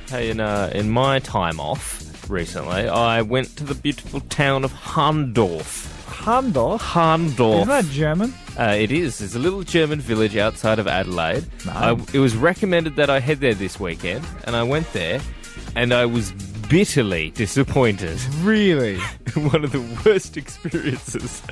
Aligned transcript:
Hey, 0.08 0.30
in 0.30 0.40
uh, 0.40 0.70
in 0.74 0.88
my 0.88 1.18
time 1.18 1.60
off 1.60 2.30
recently, 2.30 2.88
I 2.88 3.20
went 3.20 3.54
to 3.58 3.64
the 3.64 3.74
beautiful 3.74 4.20
town 4.20 4.64
of 4.64 4.72
Hahndorf. 4.72 5.94
Hahndorf? 6.06 6.80
Hahndorf. 6.80 7.56
Isn't 7.56 7.68
that 7.68 7.84
German? 7.86 8.32
Uh, 8.58 8.74
it 8.78 8.90
is. 8.90 9.20
It's 9.20 9.34
a 9.34 9.38
little 9.38 9.62
German 9.62 10.00
village 10.00 10.38
outside 10.38 10.78
of 10.78 10.88
Adelaide. 10.88 11.44
No. 11.66 11.72
I, 11.72 11.92
it 12.14 12.18
was 12.18 12.34
recommended 12.34 12.96
that 12.96 13.10
I 13.10 13.20
head 13.20 13.40
there 13.40 13.52
this 13.52 13.78
weekend, 13.78 14.26
and 14.44 14.56
I 14.56 14.62
went 14.62 14.90
there, 14.94 15.20
and 15.76 15.92
I 15.92 16.06
was 16.06 16.32
bitterly 16.68 17.30
disappointed. 17.30 18.20
Really? 18.40 18.98
One 19.34 19.64
of 19.64 19.72
the 19.72 19.80
worst 20.04 20.36
experiences 20.36 21.42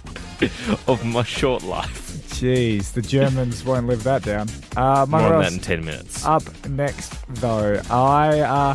of 0.86 1.04
my 1.04 1.22
short 1.22 1.62
life. 1.62 2.12
Jeez, 2.28 2.92
the 2.92 3.02
Germans 3.02 3.64
won't 3.64 3.86
live 3.86 4.04
that 4.04 4.22
down. 4.22 4.48
Uh, 4.76 5.06
More 5.08 5.20
than 5.20 5.40
that 5.40 5.52
in 5.52 5.60
ten 5.60 5.84
minutes. 5.84 6.24
Up 6.24 6.42
next, 6.68 7.14
though, 7.36 7.80
I 7.90 8.40
uh, 8.40 8.74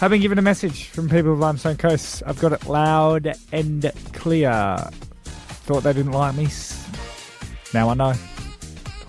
have 0.00 0.10
been 0.10 0.20
given 0.20 0.38
a 0.38 0.42
message 0.42 0.88
from 0.88 1.08
people 1.08 1.32
of 1.32 1.38
Limestone 1.38 1.76
Coast. 1.76 2.22
I've 2.26 2.40
got 2.40 2.52
it 2.52 2.66
loud 2.66 3.34
and 3.52 3.92
clear. 4.12 4.76
Thought 5.24 5.82
they 5.82 5.92
didn't 5.92 6.12
like 6.12 6.34
me. 6.34 6.48
Now 7.72 7.90
I 7.90 7.94
know. 7.94 8.14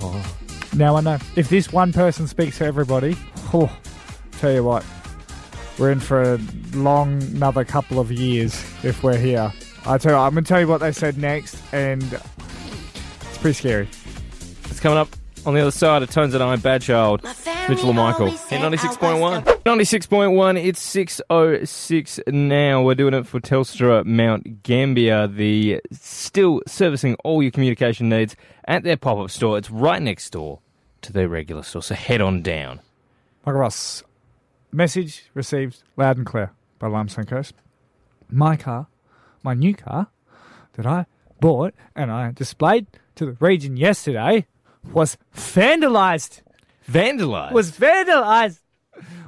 Oh. 0.01 0.35
Now 0.75 0.95
I 0.95 1.01
know. 1.01 1.17
If 1.35 1.49
this 1.49 1.71
one 1.71 1.91
person 1.91 2.27
speaks 2.27 2.59
to 2.59 2.65
everybody, 2.65 3.15
oh, 3.53 3.75
tell 4.33 4.51
you 4.51 4.63
what, 4.63 4.85
we're 5.77 5.91
in 5.91 5.99
for 5.99 6.33
a 6.33 6.39
long 6.73 7.21
another 7.23 7.63
couple 7.63 7.99
of 7.99 8.11
years 8.11 8.53
if 8.83 9.03
we're 9.03 9.17
here. 9.17 9.51
I 9.85 9.97
tell 9.97 10.13
you, 10.13 10.17
I'm 10.17 10.33
going 10.33 10.43
to 10.43 10.47
tell 10.47 10.59
you 10.59 10.67
what 10.67 10.79
they 10.79 10.91
said 10.91 11.17
next, 11.17 11.57
and 11.71 12.03
it's 13.21 13.37
pretty 13.37 13.53
scary. 13.53 13.87
It's 14.65 14.79
coming 14.79 14.97
up 14.97 15.09
on 15.45 15.53
the 15.53 15.61
other 15.61 15.71
side 15.71 16.03
of 16.03 16.09
Tones 16.09 16.33
and 16.33 16.43
I, 16.43 16.55
Bad 16.57 16.81
Child. 16.81 17.23
Mitchell 17.69 17.89
and 17.89 17.97
Michael. 17.97 18.27
Hit 18.27 18.61
96.1. 18.61 19.43
96.1, 19.63 20.63
it's 20.63 20.95
6.06 20.95 22.33
now. 22.33 22.81
We're 22.81 22.95
doing 22.95 23.13
it 23.13 23.27
for 23.27 23.39
Telstra 23.39 24.05
Mount 24.05 24.63
Gambier, 24.63 25.27
the 25.27 25.81
still 25.91 26.61
servicing 26.65 27.15
all 27.23 27.41
your 27.41 27.51
communication 27.51 28.09
needs 28.09 28.35
at 28.65 28.83
their 28.83 28.95
pop 28.97 29.17
up 29.17 29.29
store. 29.29 29.57
It's 29.57 29.69
right 29.69 30.01
next 30.01 30.29
door 30.31 30.59
to 31.01 31.13
their 31.13 31.27
regular 31.27 31.63
store, 31.63 31.81
so 31.81 31.95
head 31.95 32.21
on 32.21 32.41
down. 32.41 32.79
Michael 33.45 33.61
Ross, 33.61 34.03
message 34.71 35.29
received 35.33 35.83
loud 35.95 36.17
and 36.17 36.25
clear 36.25 36.51
by 36.79 36.87
Limestone 36.87 37.25
Coast. 37.25 37.53
My 38.29 38.55
car, 38.55 38.87
my 39.43 39.53
new 39.53 39.73
car 39.73 40.07
that 40.73 40.85
I 40.85 41.05
bought 41.39 41.73
and 41.95 42.11
I 42.11 42.31
displayed 42.31 42.87
to 43.15 43.25
the 43.25 43.31
region 43.39 43.77
yesterday 43.77 44.45
was 44.91 45.17
vandalized. 45.35 46.41
Vandalized. 46.89 47.51
Was 47.51 47.71
vandalized. 47.71 48.59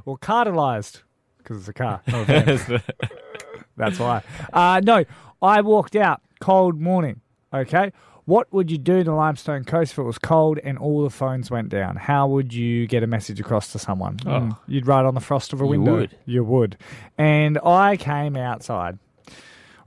Or 0.05 0.17
cartalized. 0.17 1.01
Because 1.37 1.57
it's 1.57 1.67
a 1.67 1.73
car. 1.73 2.01
a 2.07 2.23
van. 2.23 2.81
That's 3.77 3.99
why. 3.99 4.23
Uh, 4.51 4.81
no, 4.83 5.05
I 5.41 5.61
walked 5.61 5.95
out 5.95 6.21
cold 6.39 6.79
morning. 6.79 7.21
Okay. 7.53 7.91
What 8.29 8.53
would 8.53 8.69
you 8.69 8.77
do 8.77 9.03
to 9.03 9.11
Limestone 9.11 9.63
Coast 9.63 9.93
if 9.93 9.97
it 9.97 10.03
was 10.03 10.19
cold 10.19 10.59
and 10.59 10.77
all 10.77 11.01
the 11.01 11.09
phones 11.09 11.49
went 11.49 11.69
down? 11.69 11.95
How 11.95 12.27
would 12.27 12.53
you 12.53 12.85
get 12.85 13.01
a 13.01 13.07
message 13.07 13.39
across 13.39 13.71
to 13.71 13.79
someone? 13.79 14.17
Mm, 14.17 14.55
You'd 14.67 14.85
write 14.85 15.03
on 15.05 15.15
the 15.15 15.19
frost 15.19 15.51
of 15.51 15.61
a 15.61 15.65
window. 15.65 15.93
You 15.93 15.97
would. 15.97 16.15
You 16.27 16.43
would. 16.43 16.77
And 17.17 17.57
I 17.65 17.97
came 17.97 18.35
outside 18.35 18.99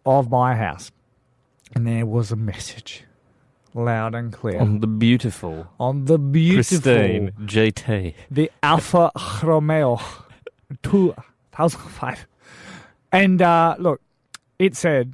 of 0.05 0.29
my 0.29 0.57
house 0.57 0.91
and 1.73 1.87
there 1.87 2.05
was 2.05 2.33
a 2.33 2.37
message 2.37 3.05
loud 3.75 4.13
and 4.17 4.33
clear 4.33 4.59
on 4.59 4.81
the 4.81 4.89
beautiful, 4.89 5.69
on 5.79 6.07
the 6.07 6.19
beautiful 6.19 6.81
pristine 6.81 7.31
GT. 7.43 8.15
the 8.29 8.51
Alfa 8.61 9.13
Romeo 9.45 10.01
2005. 10.83 12.27
And 13.13 13.41
uh, 13.41 13.77
look, 13.79 14.01
it 14.59 14.75
said, 14.75 15.13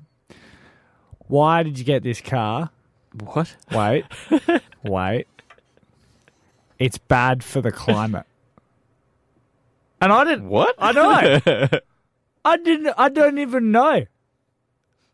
Why 1.27 1.63
did 1.63 1.79
you 1.79 1.85
get 1.85 2.03
this 2.03 2.23
car? 2.23 2.71
What? 3.13 3.57
Wait, 3.73 4.05
wait. 4.83 5.27
It's 6.79 6.99
bad 6.99 7.43
for 7.43 7.61
the 7.61 7.73
climate. 7.73 8.27
And 10.01 10.13
I 10.13 10.25
didn't. 10.25 10.49
What? 10.49 10.75
I 10.79 10.93
don't 10.93 11.47
know. 11.47 11.69
I 12.45 12.57
didn't. 12.57 12.95
I 12.97 13.09
don't 13.09 13.39
even 13.39 13.73
know. 13.73 14.05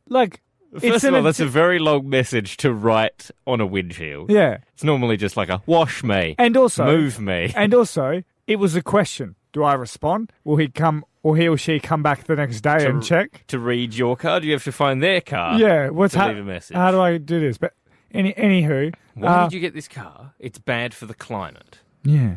Like, 0.08 0.42
First 0.72 0.84
it's 0.84 1.04
of 1.04 1.14
all, 1.14 1.22
that's 1.22 1.40
a 1.40 1.46
very 1.46 1.78
long 1.78 2.08
message 2.08 2.56
to 2.58 2.72
write 2.72 3.30
on 3.46 3.60
a 3.60 3.66
windshield. 3.66 4.30
yeah. 4.30 4.58
It's 4.74 4.84
normally 4.84 5.16
just 5.16 5.36
like 5.36 5.48
a 5.48 5.62
wash 5.66 6.02
me, 6.04 6.34
And 6.38 6.56
also, 6.56 6.84
move 6.84 7.18
me. 7.20 7.52
And 7.56 7.72
also, 7.72 8.22
it 8.46 8.56
was 8.56 8.74
a 8.76 8.82
question. 8.82 9.36
Do 9.52 9.62
I 9.62 9.74
respond? 9.74 10.32
Will 10.42 10.56
he 10.56 10.66
come, 10.68 11.04
or 11.22 11.36
he 11.36 11.48
or 11.48 11.56
she 11.56 11.78
come 11.80 12.02
back 12.02 12.24
the 12.24 12.34
next 12.36 12.60
day 12.60 12.78
To- 12.80 12.90
and 12.90 13.02
check? 13.02 13.44
to 13.46 13.58
read 13.58 13.94
your 13.94 14.16
card, 14.16 14.42
Do 14.42 14.48
you 14.48 14.54
have 14.54 14.64
to 14.64 14.72
find 14.72 15.00
their 15.02 15.20
car. 15.20 15.58
yeah. 15.60 15.88
What's 15.90 16.12
to 16.14 16.18
hap- 16.20 16.28
leave 16.34 16.38
a 16.38 16.44
message. 16.44 16.76
How 16.76 16.90
do 16.90 17.00
I 17.00 17.16
do 17.18 17.38
this? 17.40 17.56
But 17.56 17.72
any, 18.14 18.32
anywho, 18.34 18.94
Why 19.14 19.28
uh, 19.28 19.44
did 19.44 19.54
you 19.54 19.60
get 19.60 19.74
this 19.74 19.88
car? 19.88 20.32
It's 20.38 20.58
bad 20.58 20.94
for 20.94 21.06
the 21.06 21.14
climate. 21.14 21.80
yeah. 22.02 22.36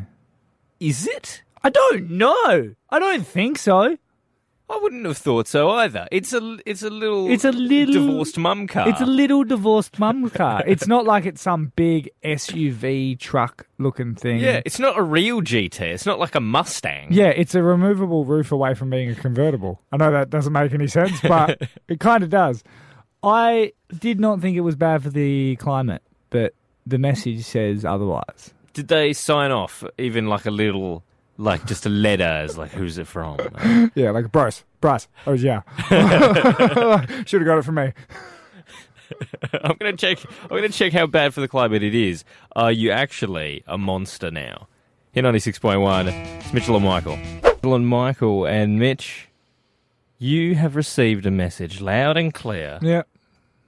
Is 0.80 1.06
it? 1.08 1.42
I 1.64 1.70
don't 1.70 2.08
know. 2.10 2.74
I 2.88 2.98
don't 3.00 3.26
think 3.26 3.58
so. 3.58 3.96
I 4.70 4.78
wouldn't 4.82 5.04
have 5.06 5.16
thought 5.16 5.48
so 5.48 5.70
either. 5.70 6.06
It's 6.12 6.32
a 6.34 6.58
it's 6.66 6.82
a 6.82 6.90
little 6.90 7.28
It's 7.30 7.44
a 7.44 7.50
little- 7.52 7.94
divorced 8.06 8.36
mum 8.38 8.66
car. 8.68 8.88
It's 8.88 9.00
a 9.00 9.06
little 9.06 9.42
divorced 9.42 9.98
mum 9.98 10.28
car. 10.30 10.62
it's 10.66 10.86
not 10.86 11.04
like 11.06 11.24
it's 11.26 11.40
some 11.40 11.72
big 11.74 12.10
SUV 12.22 13.18
truck 13.18 13.66
looking 13.78 14.14
thing. 14.14 14.38
yeah. 14.40 14.60
It's 14.64 14.78
not 14.78 14.98
a 14.98 15.02
real 15.02 15.40
GT. 15.40 15.80
It's 15.80 16.06
not 16.06 16.18
like 16.18 16.34
a 16.34 16.40
Mustang. 16.40 17.08
Yeah, 17.10 17.28
it's 17.28 17.54
a 17.54 17.62
removable 17.62 18.24
roof 18.26 18.52
away 18.52 18.74
from 18.74 18.90
being 18.90 19.10
a 19.10 19.14
convertible. 19.14 19.80
I 19.90 19.96
know 19.96 20.12
that 20.12 20.30
doesn't 20.30 20.52
make 20.52 20.72
any 20.74 20.86
sense, 20.86 21.18
but 21.22 21.60
it 21.88 21.98
kind 21.98 22.22
of 22.22 22.30
does. 22.30 22.62
I 23.22 23.72
did 23.98 24.20
not 24.20 24.40
think 24.40 24.56
it 24.56 24.60
was 24.60 24.76
bad 24.76 25.02
for 25.02 25.10
the 25.10 25.56
climate, 25.56 26.02
but 26.30 26.54
the 26.86 26.98
message 26.98 27.44
says 27.44 27.84
otherwise. 27.84 28.52
Did 28.74 28.88
they 28.88 29.12
sign 29.12 29.50
off 29.50 29.82
even 29.98 30.28
like 30.28 30.46
a 30.46 30.50
little 30.50 31.02
like 31.36 31.66
just 31.66 31.86
a 31.86 31.88
letter 31.88 32.24
as 32.24 32.56
like 32.58 32.70
who's 32.70 32.98
it 32.98 33.06
from? 33.06 33.38
Yeah, 33.94 34.10
like 34.10 34.30
Bryce. 34.30 34.64
Bryce. 34.80 35.08
Oh, 35.26 35.32
yeah. 35.32 35.62
Should 37.26 37.40
have 37.40 37.46
got 37.46 37.58
it 37.58 37.64
from 37.64 37.74
me. 37.76 37.92
I'm 39.52 39.76
gonna 39.78 39.96
check. 39.96 40.18
I'm 40.42 40.48
gonna 40.48 40.68
check 40.68 40.92
how 40.92 41.06
bad 41.06 41.32
for 41.34 41.40
the 41.40 41.48
climate 41.48 41.82
it 41.82 41.94
is. 41.94 42.24
Are 42.54 42.70
you 42.70 42.90
actually 42.90 43.64
a 43.66 43.78
monster 43.78 44.30
now? 44.30 44.68
Here, 45.12 45.22
ninety 45.22 45.38
six 45.38 45.58
point 45.58 45.80
one. 45.80 46.08
It's 46.08 46.52
Mitchell 46.52 46.76
and 46.76 46.84
Michael. 46.84 47.16
Mitchell 47.16 47.74
and 47.74 47.88
Michael 47.88 48.44
and 48.46 48.78
Mitch. 48.78 49.27
You 50.18 50.56
have 50.56 50.74
received 50.76 51.26
a 51.26 51.30
message 51.30 51.80
loud 51.80 52.16
and 52.16 52.34
clear 52.34 52.78
Yeah. 52.82 53.02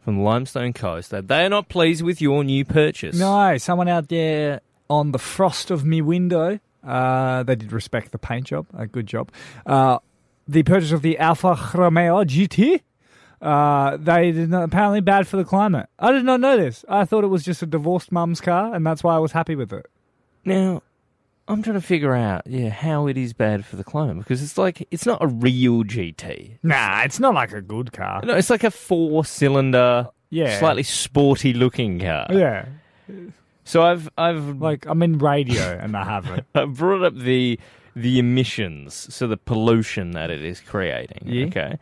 from 0.05 0.23
Limestone 0.23 0.73
Coast 0.73 1.11
that 1.11 1.29
they 1.29 1.45
are 1.45 1.49
not 1.49 1.69
pleased 1.69 2.03
with 2.03 2.21
your 2.21 2.43
new 2.43 2.65
purchase. 2.65 3.19
No, 3.19 3.57
someone 3.59 3.89
out 3.89 4.09
there 4.09 4.61
on 4.89 5.13
the 5.13 5.19
frost 5.19 5.71
of 5.71 5.85
me 5.85 6.03
window. 6.03 6.59
Uh, 6.85 7.43
they 7.45 7.55
did 7.55 7.73
respect 7.73 8.11
the 8.11 8.19
paint 8.19 8.47
job. 8.47 8.67
A 8.77 8.87
good 8.87 9.07
job. 9.07 9.31
Uh, 9.65 9.99
the 10.49 10.63
purchase 10.65 10.91
of 10.93 11.03
the 11.03 11.19
Alfa 11.19 11.57
Romeo 11.75 12.25
GT. 12.25 12.81
Uh, 13.41 13.97
they 13.97 14.33
did 14.33 14.51
not, 14.51 14.65
apparently 14.65 15.01
bad 15.01 15.27
for 15.29 15.37
the 15.37 15.45
climate. 15.45 15.89
I 15.99 16.11
did 16.13 16.25
not 16.25 16.41
know 16.41 16.57
this. 16.57 16.85
I 16.89 17.05
thought 17.05 17.23
it 17.25 17.29
was 17.29 17.45
just 17.45 17.63
a 17.63 17.67
divorced 17.67 18.11
mum's 18.13 18.41
car, 18.41 18.75
and 18.75 18.85
that's 18.85 19.03
why 19.05 19.15
I 19.15 19.19
was 19.19 19.33
happy 19.33 19.55
with 19.55 19.73
it. 19.73 19.87
Now, 20.45 20.83
I'm 21.51 21.63
trying 21.63 21.75
to 21.75 21.81
figure 21.87 22.15
out, 22.15 22.47
yeah, 22.47 22.69
how 22.71 23.07
it 23.07 23.17
is 23.19 23.33
bad 23.33 23.65
for 23.67 23.77
the 23.77 23.85
climate 23.85 24.19
because 24.19 24.43
it's 24.43 24.57
like 24.57 24.87
it's 24.91 25.05
not 25.07 25.23
a 25.23 25.27
real 25.27 25.83
GT. 25.85 26.59
Nah, 26.63 27.03
it's 27.03 27.19
not 27.21 27.35
like 27.35 27.53
a 27.53 27.61
good 27.61 27.93
car. 27.93 28.21
No, 28.25 28.35
it's 28.37 28.51
like 28.51 28.65
a 28.65 28.71
four-cylinder, 28.71 30.09
Yeah. 30.31 30.59
slightly 30.59 30.83
sporty-looking 30.85 32.01
car. 32.01 32.27
Yeah, 32.31 32.67
So 33.65 33.83
I've 33.83 34.09
I've 34.17 34.61
like 34.61 34.87
I'm 34.87 35.03
in 35.03 35.19
radio 35.19 35.63
and 35.81 35.97
I 35.97 36.05
have 36.05 36.27
it. 36.31 36.45
I 36.55 36.65
brought 36.65 37.03
up 37.03 37.15
the 37.17 37.59
the 37.97 38.19
emissions, 38.19 39.13
so 39.15 39.27
the 39.27 39.37
pollution 39.37 40.13
that 40.13 40.31
it 40.31 40.43
is 40.45 40.61
creating. 40.61 41.23
Yeah. 41.27 41.47
Okay, 41.47 41.79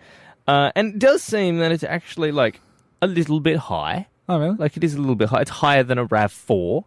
uh, 0.46 0.72
and 0.74 0.94
it 0.94 0.98
does 0.98 1.22
seem 1.22 1.58
that 1.58 1.70
it's 1.72 1.84
actually 1.84 2.32
like 2.32 2.60
a 3.02 3.06
little 3.06 3.40
bit 3.40 3.56
high. 3.58 4.06
Oh 4.28 4.38
really? 4.38 4.56
Like 4.56 4.76
it 4.76 4.84
is 4.84 4.94
a 4.94 4.98
little 4.98 5.14
bit 5.16 5.28
high. 5.28 5.42
It's 5.42 5.50
higher 5.50 5.82
than 5.82 5.98
a 5.98 6.04
Rav 6.04 6.32
Four. 6.32 6.84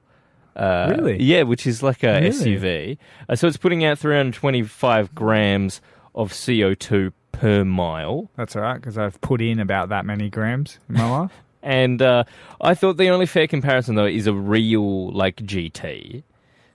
Uh, 0.55 0.93
Really? 0.97 1.21
Yeah, 1.21 1.43
which 1.43 1.65
is 1.65 1.81
like 1.81 2.03
a 2.03 2.19
Really? 2.21 2.29
SUV. 2.29 2.97
Uh, 3.29 3.35
so 3.35 3.47
it's 3.47 3.57
putting 3.57 3.83
out 3.85 3.97
325 3.99 5.13
grams 5.15 5.81
of 6.15 6.31
CO2 6.31 7.13
per 7.31 7.63
mile. 7.63 8.29
That's 8.35 8.55
all 8.55 8.61
right 8.61 8.75
because 8.75 8.97
I've 8.97 9.19
put 9.21 9.41
in 9.41 9.59
about 9.59 9.89
that 9.89 10.05
many 10.05 10.29
grams 10.29 10.79
in 10.89 10.95
my 10.95 11.09
life. 11.19 11.31
And 11.63 12.01
uh, 12.01 12.23
I 12.59 12.73
thought 12.73 12.97
the 12.97 13.09
only 13.09 13.27
fair 13.27 13.47
comparison, 13.47 13.95
though, 13.95 14.05
is 14.07 14.25
a 14.27 14.33
real, 14.33 15.11
like, 15.13 15.35
GT. 15.37 16.23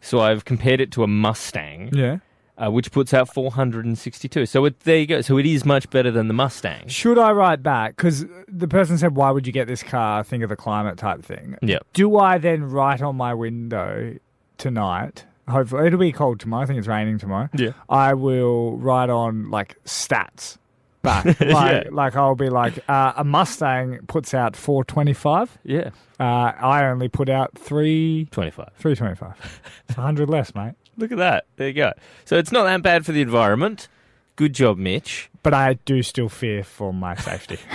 So 0.00 0.20
I've 0.20 0.44
compared 0.44 0.80
it 0.80 0.92
to 0.92 1.02
a 1.02 1.08
Mustang, 1.08 1.90
Yeah. 1.92 2.18
Uh, 2.58 2.70
which 2.70 2.90
puts 2.92 3.12
out 3.14 3.32
462. 3.32 4.46
So 4.46 4.64
it, 4.64 4.80
there 4.80 4.96
you 4.98 5.06
go. 5.06 5.20
So 5.20 5.38
it 5.38 5.46
is 5.46 5.64
much 5.64 5.88
better 5.90 6.10
than 6.10 6.28
the 6.28 6.34
Mustang. 6.34 6.88
Should 6.88 7.18
I 7.18 7.32
write 7.32 7.62
back? 7.62 7.96
Because 7.96 8.26
the 8.48 8.68
person 8.68 8.98
said, 8.98 9.14
"Why 9.16 9.30
would 9.30 9.46
you 9.46 9.52
get 9.52 9.68
this 9.68 9.82
car?" 9.82 10.22
Think 10.24 10.42
of 10.42 10.48
the 10.48 10.56
climate 10.56 10.96
type 10.98 11.22
thing. 11.24 11.56
Yep. 11.62 11.86
Do 11.92 12.16
I 12.18 12.38
then 12.38 12.64
write 12.64 13.02
on 13.02 13.16
my 13.16 13.34
window 13.34 14.14
tonight? 14.58 15.24
Hopefully, 15.48 15.86
it'll 15.86 15.98
be 15.98 16.10
cold 16.12 16.40
tomorrow. 16.40 16.64
I 16.64 16.66
think 16.66 16.78
it's 16.78 16.88
raining 16.88 17.18
tomorrow. 17.18 17.48
Yeah. 17.54 17.70
I 17.88 18.14
will 18.14 18.76
write 18.78 19.10
on 19.10 19.50
like 19.50 19.76
stats 19.84 20.58
back. 21.02 21.24
Like, 21.40 21.40
Yeah. 21.40 21.82
like 21.92 22.16
I'll 22.16 22.34
be 22.34 22.48
like, 22.48 22.80
uh, 22.88 23.12
a 23.16 23.22
Mustang 23.22 24.00
puts 24.08 24.34
out 24.34 24.56
425. 24.56 25.58
Yeah. 25.62 25.90
Uh, 26.18 26.22
I 26.58 26.86
only 26.86 27.08
put 27.08 27.28
out 27.28 27.56
325. 27.56 28.70
325. 28.76 29.60
It's 29.88 29.96
100 29.96 30.28
less, 30.28 30.52
mate. 30.56 30.72
Look 30.96 31.12
at 31.12 31.18
that. 31.18 31.46
There 31.56 31.68
you 31.68 31.74
go. 31.74 31.92
So 32.24 32.36
it's 32.36 32.52
not 32.52 32.64
that 32.64 32.82
bad 32.82 33.04
for 33.04 33.12
the 33.12 33.20
environment. 33.22 33.88
Good 34.36 34.54
job, 34.54 34.78
Mitch. 34.78 35.30
But 35.42 35.54
I 35.54 35.74
do 35.84 36.02
still 36.02 36.28
fear 36.28 36.64
for 36.64 36.92
my 36.92 37.14
safety. 37.14 37.58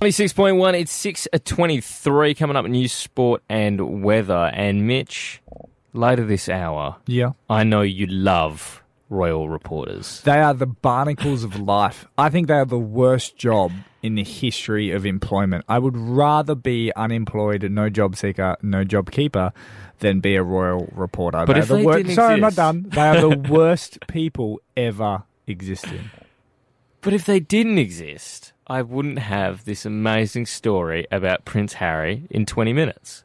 26.1, 0.00 0.80
it's 0.80 1.04
6.23 1.04 2.36
coming 2.36 2.56
up 2.56 2.66
news, 2.66 2.92
sport 2.92 3.42
and 3.48 4.02
weather. 4.02 4.50
And 4.54 4.86
Mitch, 4.86 5.40
later 5.92 6.24
this 6.24 6.48
hour, 6.48 6.96
yeah. 7.06 7.32
I 7.50 7.64
know 7.64 7.82
you 7.82 8.06
love 8.06 8.82
royal 9.08 9.48
reporters. 9.48 10.20
They 10.22 10.38
are 10.40 10.54
the 10.54 10.66
barnacles 10.66 11.44
of 11.44 11.58
life. 11.58 12.06
I 12.16 12.28
think 12.30 12.46
they 12.48 12.54
are 12.54 12.64
the 12.64 12.78
worst 12.78 13.36
job 13.36 13.72
in 14.02 14.14
the 14.14 14.24
history 14.24 14.90
of 14.90 15.04
employment. 15.06 15.64
I 15.68 15.78
would 15.78 15.96
rather 15.96 16.54
be 16.54 16.92
unemployed, 16.94 17.68
no 17.70 17.88
job 17.88 18.16
seeker, 18.16 18.56
no 18.62 18.84
job 18.84 19.10
keeper, 19.10 19.52
than 20.00 20.20
be 20.20 20.36
a 20.36 20.42
royal 20.42 20.88
reporter. 20.94 21.44
But 21.46 21.54
They 21.54 21.58
if 21.60 21.68
the 21.68 21.76
they 21.76 21.84
wor- 21.84 21.96
didn't 21.96 22.14
Sorry, 22.14 22.34
I'm 22.34 22.40
not 22.40 22.54
done. 22.54 22.86
They 22.88 23.00
are 23.08 23.20
the 23.20 23.38
worst 23.50 24.06
people 24.06 24.60
ever 24.76 25.24
existing. 25.46 26.10
But 27.00 27.12
if 27.14 27.24
they 27.24 27.40
didn't 27.40 27.78
exist, 27.78 28.52
I 28.66 28.82
wouldn't 28.82 29.18
have 29.20 29.64
this 29.64 29.86
amazing 29.86 30.46
story 30.46 31.06
about 31.10 31.44
Prince 31.44 31.74
Harry 31.74 32.26
in 32.30 32.44
20 32.46 32.72
minutes. 32.72 33.24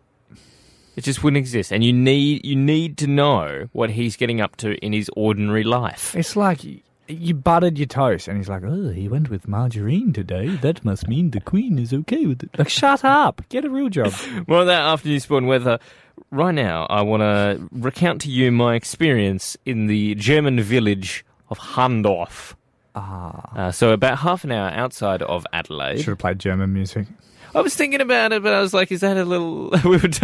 It 0.95 1.03
just 1.03 1.23
wouldn't 1.23 1.39
exist. 1.39 1.71
And 1.71 1.83
you 1.83 1.91
need 1.93 2.45
you 2.45 2.55
need 2.55 2.97
to 2.99 3.07
know 3.07 3.69
what 3.71 3.91
he's 3.91 4.15
getting 4.15 4.39
up 4.41 4.55
to 4.57 4.75
in 4.85 4.93
his 4.93 5.09
ordinary 5.15 5.63
life. 5.63 6.15
It's 6.15 6.35
like 6.35 6.59
you 7.07 7.33
buttered 7.33 7.77
your 7.77 7.87
toast, 7.87 8.27
and 8.27 8.37
he's 8.37 8.47
like, 8.47 8.63
"Oh, 8.63 8.89
he 8.89 9.07
went 9.07 9.29
with 9.29 9.47
margarine 9.47 10.13
today. 10.13 10.55
That 10.57 10.85
must 10.85 11.07
mean 11.07 11.31
the 11.31 11.41
queen 11.41 11.77
is 11.79 11.93
okay 11.93 12.25
with 12.25 12.43
it." 12.43 12.51
Like, 12.57 12.69
shut 12.69 13.03
up. 13.03 13.41
Get 13.49 13.65
a 13.65 13.69
real 13.69 13.89
job. 13.89 14.13
More 14.47 14.61
of 14.61 14.67
that 14.67 14.81
afternoon 14.81 15.19
sport 15.19 15.39
and 15.43 15.47
weather. 15.49 15.79
Right 16.31 16.53
now, 16.55 16.85
I 16.89 17.01
want 17.01 17.21
to 17.21 17.67
recount 17.71 18.21
to 18.21 18.29
you 18.29 18.51
my 18.51 18.75
experience 18.75 19.57
in 19.65 19.87
the 19.87 20.13
German 20.15 20.61
village 20.61 21.25
of 21.49 21.57
Hahndorf. 21.59 22.53
ah, 22.95 23.49
Uh, 23.55 23.71
so 23.71 23.91
about 23.91 24.19
half 24.19 24.43
an 24.43 24.51
hour 24.51 24.69
outside 24.69 25.21
of 25.23 25.45
Adelaide. 25.51 25.97
should 25.97 26.09
have 26.09 26.17
played 26.19 26.39
German 26.39 26.71
music. 26.73 27.07
I 27.55 27.61
was 27.61 27.75
thinking 27.75 28.01
about 28.01 28.31
it, 28.33 28.41
but 28.43 28.53
I 28.53 28.61
was 28.61 28.73
like, 28.73 28.91
"Is 28.91 29.01
that 29.01 29.17
a 29.17 29.25
little?" 29.25 29.69
we 29.85 29.97
would 29.97 30.21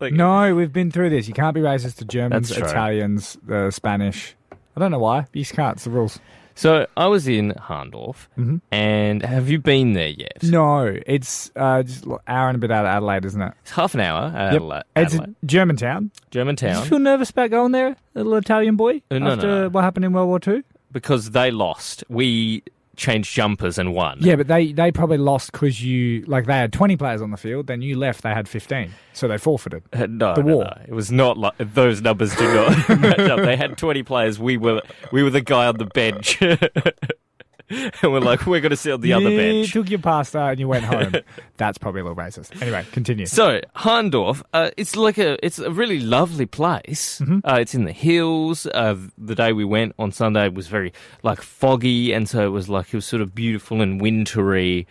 like, 0.00 0.12
No, 0.12 0.54
we've 0.54 0.72
been 0.72 0.90
through 0.90 1.10
this. 1.10 1.28
You 1.28 1.34
can't 1.34 1.54
be 1.54 1.60
racist 1.60 1.96
to 1.98 2.04
Germans, 2.04 2.48
That's 2.48 2.60
true. 2.60 2.68
Italians, 2.68 3.38
uh, 3.50 3.70
Spanish. 3.70 4.34
I 4.52 4.80
don't 4.80 4.90
know 4.90 4.98
why. 4.98 5.26
You 5.32 5.42
just 5.42 5.54
can't. 5.54 5.76
It's 5.76 5.84
the 5.84 5.90
rules. 5.90 6.18
So 6.54 6.88
I 6.96 7.06
was 7.06 7.28
in 7.28 7.52
Hahndorf, 7.52 8.26
Mhm. 8.36 8.60
and 8.72 9.22
have 9.22 9.48
you 9.48 9.60
been 9.60 9.92
there 9.92 10.08
yet? 10.08 10.42
No, 10.42 10.92
it's 11.06 11.52
uh, 11.54 11.84
just 11.84 12.04
an 12.04 12.18
hour 12.26 12.48
and 12.48 12.56
a 12.56 12.58
bit 12.58 12.72
out 12.72 12.84
of 12.84 12.88
Adelaide, 12.90 13.24
isn't 13.26 13.40
it? 13.40 13.54
It's 13.62 13.70
half 13.70 13.94
an 13.94 14.00
hour. 14.00 14.32
Yep. 14.34 14.52
Adela- 14.54 14.84
It's 14.96 15.14
Adelaide, 15.14 15.34
Germantown. 15.46 16.10
German 16.32 16.56
town. 16.56 16.74
Did 16.74 16.82
you 16.82 16.88
feel 16.90 16.98
nervous 16.98 17.30
about 17.30 17.50
going 17.50 17.70
there, 17.70 17.94
little 18.14 18.34
Italian 18.34 18.74
boy? 18.74 19.02
Uh, 19.08 19.18
no, 19.20 19.30
after 19.34 19.46
no. 19.46 19.68
what 19.68 19.84
happened 19.84 20.04
in 20.04 20.12
World 20.12 20.28
War 20.28 20.40
Two? 20.40 20.64
because 20.90 21.30
they 21.30 21.50
lost. 21.52 22.02
We 22.08 22.64
changed 22.98 23.32
jumpers 23.34 23.78
and 23.78 23.94
won. 23.94 24.18
Yeah, 24.20 24.36
but 24.36 24.48
they, 24.48 24.72
they 24.72 24.92
probably 24.92 25.16
lost 25.16 25.52
because 25.52 25.82
you 25.82 26.22
like 26.26 26.44
they 26.44 26.52
had 26.52 26.72
twenty 26.72 26.96
players 26.96 27.22
on 27.22 27.30
the 27.30 27.36
field, 27.38 27.66
then 27.68 27.80
you 27.80 27.96
left. 27.96 28.22
They 28.22 28.30
had 28.34 28.46
fifteen, 28.48 28.92
so 29.14 29.26
they 29.28 29.38
forfeited. 29.38 29.84
Uh, 29.92 30.06
no, 30.10 30.34
The 30.34 30.42
no, 30.42 30.54
war. 30.56 30.64
no. 30.64 30.82
It 30.86 30.92
was 30.92 31.10
not 31.10 31.38
like 31.38 31.54
those 31.58 32.02
numbers 32.02 32.34
do 32.36 32.44
not 32.52 32.88
match 33.00 33.18
up. 33.20 33.40
They 33.40 33.56
had 33.56 33.78
twenty 33.78 34.02
players. 34.02 34.38
We 34.38 34.56
were 34.58 34.82
we 35.12 35.22
were 35.22 35.30
the 35.30 35.40
guy 35.40 35.66
on 35.66 35.78
the 35.78 35.86
bench, 35.86 36.38
and 38.02 38.12
we're 38.12 38.20
like 38.20 38.46
we're 38.46 38.60
going 38.60 38.70
to 38.70 38.76
sit 38.76 38.92
on 38.92 39.00
the 39.00 39.12
other 39.12 39.28
bench. 39.28 39.66
you 39.74 39.82
took 39.82 39.90
your 39.90 39.98
pasta 39.98 40.40
and 40.40 40.58
you 40.60 40.68
went 40.68 40.84
home. 40.94 41.12
That's 41.56 41.78
probably 41.78 42.00
a 42.00 42.04
little 42.04 42.16
racist. 42.16 42.60
Anyway, 42.62 42.86
continue. 42.92 43.26
So 43.26 43.60
Hahndorf, 43.76 44.42
uh, 44.52 44.70
it's 44.76 44.96
like 44.96 45.18
a 45.18 45.44
it's 45.44 45.58
a 45.58 45.70
really 45.70 46.00
lovely 46.00 46.46
place. 46.46 47.20
Mm-hmm. 47.20 47.40
Uh, 47.44 47.56
it's 47.56 47.74
in 47.74 47.84
the 47.84 47.92
hills. 47.92 48.66
Uh, 48.66 48.96
the 49.18 49.34
day 49.34 49.52
we 49.52 49.64
went 49.64 49.94
on 49.98 50.12
Sunday 50.12 50.48
was 50.48 50.68
very 50.68 50.92
like 51.22 51.42
foggy, 51.42 52.12
and 52.12 52.28
so 52.28 52.46
it 52.46 52.50
was 52.50 52.68
like 52.68 52.88
it 52.88 52.94
was 52.94 53.06
sort 53.06 53.22
of 53.22 53.34
beautiful 53.34 53.80
and 53.80 54.00
wintry. 54.00 54.86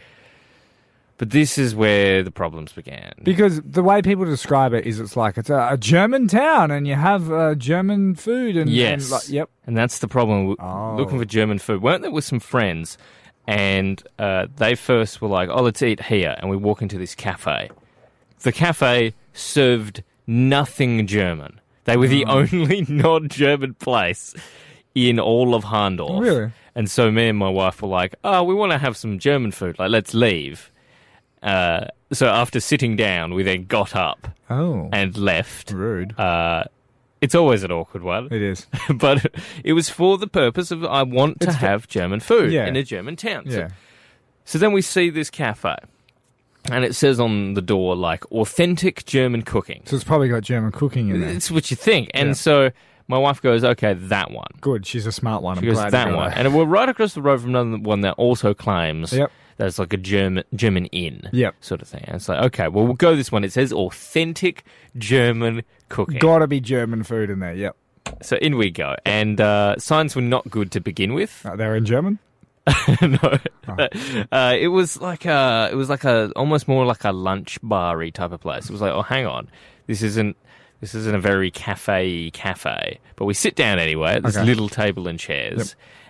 But 1.20 1.32
this 1.32 1.58
is 1.58 1.74
where 1.76 2.22
the 2.22 2.30
problems 2.30 2.74
began. 2.74 3.12
Because 3.24 3.60
the 3.62 3.82
way 3.82 4.04
people 4.04 4.24
describe 4.26 4.74
it 4.74 4.86
is, 4.86 5.00
it's 5.00 5.16
like 5.18 5.38
it's 5.40 5.50
a, 5.50 5.70
a 5.72 5.78
German 5.78 6.28
town, 6.28 6.70
and 6.70 6.86
you 6.88 6.94
have 6.94 7.32
uh, 7.32 7.56
German 7.56 8.14
food, 8.14 8.56
and 8.56 8.70
Yes. 8.70 9.02
and, 9.04 9.12
like, 9.12 9.30
yep. 9.30 9.50
And 9.66 9.76
that's 9.76 9.98
the 9.98 10.08
problem. 10.08 10.56
Oh. 10.60 10.96
Looking 10.96 11.18
for 11.18 11.26
German 11.26 11.58
food. 11.58 11.82
Weren't 11.82 12.04
there 12.04 12.12
with 12.12 12.24
some 12.24 12.40
friends, 12.40 13.00
and 13.48 14.02
uh, 14.20 14.46
they 14.58 14.76
first 14.76 15.20
were 15.20 15.28
like, 15.28 15.50
"Oh, 15.50 15.64
let's 15.64 15.82
eat 15.82 16.04
here," 16.04 16.36
and 16.38 16.52
we 16.52 16.56
walk 16.58 16.84
into 16.84 17.00
this 17.00 17.16
cafe. 17.16 17.70
The 18.42 18.52
cafe 18.52 19.16
served 19.34 20.04
nothing 20.28 21.08
German. 21.08 21.60
They 21.86 21.98
were 21.98 22.08
the 22.08 22.26
Oh. 22.26 22.40
only 22.52 22.82
non-German 22.90 23.74
place 23.76 24.36
in 24.94 25.20
all 25.20 25.56
of 25.56 25.64
Hahndorf. 25.64 26.22
Really? 26.22 26.52
And 26.76 26.92
so 26.92 27.10
me 27.10 27.30
and 27.30 27.40
my 27.40 27.50
wife 27.50 27.82
were 27.82 27.88
like, 27.88 28.14
"Oh, 28.24 28.44
we 28.44 28.54
want 28.54 28.72
to 28.72 28.78
have 28.78 28.96
some 28.96 29.18
German 29.18 29.52
food. 29.52 29.80
Like, 29.80 29.90
let's 29.90 30.14
leave." 30.14 30.70
Uh, 31.44 31.86
so 32.12 32.28
after 32.28 32.60
sitting 32.60 32.96
down, 32.96 33.34
we 33.34 33.44
then 33.44 33.66
got 33.66 33.96
up 33.96 34.28
Oh, 34.50 34.90
and 34.92 35.18
left. 35.18 35.72
rude. 35.72 36.18
Uh, 36.20 36.64
it's 37.22 37.36
always 37.36 37.64
an 37.64 37.72
awkward 37.72 38.04
one 38.04 38.28
It 38.32 38.42
is. 38.42 38.68
but 38.96 39.26
it 39.64 39.74
was 39.74 39.90
for 39.90 40.18
the 40.18 40.28
purpose 40.28 40.72
of 40.72 40.84
I 40.86 41.04
want 41.04 41.40
to 41.42 41.48
It's 41.48 41.56
for- 41.56 41.66
have 41.66 41.88
German 41.88 42.20
food 42.20 42.52
Yeah. 42.52 42.68
in 42.68 42.76
a 42.76 42.84
German 42.84 43.16
town. 43.16 43.50
So, 43.50 43.58
Yeah. 43.60 43.68
so 44.46 44.58
then 44.60 44.72
we 44.72 44.82
see 44.82 45.10
this 45.10 45.30
cafe, 45.30 45.76
and 46.72 46.84
it 46.86 46.96
says 46.96 47.20
on 47.20 47.54
the 47.56 47.62
door 47.62 47.96
like 47.96 48.26
authentic 48.32 49.06
German 49.06 49.42
cooking. 49.44 49.82
So 49.86 49.96
it's 49.96 50.06
probably 50.06 50.30
got 50.30 50.44
German 50.44 50.72
cooking 50.72 51.10
in 51.10 51.22
there. 51.22 51.30
It's 51.30 51.50
what 51.52 51.70
you 51.72 51.78
think, 51.78 52.10
and 52.14 52.30
Yeah. 52.30 52.34
so 52.34 52.72
my 53.08 53.18
wife 53.18 53.42
goes, 53.42 53.64
"Okay, 53.64 53.94
that 53.94 54.32
one." 54.32 54.48
Good. 54.62 54.86
She's 54.86 55.06
a 55.06 55.12
smart 55.12 55.42
one. 55.42 55.56
She 55.58 55.62
I'm 55.62 55.66
goes, 55.66 55.76
glad 55.76 55.92
"That 55.92 56.06
got 56.10 56.16
one," 56.18 56.32
her. 56.32 56.38
and 56.38 56.54
we're 56.54 56.66
right 56.66 56.90
across 56.90 57.14
the 57.14 57.22
road 57.22 57.42
from 57.42 57.56
another 57.56 57.78
one 57.82 58.02
that 58.02 58.14
also 58.14 58.54
claims 58.54 59.12
Yep. 59.14 59.32
That 59.58 59.68
it's 59.68 59.80
like 59.80 59.94
a 59.94 59.98
German 59.98 60.44
German 60.56 60.86
inn, 60.88 61.30
Yep. 61.34 61.56
sort 61.62 61.82
of 61.82 61.88
thing. 61.88 62.04
And 62.08 62.16
it's 62.16 62.30
like, 62.30 62.42
okay, 62.46 62.68
well, 62.68 62.86
we'll 62.86 62.94
go 62.94 63.16
this 63.16 63.32
one. 63.32 63.44
It 63.44 63.52
says 63.52 63.74
authentic 63.74 64.64
German 64.98 65.64
cooking. 65.90 66.20
Got 66.20 66.40
to 66.40 66.48
be 66.48 66.60
German 66.60 67.04
food 67.04 67.30
in 67.30 67.40
there. 67.40 67.54
Yep. 67.54 67.76
So 68.22 68.38
in 68.38 68.58
we 68.58 68.72
go, 68.72 68.96
and 69.06 69.40
uh, 69.42 69.78
signs 69.78 70.16
were 70.16 70.22
not 70.22 70.50
good 70.50 70.72
to 70.72 70.80
begin 70.80 71.14
with. 71.14 71.46
Uh, 71.46 71.56
they're 71.56 71.76
in 71.76 71.86
German. 71.86 72.20
no, 73.02 73.38
uh, 74.32 74.56
it 74.60 74.68
was 74.68 75.00
like 75.00 75.26
a, 75.26 75.70
it 75.72 75.76
was 75.76 75.90
like 75.90 76.04
a, 76.04 76.32
almost 76.36 76.68
more 76.68 76.86
like 76.86 77.04
a 77.06 77.12
lunch 77.12 77.58
bar 77.64 78.10
type 78.12 78.32
of 78.32 78.42
place. 78.42 78.66
It 78.66 78.72
was 78.72 78.82
like, 78.82 78.92
oh, 78.92 79.02
hang 79.02 79.26
on, 79.26 79.50
this 79.88 80.02
isn't, 80.04 80.36
this 80.82 80.94
isn't 80.96 81.16
a 81.16 81.20
very 81.20 81.50
cafe 81.52 82.30
cafe. 82.32 83.00
But 83.16 83.26
we 83.26 83.34
sit 83.34 83.56
down 83.56 83.80
anyway 83.80 84.16
at 84.16 84.24
this 84.24 84.38
Okay. 84.38 84.46
little 84.46 84.70
table 84.70 85.08
and 85.08 85.20
chairs, 85.20 85.58
Yep. 85.58 85.68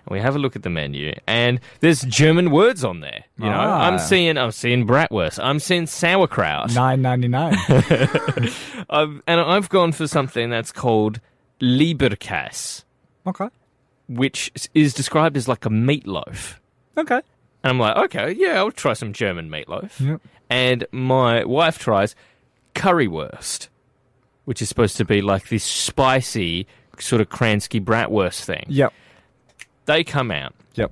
and 0.08 0.14
we 0.14 0.20
have 0.20 0.36
a 0.36 0.40
look 0.40 0.56
at 0.56 0.64
the 0.64 0.70
menu, 0.70 1.14
and 1.28 1.60
there's 1.80 2.02
German 2.04 2.52
words 2.52 2.84
on 2.84 3.00
there. 3.00 3.24
You 3.38 3.46
know, 3.46 3.52
Ah. 3.58 3.88
I'm 3.88 3.98
seeing, 4.00 4.38
I'm 4.38 4.52
seeing 4.52 4.86
bratwurst, 4.86 5.40
I'm 5.44 5.60
seeing 5.60 5.86
sauerkraut, 5.88 6.74
Nine 6.74 7.02
ninety 7.02 7.28
nine. 7.28 7.56
And 8.90 9.22
I've 9.28 9.70
gone 9.70 9.92
for 9.92 10.08
something 10.08 10.50
that's 10.50 10.72
called 10.72 11.20
Leberkäse, 11.62 12.84
okay. 13.26 13.48
which 14.08 14.52
is 14.74 14.94
described 14.94 15.38
as 15.38 15.48
like 15.48 15.66
a 15.66 15.70
meatloaf. 15.70 16.56
Okay. 16.98 17.22
And 17.64 17.72
I'm 17.72 17.80
like, 17.80 17.98
okay, 17.98 18.32
yeah, 18.38 18.58
I'll 18.58 18.72
try 18.72 18.94
some 18.94 19.12
German 19.14 19.50
meatloaf. 19.50 20.00
Yep. 20.00 20.22
And 20.50 20.86
my 20.92 21.44
wife 21.44 21.78
tries 21.80 22.16
currywurst, 22.76 23.68
which 24.48 24.62
is 24.62 24.70
supposed 24.70 24.96
to 24.96 25.04
be 25.04 25.22
like 25.22 25.50
this 25.50 25.64
spicy 25.66 26.66
sort 27.00 27.20
of 27.22 27.28
Kransky 27.28 27.84
bratwurst 27.84 28.46
thing. 28.46 28.64
Yep. 28.70 28.94
They 29.88 30.04
come 30.06 30.32
out, 30.32 30.56
Yep. 30.76 30.92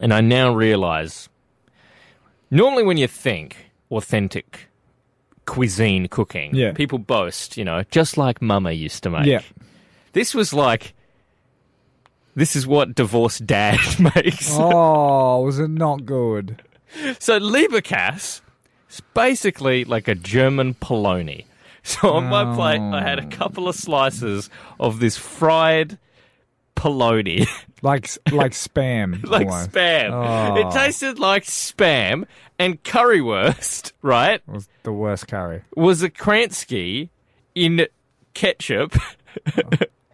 and 0.00 0.12
I 0.12 0.20
now 0.20 0.54
realize 0.54 1.30
normally 2.50 2.82
when 2.82 2.98
you 2.98 3.06
think 3.06 3.70
authentic 3.90 4.68
cuisine 5.46 6.08
cooking. 6.08 6.54
Yeah. 6.54 6.72
People 6.72 6.98
boast, 6.98 7.56
you 7.56 7.64
know, 7.64 7.84
just 7.90 8.16
like 8.18 8.42
Mama 8.42 8.72
used 8.72 9.02
to 9.04 9.10
make. 9.10 9.26
Yeah. 9.26 9.40
This 10.12 10.34
was 10.34 10.52
like, 10.52 10.92
this 12.34 12.54
is 12.56 12.66
what 12.66 12.94
divorced 12.94 13.46
dad 13.46 13.78
makes. 14.14 14.48
Oh, 14.52 15.40
was 15.42 15.58
it 15.58 15.68
not 15.70 16.04
good? 16.04 16.62
So 17.18 17.38
Leberkäse 17.40 18.40
is 18.90 19.00
basically 19.14 19.84
like 19.84 20.06
a 20.08 20.14
German 20.14 20.74
polony. 20.74 21.44
So 21.86 22.14
on 22.14 22.24
my 22.30 22.54
plate, 22.54 22.80
I 22.80 23.02
had 23.02 23.18
a 23.18 23.26
oh. 23.26 23.28
couple 23.28 23.68
of 23.68 23.74
slices 23.74 24.48
of 24.80 25.00
this 25.00 25.18
fried 25.18 25.98
polony, 26.74 27.46
Like 27.82 28.08
like 28.32 28.52
spam. 28.52 29.22
like 29.28 29.46
almost. 29.46 29.70
spam. 29.70 30.10
Oh. 30.10 30.56
It 30.56 30.72
tasted 30.72 31.18
like 31.18 31.44
spam, 31.44 32.24
and 32.58 32.82
currywurst, 32.82 33.92
right, 34.00 34.40
was 34.48 34.66
the 34.84 34.92
worst 34.94 35.28
curry. 35.28 35.62
was 35.76 36.02
a 36.02 36.08
Kransky 36.08 37.10
in 37.54 37.86
ketchup 38.32 38.96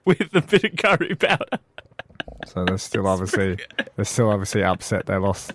with 0.05 0.35
a 0.35 0.41
bit 0.41 0.65
of 0.65 0.77
curry 0.77 1.15
powder. 1.15 1.61
So 2.47 2.65
they're 2.65 2.79
still 2.79 3.07
obviously 3.07 3.59
they're 3.95 4.05
still 4.05 4.31
obviously 4.31 4.65
upset 4.65 5.07
they 5.07 5.17
lost. 5.17 5.53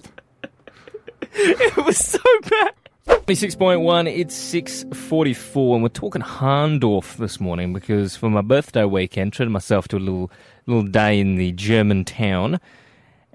It 1.34 1.75
was 1.86 1.98
so 1.98 2.19
bad. 2.50 2.72
26.1, 3.07 4.07
it's 4.15 4.35
6.44, 4.53 5.74
and 5.75 5.83
we're 5.83 5.89
talking 5.89 6.21
Hahndorf 6.21 7.17
this 7.17 7.39
morning 7.39 7.71
because 7.74 8.15
for 8.15 8.29
my 8.29 8.41
birthday 8.41 8.83
weekend, 8.83 9.33
treated 9.33 9.51
myself 9.51 9.88
to 9.89 9.97
a 9.97 10.00
little 10.00 10.31
little 10.67 10.83
day 10.83 11.19
in 11.19 11.35
the 11.35 11.51
German 11.51 12.03
town, 12.05 12.59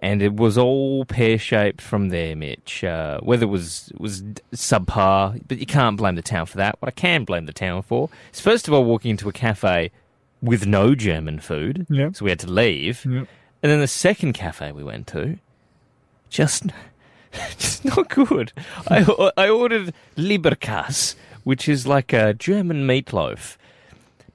and 0.01 0.23
it 0.23 0.35
was 0.35 0.59
all 0.59 1.05
pear-shaped 1.05 1.81
from 1.81 2.09
there, 2.09 2.35
Mitch. 2.35 2.83
Uh, 2.83 3.21
weather 3.23 3.47
was, 3.47 3.93
was 3.99 4.23
subpar, 4.53 5.41
but 5.47 5.59
you 5.59 5.67
can't 5.67 5.97
blame 5.97 6.17
the 6.17 6.23
town 6.23 6.47
for 6.47 6.57
that. 6.57 6.77
What 6.81 6.89
I 6.89 6.93
can 6.93 7.25
blame 7.25 7.47
the 7.47 7.53
town 7.53 7.83
for 7.83 8.09
is, 8.33 8.41
first 8.41 8.67
of 8.67 8.75
all, 8.75 8.85
walking 8.85 9.13
into 9.13 9.29
a 9.29 9.33
cafe 9.33 9.93
with 10.43 10.67
no 10.67 10.95
German 10.97 11.39
food, 11.39 11.87
Yep. 11.91 12.17
so 12.17 12.25
we 12.25 12.31
had 12.31 12.41
to 12.41 12.51
leave. 12.51 13.05
Yep. 13.05 13.29
And 13.63 13.71
then 13.73 13.81
the 13.81 13.87
second 13.89 14.33
cafe 14.33 14.73
we 14.73 14.83
went 14.83 15.07
to, 15.09 15.39
just 16.31 16.65
just 17.59 17.85
not 17.85 18.09
good. 18.09 18.53
I 18.89 19.33
I 19.37 19.49
ordered 19.49 19.93
Leberkäse, 20.17 21.15
which 21.45 21.69
is 21.69 21.87
like 21.87 22.13
a 22.13 22.35
German 22.35 22.87
meatloaf, 22.87 23.57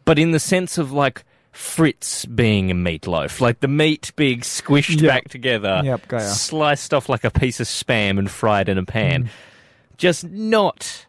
but 0.06 0.18
in 0.20 0.32
the 0.32 0.40
sense 0.40 0.78
of 0.78 0.92
like 0.92 1.24
Fritz 1.52 2.26
being 2.26 2.70
a 2.72 2.76
meatloaf, 2.76 3.40
like 3.42 3.60
the 3.62 3.68
meat 3.68 4.12
being 4.16 4.42
squished 4.42 5.02
Yep. 5.02 5.08
back 5.10 5.30
together, 5.30 5.82
Yep, 5.84 6.22
sliced 6.22 6.94
off 6.94 7.08
like 7.10 7.24
a 7.24 7.32
piece 7.32 7.60
of 7.60 7.68
spam 7.68 8.20
and 8.20 8.30
fried 8.30 8.68
in 8.70 8.78
a 8.78 8.86
pan. 8.86 9.26
Mm. 9.26 9.30
Just 9.98 10.26
not 10.30 11.06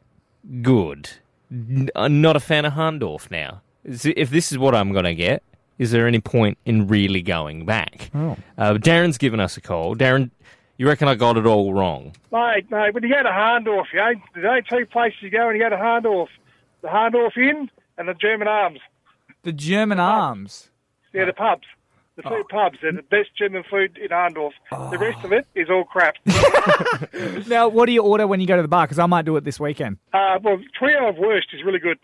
good. 0.62 1.10
N- 1.50 1.90
I'm 1.96 2.20
not 2.20 2.36
a 2.36 2.40
fan 2.40 2.64
of 2.64 2.74
Hahndorf 2.74 3.30
now. 3.30 3.60
If 3.84 4.30
this 4.30 4.50
is 4.52 4.58
what 4.58 4.74
I'm 4.74 4.92
going 4.92 5.04
to 5.04 5.14
get, 5.14 5.42
is 5.78 5.90
there 5.90 6.06
any 6.06 6.20
point 6.20 6.58
in 6.64 6.86
really 6.86 7.22
going 7.22 7.64
back? 7.66 8.10
Oh. 8.14 8.36
Uh, 8.56 8.74
Darren's 8.74 9.18
given 9.18 9.40
us 9.40 9.56
a 9.56 9.60
call. 9.60 9.94
Darren, 9.96 10.30
you 10.78 10.86
reckon 10.86 11.08
I 11.08 11.14
got 11.14 11.36
it 11.36 11.46
all 11.46 11.72
wrong? 11.72 12.12
Mate, 12.32 12.70
mate, 12.70 12.94
when 12.94 13.02
you 13.02 13.08
go 13.10 13.22
to 13.22 13.28
Hahndorf, 13.28 13.84
you 13.92 13.98
know, 13.98 14.12
there's 14.34 14.46
only 14.46 14.62
two 14.68 14.86
places 14.86 15.18
you 15.22 15.30
go 15.30 15.46
when 15.46 15.56
you 15.56 15.62
go 15.62 15.70
to 15.70 15.76
Hahndorf. 15.76 16.28
The 16.82 16.88
Hahndorf 16.88 17.36
Inn 17.36 17.70
and 17.98 18.08
the 18.08 18.14
German 18.14 18.48
Arms. 18.48 18.80
The 19.42 19.52
German 19.52 20.00
arms. 20.00 20.70
They're 21.12 21.26
the 21.26 21.32
pubs. 21.32 21.62
The 22.16 22.22
two 22.22 22.44
pubs. 22.50 22.78
They're 22.82 22.92
the 22.92 23.02
best 23.02 23.28
German 23.38 23.62
food 23.70 23.96
in 23.98 24.08
Hahndorf. 24.08 24.50
The 24.90 24.98
rest 24.98 25.24
of 25.24 25.32
it 25.32 25.46
is 25.54 25.68
all 25.70 25.84
crap. 25.84 26.16
Now, 27.46 27.68
what 27.68 27.86
do 27.86 27.92
you 27.92 28.02
order 28.02 28.26
when 28.26 28.40
you 28.40 28.46
go 28.46 28.56
to 28.56 28.62
the 28.62 28.68
bar? 28.68 28.86
Because 28.86 28.98
I 28.98 29.06
might 29.06 29.24
do 29.24 29.36
it 29.36 29.44
this 29.44 29.60
weekend. 29.60 29.98
uh, 30.12 30.38
well, 30.42 30.58
Trio 30.78 31.08
of 31.08 31.16
Worst 31.16 31.48
is 31.52 31.62
really 31.64 31.78
good. 31.78 31.98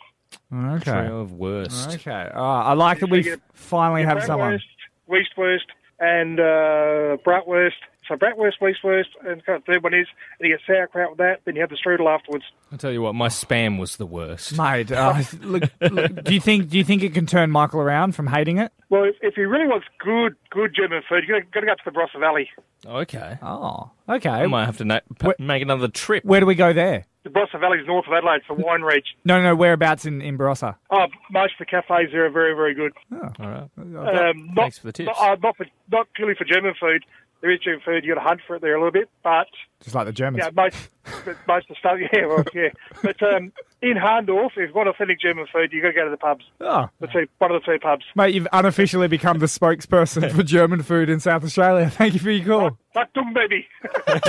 Okay. 0.55 0.85
Trio 0.91 1.21
of 1.21 1.33
worst. 1.33 1.95
Okay. 1.95 2.31
Uh, 2.35 2.41
I 2.41 2.73
like 2.75 3.00
that 3.00 3.11
we've 3.11 3.25
you 3.26 3.33
get- 3.33 3.41
finally 3.52 4.02
have 4.05 4.23
someone. 4.25 4.61
Bratwurst, 5.09 5.25
Weisswurst, 5.37 5.67
and 6.00 6.41
uh, 6.41 7.17
Bratwurst. 7.25 7.73
So 8.09 8.17
Bratwurst, 8.17 8.55
Weisswurst, 8.61 9.07
and 9.25 9.43
the 9.47 9.61
third 9.67 9.83
one 9.83 9.95
is, 9.95 10.07
and 10.41 10.49
you 10.49 10.57
get 10.57 10.61
sauerkraut 10.67 11.11
with 11.11 11.19
that, 11.19 11.41
then 11.45 11.55
you 11.55 11.61
have 11.61 11.71
the 11.71 11.77
strudel 11.77 12.13
afterwards. 12.13 12.45
I'll 12.73 12.79
tell 12.79 12.91
you 12.91 13.01
what, 13.01 13.15
my 13.15 13.29
spam 13.29 13.79
was 13.79 13.97
the 13.97 14.07
worst. 14.07 14.57
Mate, 14.59 14.91
uh, 14.91 15.23
look, 15.41 15.65
look, 15.81 16.25
do 16.25 16.35
you 16.35 16.41
think 16.41 16.69
do 16.69 16.79
you 16.79 16.85
think 16.85 17.03
it 17.03 17.15
can 17.15 17.27
turn 17.27 17.51
Michael 17.51 17.81
around 17.81 18.15
from 18.17 18.27
hating 18.27 18.59
it? 18.59 18.73
Well, 18.91 19.05
if, 19.05 19.17
if 19.23 19.35
he 19.35 19.43
really 19.43 19.67
wants 19.69 19.87
good, 19.99 20.35
good 20.51 20.75
German 20.75 21.03
food, 21.09 21.25
you've 21.27 21.51
got 21.53 21.61
to 21.61 21.67
go 21.67 21.73
up 21.73 21.79
to 21.79 21.85
the 21.87 21.91
Barossa 21.93 22.19
Valley. 22.21 22.51
Okay. 22.85 23.39
Oh, 23.43 23.91
okay. 24.09 24.29
I 24.29 24.47
might 24.49 24.67
have 24.67 24.79
to 24.79 24.85
na- 24.85 25.01
p- 25.19 25.27
Where- 25.29 25.37
make 25.39 25.63
another 25.63 25.89
trip. 25.89 26.25
Where 26.25 26.41
do 26.41 26.47
we 26.47 26.55
go 26.57 26.73
there? 26.73 27.07
The 27.25 27.31
Barossa 27.31 27.61
Valley 27.61 27.79
is 27.79 27.87
north 27.87 28.07
of 28.09 28.13
Adelaide. 28.13 28.39
It's 28.39 28.47
a 28.51 28.55
wine 28.55 28.83
region. 28.83 29.17
No, 29.25 29.41
no, 29.41 29.55
whereabouts 29.55 30.07
in, 30.07 30.21
in 30.21 30.37
Barossa? 30.37 30.75
Oh, 30.91 31.07
most 31.31 31.53
of 31.59 31.59
the 31.61 31.67
cafes 31.67 32.09
there 32.11 32.27
are 32.27 32.31
very, 32.31 32.53
very 32.55 32.75
good. 32.75 32.93
All 33.13 33.49
right. 33.49 33.71
Um, 33.79 34.47
not, 34.55 34.57
Thanks 34.57 34.79
for 34.79 34.87
the 34.89 34.93
tips. 34.93 35.07
Not, 35.07 35.19
uh, 35.31 35.37
not, 35.41 35.57
for, 35.57 35.67
not 35.93 36.09
purely 36.15 36.35
for 36.35 36.45
German 36.45 36.75
food. 36.81 37.05
There 37.43 37.51
is 37.51 37.59
German 37.61 37.81
food. 37.85 38.05
You 38.05 38.15
got 38.15 38.21
to 38.23 38.27
hunt 38.27 38.41
for 38.47 38.57
it 38.57 38.63
there 38.63 38.75
a 38.77 38.79
little 38.79 38.93
bit, 38.93 39.11
but 39.23 39.49
Just 39.83 39.95
like 39.95 40.07
the 40.07 40.13
Germans. 40.13 40.45
yeah, 40.45 40.51
most 40.55 40.77
but 41.25 41.37
most 41.49 41.69
of 41.69 41.75
the 41.75 41.75
stuff. 41.79 41.99
Yeah, 42.13 42.27
well, 42.27 42.45
yeah. 42.55 42.69
But 43.03 43.21
um, 43.23 43.53
in 43.83 43.97
Hahndorf, 43.97 44.53
if 44.57 44.69
you 44.69 44.73
want 44.75 44.89
authentic 44.89 45.21
German 45.21 45.47
food, 45.53 45.73
you 45.73 45.83
got 45.83 45.89
to 45.89 45.95
go 45.95 46.05
to 46.05 46.11
the 46.11 46.17
pubs. 46.17 46.45
Oh, 46.61 46.89
The 47.01 47.09
two, 47.09 47.27
one 47.39 47.51
of 47.51 47.61
the 47.61 47.73
two 47.73 47.79
pubs. 47.81 48.05
mate, 48.15 48.35
you've 48.35 48.47
unofficially 48.53 49.09
become 49.09 49.41
the 49.41 49.47
spokesperson 49.47 50.31
for 50.31 50.43
German 50.45 50.83
food 50.83 51.11
in 51.11 51.19
South 51.21 51.43
Australia. 51.45 51.91
Thank 51.91 52.15
you 52.15 52.21
for 52.21 52.31
your 52.31 52.47
call. 52.47 52.79
Achtung, 52.97 53.35
baby. 53.35 53.67
Get 54.07 54.27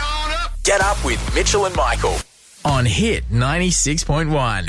on 0.00 0.30
up. 0.32 0.52
Get 0.64 0.80
up 0.80 1.02
with 1.04 1.34
Mitchell 1.34 1.64
and 1.66 1.74
Michael 1.76 2.16
on 2.64 2.84
Hit 2.84 3.24
96.1. 3.30 4.68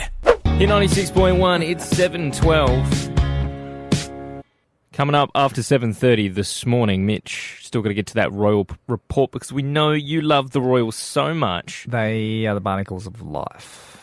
Hit 0.57 0.69
96.1, 0.69 1.67
it's 1.69 1.91
7.12. 1.93 3.20
Coming 5.01 5.15
up 5.15 5.31
after 5.33 5.61
7.30 5.61 6.31
this 6.35 6.63
morning, 6.63 7.07
Mitch, 7.07 7.57
still 7.63 7.81
got 7.81 7.87
to 7.87 7.95
get 7.95 8.05
to 8.05 8.13
that 8.13 8.31
Royal 8.31 8.65
p- 8.65 8.75
report 8.85 9.31
because 9.31 9.51
we 9.51 9.63
know 9.63 9.93
you 9.93 10.21
love 10.21 10.51
the 10.51 10.61
Royals 10.61 10.95
so 10.95 11.33
much. 11.33 11.87
They 11.89 12.45
are 12.45 12.53
the 12.53 12.61
barnacles 12.61 13.07
of 13.07 13.19
life. 13.19 13.99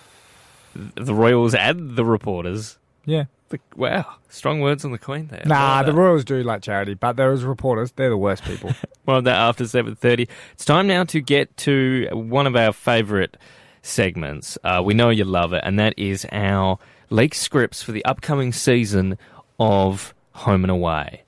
The 0.74 1.14
Royals 1.14 1.54
and 1.54 1.94
the 1.94 2.04
reporters. 2.04 2.78
Yeah. 3.04 3.26
The, 3.50 3.60
wow, 3.76 4.12
strong 4.28 4.58
words 4.58 4.84
on 4.84 4.90
the 4.90 4.98
Queen 4.98 5.28
there. 5.28 5.44
Nah, 5.46 5.84
the. 5.84 5.92
Royals 5.92 6.24
do 6.24 6.42
like 6.42 6.62
charity, 6.62 6.94
but 6.94 7.12
there 7.12 7.32
is 7.32 7.44
reporters, 7.44 7.92
they're 7.92 8.10
the 8.10 8.16
worst 8.16 8.42
people. 8.42 8.72
Well, 9.06 9.22
that 9.22 9.36
after 9.36 9.62
7.30. 9.62 10.28
It's 10.54 10.64
time 10.64 10.88
now 10.88 11.04
to 11.04 11.20
get 11.20 11.56
to 11.58 12.08
one 12.10 12.48
of 12.48 12.56
our 12.56 12.72
favourite 12.72 13.36
segments. 13.82 14.58
Uh, 14.64 14.82
we 14.84 14.94
know 14.94 15.10
you 15.10 15.24
love 15.24 15.52
it, 15.52 15.62
and 15.64 15.78
that 15.78 15.94
is 15.96 16.26
our 16.32 16.80
leak 17.08 17.36
scripts 17.36 17.84
for 17.84 17.92
the 17.92 18.04
upcoming 18.04 18.52
season 18.52 19.16
of 19.60 20.12
Home 20.38 20.64
and 20.64 20.70
Away. 20.70 21.22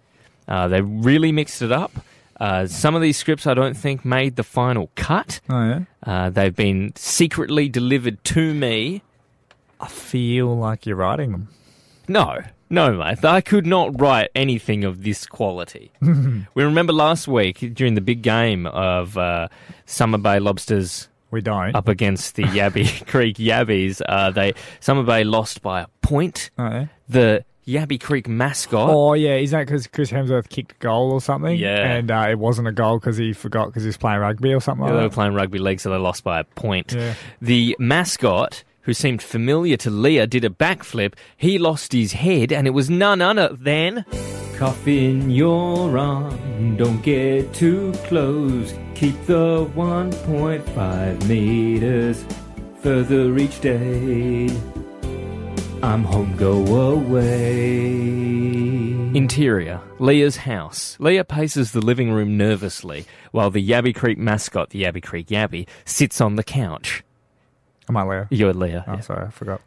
Uh, 0.48 0.68
they 0.68 0.80
really 0.80 1.32
mixed 1.32 1.62
it 1.62 1.70
up. 1.72 1.92
Uh, 2.40 2.66
some 2.66 2.94
of 2.94 3.02
these 3.02 3.16
scripts 3.18 3.46
I 3.46 3.54
don't 3.54 3.76
think 3.76 4.04
made 4.04 4.36
the 4.36 4.42
final 4.42 4.90
cut. 4.94 5.40
oh, 5.50 5.62
yeah? 5.68 5.80
Uh, 6.02 6.30
they've 6.30 6.54
been 6.56 6.92
secretly 6.96 7.68
delivered 7.68 8.22
to 8.24 8.54
me. 8.54 9.02
I 9.78 9.88
feel 9.88 10.56
like 10.56 10.86
you're 10.86 10.96
writing 10.96 11.32
them. 11.32 11.48
No, 12.08 12.38
no, 12.70 12.94
mate. 12.96 13.24
I 13.24 13.40
could 13.42 13.66
not 13.66 14.00
write 14.00 14.30
anything 14.34 14.84
of 14.84 15.02
this 15.04 15.26
quality. 15.26 15.92
we 16.00 16.64
remember 16.64 16.92
last 16.92 17.28
week 17.28 17.58
during 17.74 17.94
the 17.94 18.00
big 18.00 18.22
game 18.22 18.66
of 18.66 19.16
uh, 19.18 19.48
Summer 19.86 20.18
Bay 20.18 20.38
Lobsters 20.40 21.08
We 21.30 21.40
don't. 21.42 21.76
up 21.76 21.88
against 21.88 22.34
the 22.36 22.44
Yabbie 22.44 23.06
Creek 23.12 23.36
Yabbies. 23.36 24.00
Uh, 24.08 24.30
they 24.30 24.54
Summer 24.80 25.02
Bay 25.02 25.24
lost 25.24 25.60
by 25.62 25.82
a 25.82 25.86
point. 26.02 26.50
Oh, 26.58 26.64
yeah? 26.64 26.86
The 27.08 27.44
Yabbie 27.66 28.00
Creek 28.00 28.26
mascot. 28.28 28.90
Oh, 28.90 29.12
yeah. 29.14 29.36
Is 29.36 29.50
that 29.52 29.66
because 29.66 29.86
Chris 29.86 30.10
Hemsworth 30.10 30.48
kicked 30.48 30.72
a 30.72 30.74
goal 30.78 31.12
or 31.12 31.20
something? 31.20 31.56
Yeah. 31.56 31.76
And 31.92 32.10
uh, 32.10 32.26
it 32.30 32.38
wasn't 32.38 32.68
a 32.68 32.72
goal 32.72 32.98
because 32.98 33.16
he 33.16 33.32
forgot 33.32 33.66
because 33.66 33.82
he 33.82 33.88
was 33.88 33.96
playing 33.96 34.20
rugby 34.20 34.52
or 34.54 34.60
something 34.60 34.86
Yeah, 34.86 34.92
they 34.92 34.96
were 35.02 35.08
that? 35.08 35.12
playing 35.14 35.34
rugby 35.34 35.58
league, 35.58 35.80
so 35.80 35.90
they 35.90 35.96
lost 35.96 36.24
by 36.24 36.40
a 36.40 36.44
point. 36.44 36.92
Yeah. 36.92 37.14
The 37.40 37.76
mascot, 37.78 38.64
who 38.82 38.94
seemed 38.94 39.22
familiar 39.22 39.76
to 39.78 39.90
Leah, 39.90 40.26
did 40.26 40.44
a 40.44 40.50
backflip. 40.50 41.14
He 41.36 41.58
lost 41.58 41.92
his 41.92 42.14
head, 42.14 42.50
and 42.52 42.66
it 42.66 42.70
was 42.70 42.88
none 42.90 43.20
other 43.22 43.50
than. 43.54 44.04
Cuff 44.56 44.86
in 44.88 45.30
your 45.30 45.96
arm, 45.96 46.76
don't 46.76 47.00
get 47.02 47.52
too 47.54 47.92
close. 48.04 48.74
Keep 48.94 49.24
the 49.26 49.64
1.5 49.74 51.28
meters 51.28 52.24
further 52.82 53.36
each 53.38 53.60
day. 53.60 54.48
I'm 55.82 56.04
home, 56.04 56.36
go 56.36 56.64
away. 56.92 57.90
Interior 59.14 59.80
Leah's 59.98 60.36
house. 60.36 60.96
Leah 61.00 61.24
paces 61.24 61.72
the 61.72 61.80
living 61.80 62.12
room 62.12 62.36
nervously 62.36 63.06
while 63.32 63.50
the 63.50 63.66
Yabbie 63.66 63.94
Creek 63.94 64.18
mascot, 64.18 64.70
the 64.70 64.82
Yabbie 64.82 65.02
Creek 65.02 65.28
Yabby, 65.28 65.66
sits 65.86 66.20
on 66.20 66.36
the 66.36 66.44
couch. 66.44 67.02
Am 67.88 67.96
I 67.96 68.04
Leah? 68.04 68.28
You're 68.30 68.52
Leah. 68.52 68.84
Oh, 68.86 68.92
yeah. 68.94 69.00
sorry, 69.00 69.26
I 69.26 69.30
forgot. 69.30 69.60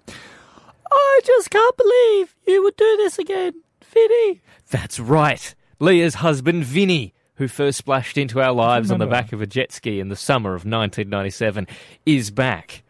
I 0.92 1.20
just 1.26 1.50
can't 1.50 1.78
believe 1.78 2.36
you 2.48 2.64
would 2.64 2.78
do 2.78 2.98
this 2.98 3.18
again, 3.18 3.54
Vinny. 3.84 4.42
That's 4.70 5.00
right. 5.00 5.56
Leah's 5.80 6.16
husband, 6.16 6.64
Vinny, 6.64 7.14
who 7.36 7.48
first 7.48 7.80
splashed 7.80 8.18
into 8.18 8.40
our 8.40 8.54
lives 8.54 8.92
on 8.92 9.00
the 9.00 9.08
back 9.08 9.34
of 9.34 9.42
a 9.42 9.48
jet 9.48 9.72
ski 9.72 10.00
in 10.00 10.10
the 10.10 10.16
summer 10.16 10.52
of 10.52 10.62
1997, 10.62 11.68
is 12.06 12.30
back. 12.30 12.84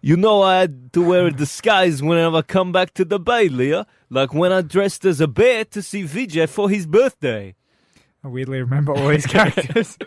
You 0.00 0.16
know 0.16 0.42
I 0.42 0.60
had 0.60 0.92
to 0.92 1.02
wear 1.02 1.26
a 1.26 1.30
disguise 1.32 2.02
whenever 2.02 2.36
I 2.38 2.42
come 2.42 2.70
back 2.72 2.94
to 2.94 3.04
the 3.04 3.18
bay, 3.18 3.48
Leah. 3.48 3.86
Like 4.10 4.32
when 4.32 4.52
I 4.52 4.62
dressed 4.62 5.04
as 5.04 5.20
a 5.20 5.26
bear 5.26 5.64
to 5.66 5.82
see 5.82 6.04
Vijay 6.04 6.48
for 6.48 6.70
his 6.70 6.86
birthday. 6.86 7.54
I 8.22 8.28
weirdly 8.28 8.60
remember 8.60 8.92
all 8.94 9.08
these 9.08 9.26
characters. 9.26 9.98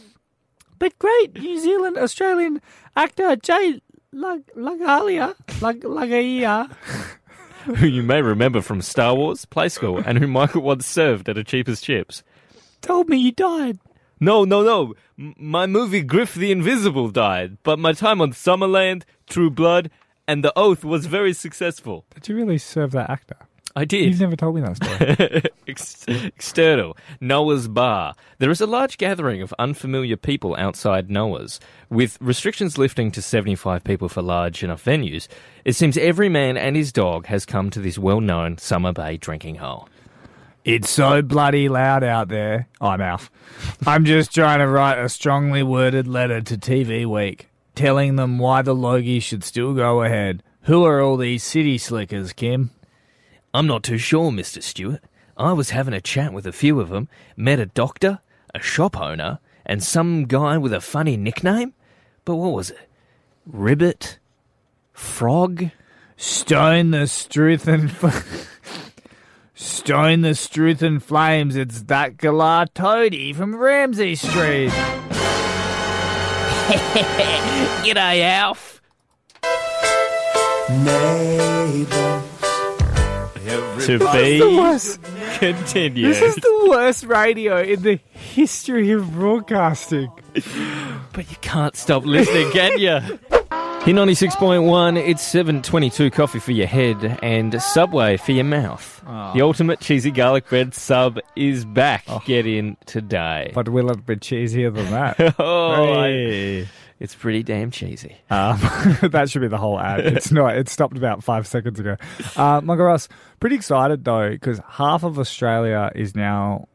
but 0.78 0.98
great 0.98 1.34
New 1.38 1.60
Zealand 1.60 1.98
Australian 1.98 2.60
actor 2.96 3.36
Jay 3.36 3.80
Lag- 4.12 4.50
Lagalia, 4.56 5.34
Lag- 5.60 5.82
Lagaia, 5.82 6.70
Who 7.64 7.86
you 7.86 8.02
may 8.04 8.22
remember 8.22 8.60
from 8.62 8.80
Star 8.80 9.14
Wars, 9.16 9.44
Play 9.44 9.68
School, 9.68 9.98
and 9.98 10.18
who 10.18 10.26
Michael 10.28 10.62
once 10.62 10.86
served 10.86 11.28
at 11.28 11.36
a 11.36 11.42
cheapest 11.44 11.82
chips. 11.84 12.22
told 12.80 13.08
me 13.08 13.16
you 13.16 13.32
died. 13.32 13.78
No, 14.20 14.44
no, 14.44 14.62
no. 14.62 14.94
M- 15.18 15.34
my 15.36 15.66
movie 15.66 16.02
Griff 16.02 16.34
the 16.34 16.52
Invisible 16.52 17.10
died, 17.10 17.58
but 17.64 17.78
my 17.80 17.92
time 17.92 18.20
on 18.20 18.32
Summerland, 18.32 19.02
True 19.28 19.50
Blood, 19.50 19.90
and 20.28 20.44
The 20.44 20.52
Oath 20.56 20.84
was 20.84 21.06
very 21.06 21.32
successful. 21.32 22.04
Did 22.14 22.28
you 22.28 22.36
really 22.36 22.58
serve 22.58 22.92
that 22.92 23.10
actor? 23.10 23.36
I 23.78 23.84
did. 23.84 24.06
You've 24.06 24.20
never 24.20 24.36
told 24.36 24.54
me 24.54 24.62
that 24.62 24.76
story. 24.76 25.42
Ex- 25.68 26.06
external 26.08 26.96
Noah's 27.20 27.68
Bar. 27.68 28.14
There 28.38 28.50
is 28.50 28.62
a 28.62 28.66
large 28.66 28.96
gathering 28.96 29.42
of 29.42 29.52
unfamiliar 29.58 30.16
people 30.16 30.56
outside 30.56 31.10
Noah's. 31.10 31.60
With 31.90 32.16
restrictions 32.18 32.78
lifting 32.78 33.10
to 33.10 33.20
75 33.20 33.84
people 33.84 34.08
for 34.08 34.22
large 34.22 34.64
enough 34.64 34.82
venues, 34.82 35.28
it 35.66 35.74
seems 35.74 35.98
every 35.98 36.30
man 36.30 36.56
and 36.56 36.74
his 36.74 36.90
dog 36.90 37.26
has 37.26 37.44
come 37.44 37.68
to 37.70 37.80
this 37.80 37.98
well 37.98 38.22
known 38.22 38.56
Summer 38.56 38.92
Bay 38.94 39.18
drinking 39.18 39.56
hole. 39.56 39.90
It's 40.64 40.88
so 40.90 41.20
bloody 41.20 41.68
loud 41.68 42.02
out 42.02 42.28
there. 42.28 42.68
I'm 42.80 43.02
Alf. 43.02 43.30
I'm 43.86 44.06
just 44.06 44.34
trying 44.34 44.60
to 44.60 44.66
write 44.66 44.98
a 44.98 45.10
strongly 45.10 45.62
worded 45.62 46.08
letter 46.08 46.40
to 46.40 46.56
TV 46.56 47.04
Week, 47.04 47.50
telling 47.76 48.16
them 48.16 48.38
why 48.38 48.62
the 48.62 48.74
Logie 48.74 49.20
should 49.20 49.44
still 49.44 49.74
go 49.74 50.02
ahead. 50.02 50.42
Who 50.62 50.84
are 50.84 51.00
all 51.00 51.16
these 51.16 51.44
city 51.44 51.78
slickers, 51.78 52.32
Kim? 52.32 52.70
I'm 53.54 53.68
not 53.68 53.84
too 53.84 53.98
sure, 53.98 54.32
Mr. 54.32 54.62
Stewart. 54.62 55.02
I 55.36 55.52
was 55.52 55.70
having 55.70 55.94
a 55.94 56.00
chat 56.00 56.32
with 56.32 56.46
a 56.46 56.52
few 56.52 56.80
of 56.80 56.88
them, 56.88 57.08
met 57.36 57.60
a 57.60 57.66
doctor, 57.66 58.18
a 58.54 58.60
shop 58.60 59.00
owner, 59.00 59.38
and 59.64 59.82
some 59.82 60.24
guy 60.24 60.58
with 60.58 60.72
a 60.72 60.80
funny 60.80 61.16
nickname. 61.16 61.74
But 62.24 62.36
what 62.36 62.52
was 62.52 62.70
it? 62.70 62.88
Ribbit? 63.46 64.18
Frog? 64.92 65.70
Stone 66.16 66.90
the 66.90 67.06
Struth 67.06 67.68
and 67.68 67.92
Stone 69.54 70.22
the 70.22 70.34
Struth 70.34 70.82
and 70.82 71.02
Flames. 71.02 71.54
It's 71.54 71.82
that 71.82 72.16
Galar 72.16 72.66
Toadie 72.74 73.34
from 73.34 73.54
Ramsay 73.54 74.14
Street. 74.14 74.72
G'day, 77.86 78.22
Alf. 78.22 78.82
To 83.86 83.98
be 84.12 84.40
worst. 84.40 85.00
continued. 85.38 86.08
This 86.08 86.22
is 86.22 86.34
the 86.34 86.66
worst 86.68 87.04
radio 87.04 87.62
in 87.62 87.82
the 87.82 88.00
history 88.10 88.90
of 88.90 89.12
broadcasting. 89.12 90.10
But 91.12 91.30
you 91.30 91.36
can't 91.40 91.76
stop 91.76 92.04
listening, 92.04 92.50
can 92.50 92.80
you? 92.80 92.98
Here 93.86 93.94
96.1, 93.94 94.96
it's 94.98 95.22
722 95.22 96.10
coffee 96.10 96.40
for 96.40 96.50
your 96.50 96.66
head 96.66 97.20
and 97.22 97.62
Subway 97.62 98.16
for 98.16 98.32
your 98.32 98.42
mouth. 98.42 99.00
The 99.06 99.42
ultimate 99.42 99.78
cheesy 99.78 100.10
garlic 100.10 100.48
bread 100.48 100.74
sub 100.74 101.20
is 101.36 101.64
back. 101.64 102.04
Get 102.24 102.48
in 102.48 102.76
today. 102.86 103.52
But 103.54 103.68
will 103.68 103.92
it 103.92 104.04
be 104.04 104.16
cheesier 104.16 104.74
than 104.74 104.90
that? 104.90 105.36
oh, 105.38 106.00
I- 106.00 106.66
it's 106.98 107.14
pretty 107.14 107.44
damn 107.44 107.70
cheesy. 107.70 108.16
Um, 108.28 108.58
that 109.02 109.30
should 109.30 109.42
be 109.42 109.48
the 109.48 109.56
whole 109.56 109.78
ad. 109.78 110.00
It's 110.00 110.32
not. 110.32 110.56
It 110.56 110.68
stopped 110.68 110.96
about 110.96 111.22
five 111.22 111.46
seconds 111.46 111.78
ago. 111.78 111.96
Uh, 112.34 112.60
pretty 113.38 113.54
excited 113.54 114.04
though 114.04 114.30
because 114.30 114.60
half 114.68 115.04
of 115.04 115.16
Australia 115.20 115.92
is 115.94 116.16
now 116.16 116.66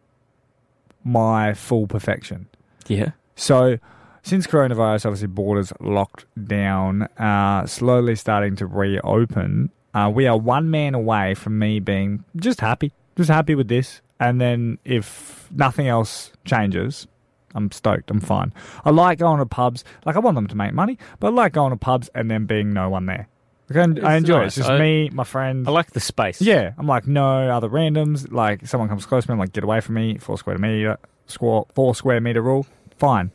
my 1.03 1.55
full 1.55 1.87
perfection. 1.87 2.47
Yeah. 2.87 3.11
So 3.35 3.79
since 4.23 4.47
coronavirus, 4.47 5.05
obviously 5.05 5.27
borders 5.27 5.73
locked 5.79 6.25
down, 6.47 7.03
uh, 7.17 7.65
slowly 7.65 8.15
starting 8.15 8.55
to 8.57 8.65
reopen. 8.65 9.69
Uh, 9.93 10.11
we 10.13 10.27
are 10.27 10.37
one 10.37 10.69
man 10.69 10.93
away 10.93 11.33
from 11.33 11.59
me 11.59 11.79
being 11.79 12.23
just 12.35 12.61
happy, 12.61 12.93
just 13.17 13.29
happy 13.29 13.55
with 13.55 13.67
this. 13.67 14.01
And 14.19 14.39
then 14.39 14.77
if 14.85 15.49
nothing 15.51 15.87
else 15.87 16.31
changes, 16.45 17.07
I'm 17.55 17.71
stoked. 17.71 18.09
I'm 18.11 18.21
fine. 18.21 18.53
I 18.85 18.91
like 18.91 19.19
going 19.19 19.39
to 19.39 19.45
pubs. 19.45 19.83
Like 20.05 20.15
I 20.15 20.19
want 20.19 20.35
them 20.35 20.47
to 20.47 20.55
make 20.55 20.73
money, 20.73 20.97
but 21.19 21.27
I 21.27 21.29
like 21.31 21.53
going 21.53 21.71
to 21.71 21.77
pubs 21.77 22.09
and 22.15 22.29
then 22.29 22.45
being 22.45 22.71
no 22.71 22.89
one 22.89 23.07
there. 23.07 23.27
Like, 23.69 24.03
I, 24.03 24.13
I 24.13 24.15
enjoy 24.17 24.43
it. 24.43 24.47
It's 24.47 24.55
just 24.55 24.69
I- 24.69 24.79
me, 24.79 25.09
my 25.09 25.23
friends. 25.23 25.67
I 25.67 25.71
like 25.71 25.91
the 25.91 25.99
space. 25.99 26.41
Yeah, 26.41 26.73
I'm 26.77 26.87
like 26.87 27.07
no 27.07 27.49
other 27.49 27.67
randoms. 27.69 28.31
Like 28.31 28.67
someone 28.67 28.87
comes 28.89 29.05
close 29.05 29.25
to 29.25 29.31
me, 29.31 29.33
I'm 29.33 29.39
like 29.39 29.53
get 29.53 29.63
away 29.63 29.81
from 29.81 29.95
me. 29.95 30.17
Four 30.19 30.37
square 30.37 30.57
meter, 30.57 30.97
square, 31.25 31.63
four 31.73 31.95
square 31.95 32.21
meter 32.21 32.41
rule. 32.41 32.65
Fine. 32.97 33.31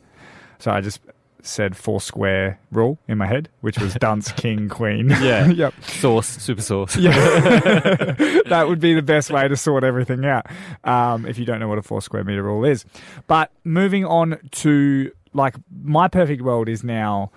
So 0.59 0.71
I 0.71 0.81
just 0.81 0.99
said 1.43 1.77
four 1.77 2.01
square 2.01 2.59
rule 2.71 2.97
in 3.07 3.17
my 3.17 3.25
head, 3.27 3.47
which 3.61 3.77
was 3.79 3.93
dunce, 3.95 4.31
king, 4.33 4.67
queen. 4.69 5.09
Yeah. 5.09 5.47
yep. 5.49 5.73
Sauce, 5.83 6.27
super 6.27 6.61
sauce. 6.61 6.97
Yeah. 6.97 7.11
that 8.47 8.65
would 8.67 8.79
be 8.79 8.93
the 8.93 9.01
best 9.01 9.29
way 9.31 9.47
to 9.47 9.55
sort 9.55 9.83
everything 9.83 10.25
out. 10.25 10.47
Um, 10.83 11.25
if 11.25 11.37
you 11.37 11.45
don't 11.45 11.59
know 11.59 11.67
what 11.67 11.77
a 11.77 11.81
four 11.83 12.01
square 12.01 12.23
meter 12.23 12.43
rule 12.43 12.65
is. 12.65 12.85
But 13.27 13.51
moving 13.63 14.03
on 14.05 14.37
to 14.51 15.11
like 15.33 15.55
my 15.83 16.07
perfect 16.07 16.41
world 16.41 16.67
is 16.67 16.83
now 16.83 17.31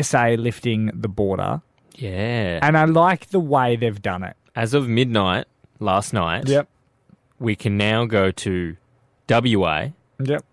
SA 0.00 0.36
lifting 0.38 0.90
the 0.94 1.08
border, 1.08 1.60
Yeah. 1.96 2.58
and 2.62 2.78
I 2.78 2.86
like 2.86 3.28
the 3.28 3.40
way 3.40 3.76
they've 3.76 4.00
done 4.00 4.24
it. 4.24 4.36
As 4.56 4.72
of 4.72 4.88
midnight 4.88 5.46
last 5.80 6.12
night, 6.14 6.48
Yep. 6.48 6.66
we 7.38 7.54
can 7.54 7.76
now 7.76 8.06
go 8.06 8.30
to 8.30 8.76
WA, 9.28 9.88
Yep. 10.18 10.44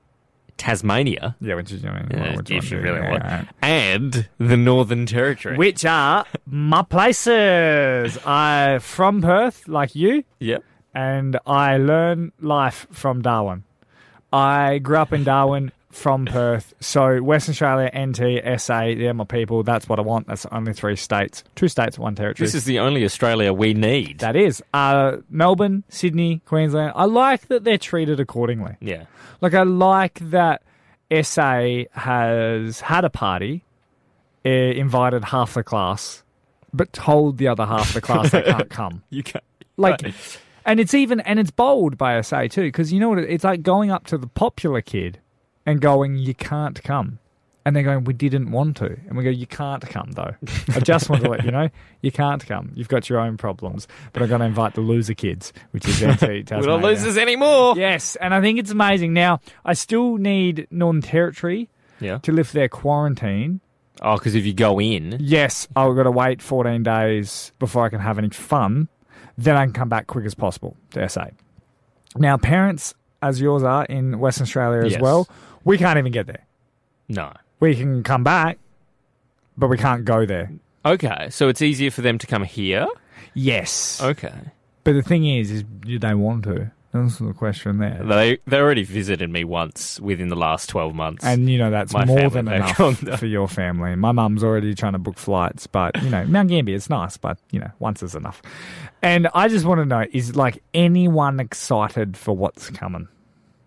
Tasmania, 0.60 1.36
Yeah, 1.42 1.56
which 1.56 1.72
is 1.72 1.84
know, 1.84 1.90
uh, 1.92 2.34
which 2.36 2.52
if 2.52 2.70
you 2.70 2.78
do- 2.78 2.84
really 2.84 3.00
yeah, 3.00 3.10
want, 3.12 3.24
yeah. 3.24 3.44
and 3.64 4.28
the 4.38 4.58
Northern 4.58 5.06
Territory. 5.08 5.58
which 5.58 5.84
are 5.86 6.26
my 6.46 6.84
places. 6.84 8.18
I 8.26 8.80
from 8.80 9.22
Perth, 9.22 9.68
like 9.68 9.96
you, 9.96 10.24
Yep. 10.40 10.64
and 10.94 11.40
I 11.48 11.78
learn 11.78 12.32
life 12.42 12.86
from 12.92 13.22
Darwin. 13.22 13.64
I 14.32 14.78
grew 14.80 14.98
up 14.98 15.12
in 15.14 15.24
Darwin 15.24 15.72
from 15.92 16.26
Perth, 16.26 16.74
so 16.80 17.22
Western 17.22 17.54
Australia, 17.54 17.90
NT, 17.98 18.60
SA, 18.62 18.80
they're 18.96 19.14
my 19.14 19.24
people. 19.24 19.64
That's 19.64 19.90
what 19.90 19.98
I 19.98 20.04
want. 20.04 20.28
That's 20.28 20.46
only 20.52 20.74
three 20.74 20.96
states, 20.96 21.44
two 21.56 21.68
states, 21.68 21.98
one 21.98 22.14
territory. 22.16 22.46
This 22.46 22.54
is 22.54 22.66
the 22.66 22.80
only 22.80 23.04
Australia 23.04 23.52
we 23.52 23.74
need. 23.74 24.20
that 24.20 24.36
is 24.36 24.62
uh, 24.74 25.18
Melbourne, 25.30 25.84
Sydney, 25.90 26.42
Queensland. 26.46 26.94
I 26.96 27.06
like 27.06 27.48
that 27.48 27.64
they're 27.64 27.78
treated 27.80 28.20
accordingly. 28.20 28.76
yeah. 28.80 29.06
Like 29.42 29.54
I 29.54 29.64
like 29.64 30.20
that 30.32 30.62
SA 31.24 31.84
has 31.94 32.82
had 32.82 33.06
a 33.06 33.10
party, 33.10 33.64
uh, 34.46 34.50
invited 34.50 35.24
half 35.24 35.54
the 35.54 35.64
class, 35.64 36.24
but 36.74 36.92
told 36.94 37.38
the 37.38 37.48
other 37.48 37.66
half 37.66 37.94
the 37.94 38.02
class 38.02 38.32
they 38.32 38.44
can't 38.44 38.70
come. 38.82 39.04
You 39.10 39.24
can't. 39.24 39.44
Like, 39.78 40.14
and 40.66 40.80
it's 40.80 40.94
even 40.94 41.22
and 41.22 41.40
it's 41.40 41.52
bold 41.52 41.98
by 41.98 42.20
SA 42.22 42.48
too, 42.48 42.64
because 42.64 42.92
you 42.92 43.00
know 43.00 43.10
what? 43.10 43.20
It's 43.20 43.44
like 43.46 43.64
going 43.64 43.92
up 43.92 44.06
to 44.08 44.18
the 44.18 44.28
popular 44.28 44.82
kid 44.82 45.20
and 45.70 45.80
going, 45.82 46.18
"You 46.18 46.34
can't 46.34 46.82
come," 46.84 47.20
and 47.66 47.76
they're 47.76 47.84
going, 47.84 48.04
"We 48.06 48.14
didn't 48.14 48.52
want 48.52 48.78
to," 48.78 48.98
and 49.08 49.18
we 49.18 49.24
go, 49.24 49.30
"You 49.30 49.46
can't 49.48 49.82
come 49.88 50.12
though. 50.14 50.34
I 50.76 50.80
just 50.80 51.10
want 51.10 51.24
to 51.24 51.30
let 51.30 51.44
you 51.46 51.52
know, 51.52 51.70
you 52.02 52.12
can't 52.12 52.46
come. 52.46 52.72
You've 52.76 52.88
got 52.90 53.10
your 53.10 53.20
own 53.20 53.38
problems, 53.38 53.88
but 54.14 54.22
I'm 54.22 54.30
going 54.30 54.40
to 54.40 54.46
invite 54.48 54.74
the 54.76 54.82
loser 54.82 55.14
kids, 55.14 55.54
which 55.72 55.88
is 55.88 56.04
NT 56.04 56.20
Tasmania." 56.48 56.64
don't 56.66 56.82
losers 56.82 57.18
anymore. 57.18 57.76
Yes, 57.78 58.16
and 58.18 58.34
I 58.34 58.42
think 58.42 58.60
it's 58.60 58.72
amazing. 58.72 59.14
Now, 59.14 59.40
I 59.66 59.74
still 59.74 60.18
need 60.18 60.68
Northern 60.72 61.02
Territory 61.02 61.70
Yeah. 62.00 62.18
to 62.20 62.32
lift 62.32 62.54
their 62.54 62.70
quarantine. 62.70 63.62
Oh, 64.02 64.16
because 64.16 64.34
if 64.36 64.46
you 64.46 64.54
go 64.54 64.80
in, 64.80 65.18
Yes, 65.20 65.68
I've 65.76 65.94
got 65.96 66.04
to 66.04 66.12
wait 66.12 66.42
14 66.42 66.84
days 66.84 67.52
before 67.60 67.86
I 67.86 67.90
can 67.90 68.00
have 68.00 68.18
any 68.18 68.30
fun. 68.30 68.88
Then 69.38 69.58
I 69.58 69.66
can 69.66 69.74
come 69.74 69.90
back 69.90 70.08
quick 70.08 70.26
as 70.26 70.34
possible 70.36 70.78
to 70.92 71.08
SA. 71.10 71.28
Now, 72.18 72.38
parents, 72.38 72.94
as 73.22 73.42
yours 73.42 73.64
are 73.64 73.84
in 73.86 74.20
Western 74.20 74.44
Australia 74.44 74.86
as 74.86 74.94
Yes. 74.94 75.02
well, 75.02 75.28
we 75.64 75.78
can't 75.78 75.98
even 75.98 76.12
get 76.12 76.28
there. 76.28 76.46
no. 77.08 77.34
We 77.62 77.76
can 77.76 78.04
come 78.04 78.24
back, 78.24 78.58
but 79.58 79.68
we 79.68 79.78
can't 79.78 80.06
go 80.06 80.26
there. 80.26 80.50
Okay, 80.86 81.28
so 81.30 81.50
it's 81.50 81.62
easier 81.62 81.92
for 81.92 82.02
them 82.02 82.18
to 82.20 82.26
come 82.26 82.44
here. 82.46 82.88
Yes. 83.34 84.02
Okay, 84.02 84.34
But 84.86 84.94
the 84.94 85.02
thing 85.02 85.26
is, 85.26 85.52
is 85.52 85.64
do 85.82 86.00
they 86.00 86.14
want 86.14 86.46
to? 86.46 86.72
That's 86.94 87.18
the 87.20 87.34
question 87.34 87.78
there. 87.80 88.02
they 88.04 88.38
they 88.48 88.58
already 88.58 88.84
visited 88.84 89.30
me 89.30 89.44
once 89.44 90.00
within 90.00 90.30
the 90.30 90.38
last 90.38 90.70
twelve 90.70 90.96
months. 90.96 91.24
And 91.26 91.50
you 91.50 91.58
know 91.58 91.70
that's 91.70 91.92
My 91.94 92.06
more 92.06 92.30
than 92.30 92.48
enough 92.48 92.98
for 93.20 93.26
your 93.28 93.48
family. 93.50 93.94
My 93.96 94.14
mum's 94.14 94.44
already 94.44 94.74
trying 94.74 94.94
to 94.94 95.00
book 95.00 95.18
flights, 95.20 95.68
but 95.68 96.02
you 96.02 96.10
know 96.10 96.24
Mount 96.26 96.48
Gambier 96.50 96.76
it's 96.78 96.90
nice, 96.90 97.18
but 97.18 97.38
you 97.52 97.60
know 97.60 97.70
once 97.80 98.02
is 98.02 98.16
enough. 98.16 98.42
And 99.02 99.28
I 99.36 99.50
just 99.50 99.66
want 99.66 99.80
to 99.82 99.86
know: 99.86 100.06
is 100.14 100.36
like 100.38 100.64
anyone 100.74 101.42
excited 101.42 102.16
for 102.16 102.36
what's 102.36 102.70
coming? 102.70 103.10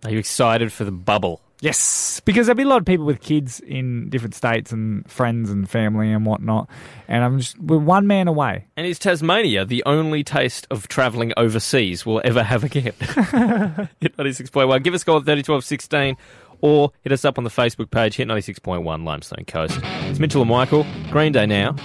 Are 0.05 0.11
you 0.11 0.19
excited 0.19 0.73
for 0.73 0.85
the 0.85 0.91
bubble? 0.93 1.43
Yes, 1.62 2.18
because 2.25 2.48
there'll 2.48 2.57
be 2.57 2.64
a 2.64 2.68
lot 2.68 2.79
of 2.81 2.87
people 2.87 3.07
with 3.07 3.20
kids 3.20 3.61
in 3.61 4.11
different 4.11 4.35
states 4.35 4.72
and 4.72 5.09
friends 5.09 5.48
and 5.48 5.70
family 5.70 6.11
and 6.11 6.27
whatnot. 6.27 6.68
And 7.07 7.22
I'm 7.22 7.38
just, 7.38 7.57
we're 7.57 7.79
one 7.79 8.09
man 8.09 8.27
away. 8.27 8.66
And 8.77 8.85
is 8.85 8.98
Tasmania 8.98 9.64
the 9.64 9.85
only 9.87 10.25
taste 10.25 10.66
of 10.72 10.88
travelling 10.88 11.33
overseas 11.37 12.05
we'll 12.05 12.20
ever 12.25 12.42
have 12.42 12.64
again? 12.64 12.83
hit 12.98 14.16
96.1. 14.16 14.83
Give 14.83 14.92
us 14.92 15.03
a 15.03 15.05
call 15.05 15.18
at 15.18 15.25
301216 15.25 16.16
or 16.62 16.90
hit 17.03 17.12
us 17.12 17.25
up 17.25 17.38
on 17.38 17.44
the 17.44 17.51
Facebook 17.51 17.92
page, 17.92 18.16
hit 18.16 18.27
96.1 18.27 19.05
Limestone 19.05 19.44
Coast. 19.44 19.79
It's 19.85 20.18
Mitchell 20.18 20.42
and 20.42 20.51
Michael. 20.51 20.85
Green 21.12 21.31
Day 21.31 21.46
now. 21.46 21.77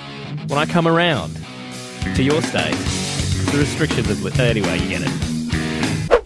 When 0.47 0.57
I 0.57 0.65
come 0.65 0.87
around 0.87 1.37
to 2.15 2.23
your 2.23 2.41
state, 2.41 2.73
the 3.51 3.59
restrictions 3.59 4.09
of... 4.09 4.39
Anyway, 4.39 4.79
you 4.79 4.89
get 4.89 5.01
it. 5.03 5.36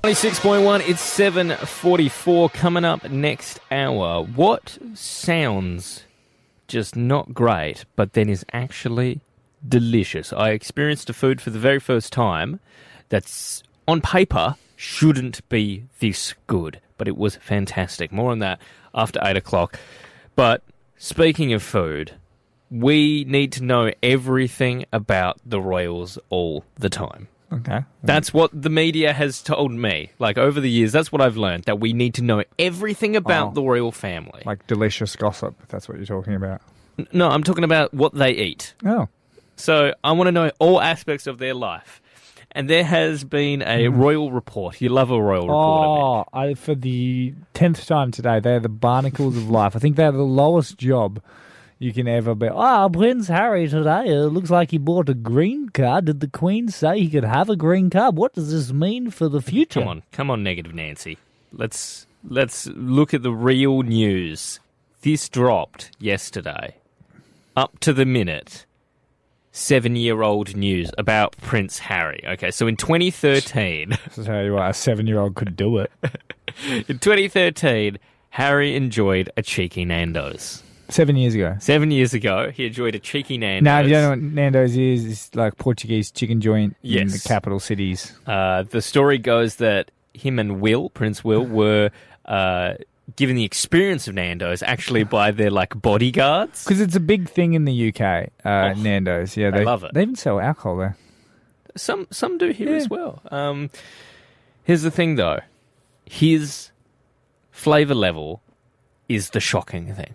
96.1, 0.03 0.89
it's 0.89 1.19
7.44 1.19 2.51
coming 2.53 2.83
up 2.83 3.07
next 3.11 3.59
hour. 3.69 4.23
What 4.23 4.79
sounds 4.95 6.05
just 6.67 6.95
not 6.95 7.35
great, 7.35 7.85
but 7.95 8.13
then 8.13 8.27
is 8.27 8.43
actually 8.51 9.21
delicious? 9.67 10.33
I 10.33 10.49
experienced 10.49 11.11
a 11.11 11.13
food 11.13 11.39
for 11.39 11.51
the 11.51 11.59
very 11.59 11.79
first 11.79 12.11
time 12.11 12.59
that's 13.09 13.61
on 13.87 14.01
paper 14.01 14.55
shouldn't 14.75 15.47
be 15.49 15.83
this 15.99 16.33
good, 16.47 16.81
but 16.97 17.07
it 17.07 17.15
was 17.15 17.35
fantastic. 17.35 18.11
More 18.11 18.31
on 18.31 18.39
that 18.39 18.59
after 18.95 19.19
8 19.21 19.37
o'clock. 19.37 19.79
But 20.35 20.63
speaking 20.97 21.53
of 21.53 21.61
food, 21.61 22.13
we 22.71 23.23
need 23.25 23.51
to 23.51 23.63
know 23.63 23.91
everything 24.01 24.83
about 24.91 25.37
the 25.45 25.61
Royals 25.61 26.17
all 26.31 26.65
the 26.73 26.89
time. 26.89 27.27
Okay. 27.51 27.83
That's 28.03 28.33
what 28.33 28.49
the 28.53 28.69
media 28.69 29.13
has 29.13 29.41
told 29.41 29.71
me. 29.71 30.11
Like 30.19 30.37
over 30.37 30.61
the 30.61 30.69
years, 30.69 30.91
that's 30.91 31.11
what 31.11 31.21
I've 31.21 31.37
learned 31.37 31.65
that 31.65 31.79
we 31.79 31.93
need 31.93 32.13
to 32.15 32.23
know 32.23 32.43
everything 32.57 33.15
about 33.15 33.49
Oh. 33.49 33.53
the 33.53 33.61
royal 33.61 33.91
family. 33.91 34.43
Like 34.45 34.65
delicious 34.67 35.15
gossip, 35.15 35.55
if 35.61 35.67
that's 35.67 35.89
what 35.89 35.97
you're 35.97 36.05
talking 36.05 36.35
about. 36.35 36.61
N- 36.97 37.07
no, 37.11 37.29
I'm 37.29 37.43
talking 37.43 37.63
about 37.63 37.93
what 37.93 38.13
they 38.13 38.31
eat. 38.31 38.73
Oh. 38.85 39.07
So 39.57 39.93
I 40.03 40.13
want 40.13 40.27
to 40.27 40.31
know 40.31 40.51
all 40.59 40.81
aspects 40.81 41.27
of 41.27 41.37
their 41.37 41.53
life. 41.53 42.01
And 42.53 42.69
there 42.69 42.83
has 42.83 43.23
been 43.23 43.61
a 43.61 43.85
hmm. 43.85 43.97
royal 43.97 44.31
report. 44.31 44.81
You 44.81 44.89
love 44.89 45.09
a 45.09 45.21
royal 45.21 45.47
report. 45.47 46.27
Oh, 46.33 46.37
I, 46.37 46.53
for 46.55 46.75
the 46.75 47.33
tenth 47.53 47.85
time 47.85 48.11
today, 48.11 48.41
they're 48.41 48.59
the 48.59 48.67
barnacles 48.67 49.37
of 49.37 49.49
life. 49.49 49.75
I 49.75 49.79
think 49.79 49.95
they're 49.95 50.11
the 50.11 50.23
lowest 50.23 50.77
job 50.77 51.21
you 51.81 51.91
can 51.91 52.07
ever 52.07 52.35
be. 52.35 52.47
Ah, 52.47 52.87
Prince 52.87 53.27
Harry 53.27 53.67
today. 53.67 54.09
It 54.09 54.27
looks 54.27 54.51
like 54.51 54.69
he 54.69 54.77
bought 54.77 55.09
a 55.09 55.15
green 55.15 55.69
card. 55.69 56.05
Did 56.05 56.19
the 56.19 56.27
Queen 56.27 56.69
say 56.69 56.99
he 56.99 57.09
could 57.09 57.23
have 57.23 57.49
a 57.49 57.55
green 57.55 57.89
card? 57.89 58.15
What 58.15 58.33
does 58.33 58.51
this 58.51 58.71
mean 58.71 59.09
for 59.09 59.27
the 59.27 59.41
future? 59.41 59.79
Come 59.79 59.89
on, 59.89 60.03
come 60.11 60.29
on, 60.29 60.43
negative 60.43 60.75
Nancy. 60.75 61.17
Let's 61.51 62.05
let's 62.23 62.67
look 62.67 63.15
at 63.15 63.23
the 63.23 63.31
real 63.31 63.81
news. 63.81 64.59
This 65.01 65.27
dropped 65.27 65.89
yesterday, 65.97 66.75
up 67.57 67.79
to 67.79 67.93
the 67.93 68.05
minute. 68.05 68.67
Seven-year-old 69.53 70.55
news 70.55 70.91
about 70.97 71.35
Prince 71.41 71.79
Harry. 71.79 72.23
Okay, 72.25 72.51
so 72.51 72.67
in 72.67 72.77
2013, 72.77 73.97
To 74.13 74.23
tell 74.23 74.43
you 74.45 74.53
what, 74.53 74.69
a 74.69 74.73
seven-year-old 74.73 75.35
could 75.35 75.57
do 75.57 75.79
it. 75.79 75.91
in 76.87 76.99
2013, 76.99 77.97
Harry 78.29 78.75
enjoyed 78.77 79.29
a 79.35 79.41
cheeky 79.41 79.83
Nando's. 79.83 80.63
Seven 80.91 81.15
years 81.15 81.33
ago. 81.35 81.55
Seven 81.59 81.89
years 81.89 82.13
ago, 82.13 82.51
he 82.51 82.65
enjoyed 82.65 82.95
a 82.95 82.99
cheeky 82.99 83.37
Nando's. 83.37 83.63
Now, 83.63 83.79
if 83.79 83.87
you 83.87 83.93
don't 83.93 84.03
know 84.03 84.09
what 84.09 84.19
Nando's 84.33 84.75
is, 84.77 85.05
it's 85.05 85.35
like 85.35 85.57
Portuguese 85.57 86.11
chicken 86.11 86.41
joint 86.41 86.75
in 86.83 87.07
the 87.07 87.21
capital 87.25 87.59
cities. 87.59 88.13
Uh, 88.27 88.63
the 88.63 88.81
story 88.81 89.17
goes 89.17 89.55
that 89.55 89.89
him 90.13 90.37
and 90.37 90.59
Will, 90.59 90.89
Prince 90.89 91.23
Will, 91.23 91.45
were 91.45 91.91
uh, 92.25 92.73
given 93.15 93.35
the 93.37 93.45
experience 93.45 94.07
of 94.09 94.15
Nando's 94.15 94.61
actually 94.61 95.03
by 95.05 95.31
their 95.31 95.49
like 95.49 95.81
bodyguards. 95.81 96.63
Because 96.65 96.81
it's 96.81 96.95
a 96.95 96.99
big 96.99 97.29
thing 97.29 97.53
in 97.53 97.63
the 97.65 97.89
UK, 97.89 98.01
uh, 98.45 98.49
Oh, 98.49 98.73
Nando's. 98.81 99.37
Yeah, 99.37 99.51
they 99.51 99.59
they 99.59 99.65
love 99.65 99.83
it. 99.85 99.93
They 99.93 100.01
even 100.01 100.15
sell 100.15 100.39
alcohol 100.39 100.77
there. 100.77 100.97
Some 101.77 102.07
some 102.11 102.37
do 102.37 102.49
here 102.49 102.75
as 102.75 102.89
well. 102.89 103.21
Um, 103.31 103.69
here's 104.65 104.81
the 104.81 104.91
thing, 104.91 105.15
though, 105.15 105.39
his 106.05 106.71
flavor 107.49 107.95
level 107.95 108.41
is 109.07 109.29
the 109.29 109.39
shocking 109.39 109.93
thing. 109.95 110.13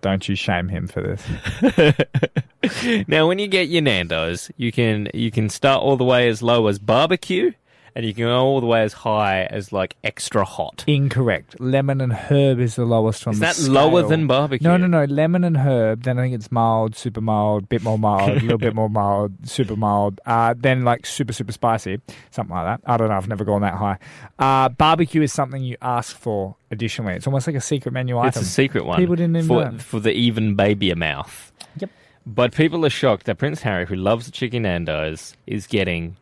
Don't 0.00 0.28
you 0.28 0.36
shame 0.36 0.68
him 0.68 0.86
for 0.86 1.02
this. 1.02 1.94
Now, 3.06 3.28
when 3.28 3.38
you 3.38 3.46
get 3.46 3.68
your 3.68 3.82
Nando's, 3.82 4.50
you 4.56 4.72
can 4.72 5.08
you 5.14 5.30
can 5.30 5.48
start 5.48 5.82
all 5.82 5.96
the 5.96 6.04
way 6.04 6.28
as 6.28 6.42
low 6.42 6.66
as 6.66 6.78
barbecue, 6.78 7.52
and 7.98 8.06
you 8.06 8.14
can 8.14 8.26
go 8.26 8.40
all 8.40 8.60
the 8.60 8.66
way 8.66 8.82
as 8.82 8.92
high 8.92 9.42
as 9.46 9.72
like 9.72 9.96
extra 10.04 10.44
hot. 10.44 10.84
Incorrect. 10.86 11.58
Lemon 11.58 12.00
and 12.00 12.12
herb 12.12 12.60
is 12.60 12.76
the 12.76 12.84
lowest 12.84 13.26
on 13.26 13.32
Is 13.32 13.40
the 13.40 13.46
that 13.46 13.56
scale. 13.56 13.72
lower 13.72 14.02
than 14.02 14.28
barbecue? 14.28 14.68
No, 14.68 14.76
no, 14.76 14.86
no. 14.86 15.02
Lemon 15.06 15.42
and 15.42 15.56
herb. 15.56 16.04
Then 16.04 16.16
I 16.16 16.22
think 16.22 16.36
it's 16.36 16.52
mild, 16.52 16.94
super 16.94 17.20
mild, 17.20 17.68
bit 17.68 17.82
more 17.82 17.98
mild, 17.98 18.30
a 18.30 18.34
little 18.40 18.56
bit 18.56 18.76
more 18.76 18.88
mild, 18.88 19.32
super 19.48 19.74
mild. 19.74 20.20
Uh, 20.24 20.54
then 20.56 20.84
like 20.84 21.06
super, 21.06 21.32
super 21.32 21.50
spicy, 21.50 22.00
something 22.30 22.54
like 22.54 22.66
that. 22.66 22.88
I 22.88 22.98
don't 22.98 23.08
know. 23.08 23.16
I've 23.16 23.26
never 23.26 23.44
gone 23.44 23.62
that 23.62 23.74
high. 23.74 23.98
Uh, 24.38 24.68
barbecue 24.68 25.22
is 25.22 25.32
something 25.32 25.64
you 25.64 25.76
ask 25.82 26.16
for 26.16 26.54
additionally. 26.70 27.14
It's 27.14 27.26
almost 27.26 27.48
like 27.48 27.56
a 27.56 27.60
secret 27.60 27.90
menu 27.90 28.16
item. 28.16 28.28
It's 28.28 28.36
a 28.36 28.44
secret 28.44 28.84
one. 28.86 29.00
People 29.00 29.16
didn't 29.16 29.34
even 29.34 29.48
for, 29.48 29.70
know. 29.72 29.78
for 29.78 29.98
the 29.98 30.12
even 30.12 30.54
baby 30.54 30.92
a 30.92 30.96
mouth. 30.96 31.50
Yep. 31.80 31.90
But 32.24 32.54
people 32.54 32.86
are 32.86 32.90
shocked 32.90 33.26
that 33.26 33.38
Prince 33.38 33.62
Harry, 33.62 33.86
who 33.86 33.96
loves 33.96 34.26
the 34.26 34.30
chicken 34.30 34.62
Nando's, 34.62 35.34
is 35.48 35.66
getting 35.66 36.16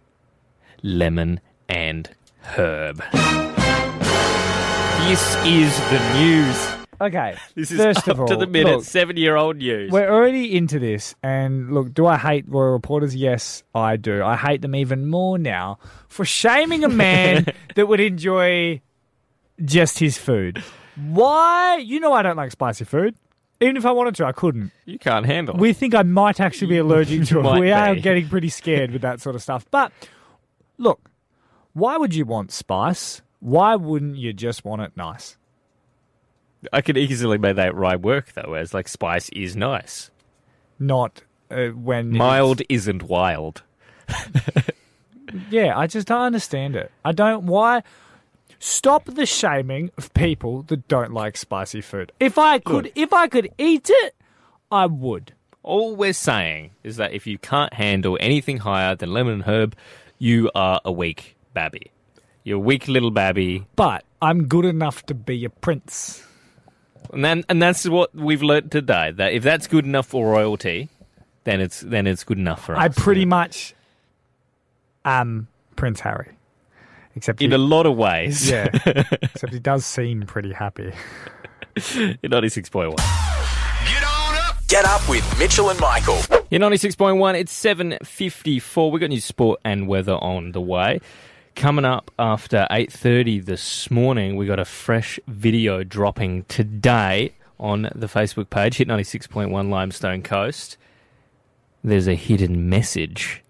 lemon 0.82 1.40
and 1.68 2.08
herb. 2.42 3.02
This 5.08 5.36
is 5.44 5.78
the 5.90 6.14
news. 6.18 6.68
Okay. 7.00 7.36
This 7.54 7.70
is 7.70 7.78
First 7.78 7.98
up 8.08 8.14
of 8.14 8.20
all, 8.22 8.26
to 8.28 8.36
the 8.36 8.46
minute, 8.46 8.76
look, 8.76 8.84
seven-year-old 8.84 9.56
news. 9.58 9.92
We're 9.92 10.10
already 10.10 10.56
into 10.56 10.78
this, 10.80 11.14
and 11.22 11.72
look, 11.72 11.94
do 11.94 12.06
I 12.06 12.16
hate 12.16 12.44
royal 12.48 12.72
reporters? 12.72 13.14
Yes, 13.14 13.62
I 13.74 13.96
do. 13.96 14.24
I 14.24 14.34
hate 14.34 14.62
them 14.62 14.74
even 14.74 15.06
more 15.06 15.38
now 15.38 15.78
for 16.08 16.24
shaming 16.24 16.82
a 16.82 16.88
man 16.88 17.46
that 17.76 17.86
would 17.86 18.00
enjoy 18.00 18.80
just 19.64 19.98
his 20.00 20.18
food. 20.18 20.62
Why? 20.96 21.76
You 21.76 22.00
know 22.00 22.12
I 22.12 22.22
don't 22.22 22.36
like 22.36 22.50
spicy 22.50 22.84
food. 22.84 23.14
Even 23.60 23.76
if 23.76 23.86
I 23.86 23.92
wanted 23.92 24.16
to, 24.16 24.26
I 24.26 24.32
couldn't. 24.32 24.72
you 24.86 24.98
can't 24.98 25.24
handle 25.24 25.54
it. 25.54 25.60
We 25.60 25.72
think 25.72 25.94
I 25.94 26.02
might 26.02 26.40
actually 26.40 26.66
be 26.68 26.78
allergic 26.78 27.24
to 27.28 27.40
it. 27.40 27.60
We 27.60 27.70
are 27.72 27.94
getting 27.94 28.28
pretty 28.28 28.48
scared 28.48 28.90
with 28.90 29.02
that 29.02 29.20
sort 29.20 29.34
of 29.36 29.42
stuff. 29.42 29.64
But 29.70 29.92
look, 30.78 31.08
why 31.76 31.98
would 31.98 32.14
you 32.14 32.24
want 32.24 32.52
spice? 32.52 33.20
Why 33.40 33.76
wouldn't 33.76 34.16
you 34.16 34.32
just 34.32 34.64
want 34.64 34.80
it 34.80 34.92
nice? 34.96 35.36
I 36.72 36.80
could 36.80 36.96
easily 36.96 37.36
make 37.36 37.56
that 37.56 37.74
right 37.74 38.00
work, 38.00 38.32
though, 38.32 38.54
as 38.54 38.72
like 38.72 38.88
spice 38.88 39.28
is 39.28 39.54
nice. 39.54 40.10
Not 40.78 41.22
uh, 41.50 41.66
when 41.68 42.10
Mild 42.10 42.62
isn't 42.70 43.02
wild. 43.02 43.62
Yeah, 45.50 45.76
I 45.76 45.86
just 45.86 46.06
don't 46.06 46.22
understand 46.22 46.76
it. 46.76 46.90
I 47.04 47.12
don't. 47.12 47.46
Why? 47.46 47.82
Stop 48.58 49.06
the 49.06 49.26
shaming 49.26 49.90
of 49.98 50.14
people 50.14 50.62
that 50.62 50.88
don't 50.88 51.12
like 51.12 51.36
spicy 51.36 51.80
food. 51.80 52.12
If 52.18 52.38
I 52.38 52.58
could, 52.58 52.90
if 52.94 53.12
I 53.12 53.28
could 53.28 53.50
eat 53.58 53.90
it, 53.90 54.14
I 54.70 54.86
would. 54.86 55.34
All 55.62 55.94
we're 55.96 56.12
saying 56.12 56.70
is 56.84 56.96
that 56.96 57.12
if 57.12 57.26
you 57.26 57.38
can't 57.38 57.74
handle 57.74 58.16
anything 58.20 58.58
higher 58.58 58.94
than 58.94 59.12
lemon 59.12 59.34
and 59.34 59.42
herb, 59.42 59.76
you 60.18 60.50
are 60.54 60.80
a 60.84 60.92
weak 60.92 61.35
babby. 61.56 61.90
You're 62.44 62.58
a 62.58 62.60
weak 62.60 62.86
little 62.86 63.10
babby. 63.10 63.66
But 63.76 64.04
I'm 64.20 64.46
good 64.46 64.66
enough 64.66 65.04
to 65.06 65.14
be 65.14 65.44
a 65.46 65.50
prince. 65.50 66.22
And 67.12 67.24
then, 67.24 67.44
and 67.48 67.62
that's 67.62 67.88
what 67.88 68.14
we've 68.14 68.42
learnt 68.42 68.70
today. 68.70 69.10
That 69.10 69.32
if 69.32 69.42
that's 69.42 69.66
good 69.66 69.86
enough 69.86 70.06
for 70.06 70.30
royalty, 70.30 70.90
then 71.44 71.60
it's 71.62 71.80
then 71.80 72.06
it's 72.06 72.24
good 72.24 72.38
enough 72.38 72.64
for 72.64 72.76
us. 72.76 72.82
I 72.82 72.88
pretty 72.88 73.24
much 73.24 73.74
am 75.04 75.48
Prince 75.76 76.00
Harry, 76.00 76.36
except 77.14 77.40
in 77.40 77.52
he, 77.52 77.54
a 77.54 77.58
lot 77.58 77.86
of 77.86 77.96
ways. 77.96 78.50
yeah, 78.50 78.68
except 79.22 79.52
he 79.52 79.58
does 79.60 79.86
seem 79.86 80.22
pretty 80.26 80.52
happy. 80.52 80.92
in 81.94 82.18
ninety 82.30 82.48
six 82.48 82.68
point 82.68 82.88
one. 82.88 82.96
Get 83.86 84.04
on 84.04 84.34
up. 84.48 84.66
Get 84.68 84.84
up 84.84 85.08
with 85.08 85.38
Mitchell 85.38 85.70
and 85.70 85.80
Michael. 85.80 86.18
In 86.50 86.60
ninety 86.60 86.76
six 86.76 86.94
point 86.96 87.18
one, 87.18 87.34
it's 87.36 87.52
seven 87.52 87.96
fifty 88.04 88.58
four. 88.58 88.90
We 88.90 89.00
got 89.00 89.10
new 89.10 89.20
sport 89.20 89.60
and 89.64 89.86
weather 89.88 90.14
on 90.14 90.52
the 90.52 90.60
way. 90.60 91.00
Coming 91.56 91.86
up 91.86 92.10
after 92.18 92.66
eight 92.70 92.92
thirty 92.92 93.40
this 93.40 93.90
morning, 93.90 94.36
we 94.36 94.44
got 94.44 94.58
a 94.58 94.64
fresh 94.66 95.18
video 95.26 95.82
dropping 95.84 96.44
today 96.44 97.32
on 97.58 97.90
the 97.94 98.06
Facebook 98.06 98.50
page. 98.50 98.76
Hit 98.76 98.86
ninety 98.86 99.04
six 99.04 99.26
point 99.26 99.50
one 99.50 99.70
Limestone 99.70 100.22
Coast. 100.22 100.76
There's 101.82 102.06
a 102.08 102.14
hidden 102.14 102.68
message 102.68 103.42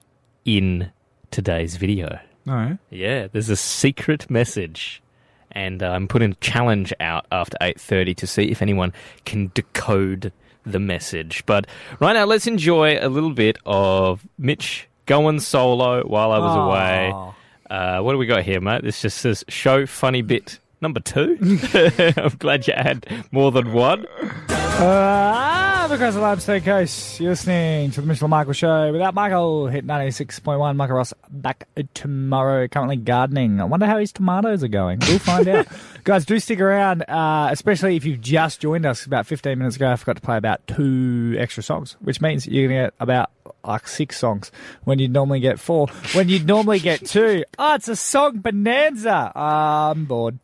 in 0.44 0.92
today's 1.32 1.76
video. 1.76 2.20
No, 2.44 2.78
Yeah, 2.90 3.26
there's 3.26 3.50
a 3.50 3.56
secret 3.56 4.30
message, 4.30 5.02
and 5.50 5.82
uh, 5.82 5.90
I'm 5.90 6.06
putting 6.06 6.30
a 6.30 6.36
challenge 6.36 6.92
out 7.00 7.26
after 7.32 7.56
8:30 7.60 8.14
to 8.18 8.26
see 8.28 8.44
if 8.52 8.62
anyone 8.62 8.92
can 9.24 9.50
decode 9.52 10.32
the 10.64 10.78
message. 10.78 11.44
But 11.44 11.66
right 11.98 12.12
now, 12.12 12.24
let's 12.24 12.46
enjoy 12.46 12.98
a 13.00 13.08
little 13.08 13.32
bit 13.32 13.58
of 13.66 14.24
Mitch 14.38 14.86
going 15.06 15.40
solo 15.40 16.06
while 16.06 16.30
I 16.30 16.38
was 16.38 16.56
away. 16.56 17.32
Uh, 17.70 18.00
what 18.00 18.12
do 18.12 18.18
we 18.18 18.26
got 18.26 18.42
here, 18.42 18.60
mate? 18.60 18.82
This 18.82 19.02
just 19.02 19.18
says 19.18 19.44
show 19.48 19.86
funny 19.86 20.22
bit 20.22 20.58
Number 20.80 21.00
two. 21.00 21.38
I'm 22.16 22.36
glad 22.38 22.66
you 22.68 22.74
had 22.76 23.06
more 23.32 23.50
than 23.50 23.72
one. 23.72 24.06
Uh, 24.48 25.65
across 25.92 26.14
the 26.14 26.20
limestone 26.20 26.60
coast, 26.62 27.20
you're 27.20 27.30
listening 27.30 27.90
to 27.92 28.00
the 28.00 28.06
Mitchell 28.06 28.28
Michael 28.28 28.52
show. 28.52 28.90
Without 28.92 29.14
Michael, 29.14 29.68
hit 29.68 29.86
96.1. 29.86 30.74
Michael 30.74 30.96
Ross 30.96 31.14
back 31.30 31.68
tomorrow, 31.94 32.66
currently 32.66 32.96
gardening. 32.96 33.60
I 33.60 33.64
wonder 33.64 33.86
how 33.86 33.98
his 33.98 34.12
tomatoes 34.12 34.64
are 34.64 34.68
going. 34.68 34.98
We'll 35.00 35.18
find 35.20 35.46
out. 35.48 35.68
Guys, 36.04 36.24
do 36.24 36.38
stick 36.40 36.60
around, 36.60 37.02
uh, 37.02 37.48
especially 37.52 37.96
if 37.96 38.04
you've 38.04 38.20
just 38.20 38.60
joined 38.60 38.84
us 38.84 39.06
about 39.06 39.26
15 39.26 39.58
minutes 39.58 39.76
ago. 39.76 39.90
I 39.92 39.96
forgot 39.96 40.16
to 40.16 40.22
play 40.22 40.36
about 40.36 40.66
two 40.66 41.36
extra 41.38 41.62
songs, 41.62 41.96
which 42.00 42.20
means 42.20 42.46
you're 42.46 42.68
going 42.68 42.78
to 42.78 42.86
get 42.86 42.94
about 42.98 43.30
like 43.64 43.86
six 43.86 44.18
songs 44.18 44.50
when 44.84 44.98
you'd 44.98 45.12
normally 45.12 45.40
get 45.40 45.60
four. 45.60 45.88
When 46.12 46.28
you'd 46.28 46.46
normally 46.46 46.80
get 46.80 47.06
two. 47.06 47.44
Oh, 47.58 47.74
it's 47.74 47.88
a 47.88 47.96
song 47.96 48.38
bonanza. 48.38 49.32
Uh, 49.34 49.92
I'm 49.94 50.04
bored. 50.04 50.38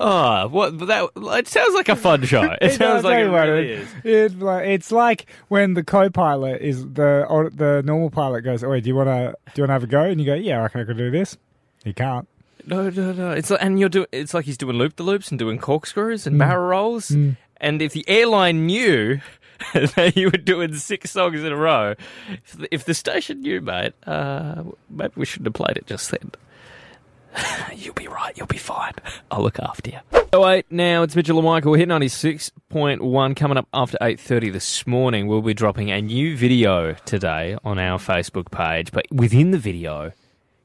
Oh, 0.00 0.48
what 0.48 0.78
that? 0.86 1.10
It 1.16 1.48
sounds 1.48 1.74
like 1.74 1.88
a 1.88 1.96
fun 1.96 2.24
show. 2.24 2.54
It 2.60 2.72
sounds 2.74 3.04
like 3.04 3.18
it 3.18 3.28
really 3.28 3.70
is. 3.70 3.88
It, 4.04 4.32
it's 4.42 4.92
like 4.92 5.26
when 5.48 5.74
the 5.74 5.82
co-pilot 5.82 6.62
is 6.62 6.86
the 6.92 7.26
or 7.28 7.50
the 7.50 7.82
normal 7.84 8.10
pilot 8.10 8.42
goes, 8.42 8.62
"Oh, 8.62 8.78
do 8.78 8.88
you 8.88 8.94
want 8.94 9.08
to 9.08 9.34
do 9.54 9.60
you 9.60 9.62
want 9.62 9.68
to 9.68 9.72
have 9.72 9.82
a 9.82 9.86
go?" 9.86 10.02
And 10.02 10.20
you 10.20 10.26
go, 10.26 10.34
"Yeah, 10.34 10.58
I 10.58 10.62
reckon 10.62 10.80
I 10.80 10.84
could 10.84 10.98
do 10.98 11.10
this." 11.10 11.36
He 11.84 11.92
can't. 11.92 12.28
No, 12.66 12.90
no, 12.90 13.12
no. 13.12 13.30
It's 13.32 13.50
like, 13.50 13.62
and 13.62 13.80
you're 13.80 13.88
doing. 13.88 14.06
It's 14.12 14.34
like 14.34 14.44
he's 14.44 14.58
doing 14.58 14.76
loop 14.76 14.96
the 14.96 15.02
loops 15.02 15.30
and 15.30 15.38
doing 15.38 15.58
corkscrews 15.58 16.26
and 16.26 16.36
mm. 16.36 16.40
barrel 16.40 16.68
rolls. 16.68 17.10
Mm. 17.10 17.36
And 17.60 17.82
if 17.82 17.92
the 17.92 18.04
airline 18.08 18.66
knew 18.66 19.20
that 19.74 20.16
you 20.16 20.26
were 20.26 20.38
doing 20.38 20.74
six 20.74 21.10
songs 21.10 21.42
in 21.42 21.52
a 21.52 21.56
row, 21.56 21.94
if 22.70 22.84
the, 22.84 22.94
station 22.94 23.40
knew, 23.40 23.60
mate, 23.60 23.92
uh, 24.06 24.62
maybe 24.90 25.12
we 25.16 25.24
shouldn't 25.24 25.46
have 25.46 25.54
played 25.54 25.76
it 25.76 25.86
just 25.86 26.10
then. 26.10 26.30
You'll 27.74 27.94
be 27.94 28.08
right. 28.08 28.36
You'll 28.36 28.46
be 28.46 28.58
fine. 28.58 28.94
I'll 29.30 29.42
look 29.42 29.58
after 29.58 29.90
you. 29.90 29.98
Oh 30.32 30.42
wait, 30.42 30.66
now 30.70 31.02
it's 31.02 31.14
Mitchell 31.14 31.38
and 31.38 31.46
Michael. 31.46 31.70
We're 31.72 31.78
hit 31.78 31.88
ninety 31.88 32.08
six 32.08 32.50
point 32.68 33.02
one. 33.02 33.34
Coming 33.34 33.56
up 33.58 33.68
after 33.72 33.96
eight 34.00 34.18
thirty 34.18 34.50
this 34.50 34.86
morning, 34.86 35.26
we'll 35.26 35.42
be 35.42 35.54
dropping 35.54 35.90
a 35.90 36.00
new 36.00 36.36
video 36.36 36.94
today 37.04 37.56
on 37.64 37.78
our 37.78 37.98
Facebook 37.98 38.50
page. 38.50 38.92
But 38.92 39.06
within 39.10 39.52
the 39.52 39.58
video 39.58 40.12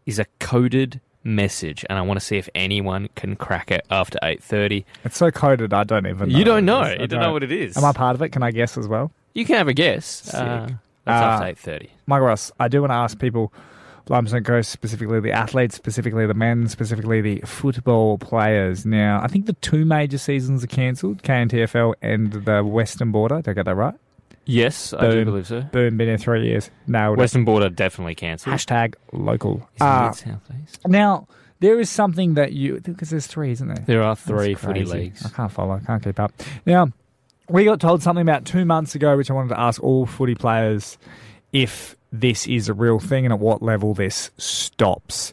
is 0.06 0.20
a 0.20 0.26
coded 0.40 1.00
message, 1.24 1.86
and 1.90 1.98
I 1.98 2.02
want 2.02 2.20
to 2.20 2.26
see 2.26 2.38
if 2.38 2.50
anyone 2.56 3.10
can 3.16 3.36
crack 3.36 3.72
it 3.72 3.86
after 3.90 4.18
eight 4.24 4.44
thirty. 4.44 4.86
It's 5.06 5.18
so 5.18 5.32
coded, 5.32 5.74
I 5.74 5.84
don't 5.84 6.06
even. 6.08 6.30
know 6.30 6.38
You 6.38 6.44
don't 6.44 6.66
know. 6.66 6.80
what 6.80 6.92
it 6.92 6.94
is. 6.94 7.00
I 7.00 7.02
You 7.04 7.08
don't 7.08 7.20
know 7.22 7.32
what 7.34 7.44
it 7.44 7.52
is. 7.52 7.78
Am 7.78 7.86
I 7.86 7.92
part 7.94 8.16
of 8.16 8.22
it? 8.22 8.30
Can 8.30 8.44
I 8.44 8.52
guess 8.52 8.78
as 8.78 8.88
well? 8.88 9.12
You 9.34 9.46
can 9.46 9.56
have 9.58 9.68
a 9.68 9.74
guess. 9.74 10.34
Uh, 10.34 10.68
that's 11.06 11.22
Uh, 11.22 11.26
after 11.26 11.48
eight 11.48 11.58
thirty. 11.58 11.90
Michael 12.08 12.28
Ross, 12.28 12.52
I 12.60 12.68
do 12.68 12.82
want 12.82 12.92
to 12.92 12.96
ask 12.96 13.18
people, 13.20 13.52
Limestone 14.10 14.44
Coast, 14.44 14.70
specifically 14.70 15.20
the 15.22 15.32
athletes, 15.32 15.76
specifically 15.76 16.26
the 16.28 16.34
men, 16.34 16.68
specifically 16.68 17.22
the 17.22 17.40
football 17.46 18.18
players. 18.18 18.86
Now, 18.86 19.22
I 19.24 19.28
think 19.28 19.46
the 19.46 19.54
two 19.54 19.86
major 19.86 20.18
seasons 20.18 20.64
are 20.64 20.68
cancelled, 20.68 21.24
KNTFL 21.24 21.94
and 22.02 22.32
the 22.34 22.64
Western 22.64 23.12
Border. 23.12 23.38
Did 23.38 23.50
I 23.50 23.54
get 23.54 23.66
that 23.66 23.76
right? 23.76 23.96
Yes, 24.46 24.94
I 24.94 25.10
do 25.10 25.26
believe 25.26 25.48
so. 25.48 25.62
Boom, 25.62 25.96
been 25.98 26.08
here 26.10 26.18
three 26.18 26.46
years. 26.46 26.70
Nailed 26.88 27.18
it. 27.18 27.22
Western 27.22 27.46
Border 27.46 27.70
definitely 27.70 28.16
cancelled. 28.16 28.54
Hashtag 28.56 28.96
local. 29.14 29.68
Isn't 29.76 29.88
Uh, 29.88 30.10
it 30.12 30.16
southeast? 30.18 30.88
now, 30.88 31.28
there 31.62 31.80
is 31.80 31.90
something 31.90 32.34
that 32.34 32.52
you, 32.52 32.82
because 32.82 33.10
there's 33.10 33.28
three, 33.28 33.52
isn't 33.52 33.68
there? 33.68 33.84
There 33.86 34.04
are 34.04 34.16
three 34.18 34.54
footy 34.54 34.84
leagues. 34.84 35.26
I 35.26 35.30
can't 35.30 35.52
follow. 35.52 35.76
I 35.76 35.80
can't 35.80 36.04
keep 36.04 36.20
up. 36.20 36.34
Now, 36.66 36.90
we 37.50 37.64
got 37.64 37.80
told 37.80 38.02
something 38.04 38.22
about 38.22 38.44
two 38.44 38.66
months 38.66 38.96
ago, 38.96 39.16
which 39.16 39.30
I 39.32 39.34
wanted 39.34 39.50
to 39.50 39.60
ask 39.60 39.82
all 39.82 40.06
footy 40.06 40.36
players 40.36 40.98
if 41.54 41.96
this 42.12 42.46
is 42.48 42.68
a 42.68 42.74
real 42.74 43.00
thing 43.00 43.26
and 43.26 43.34
at 43.34 43.40
what 43.40 43.62
level 43.62 43.94
this 43.94 44.30
stops. 44.38 45.32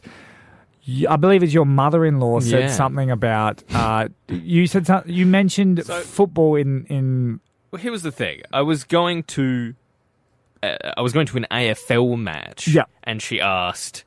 I 1.07 1.15
believe 1.17 1.43
it's 1.43 1.53
your 1.53 1.65
mother-in-law 1.65 2.39
said 2.39 2.59
Yeah. 2.61 2.67
something 2.69 3.11
about. 3.11 3.63
Uh, 3.73 4.07
you 4.29 4.67
said 4.67 4.87
some, 4.87 5.03
you 5.05 5.25
mentioned 5.25 5.85
So- 5.85 5.99
football 6.01 6.55
in 6.55 6.85
in 6.85 7.39
Well, 7.71 7.81
here 7.81 7.91
was 7.91 8.03
the 8.03 8.11
thing. 8.11 8.41
I 8.51 8.61
was 8.61 8.83
going 8.83 9.23
to, 9.23 9.73
uh, 10.61 10.75
I 10.97 11.01
was 11.01 11.13
going 11.13 11.25
to 11.27 11.37
an 11.37 11.47
AFL 11.49 12.17
match. 12.17 12.67
Yeah. 12.67 12.83
And 13.03 13.21
she 13.21 13.39
asked, 13.39 14.03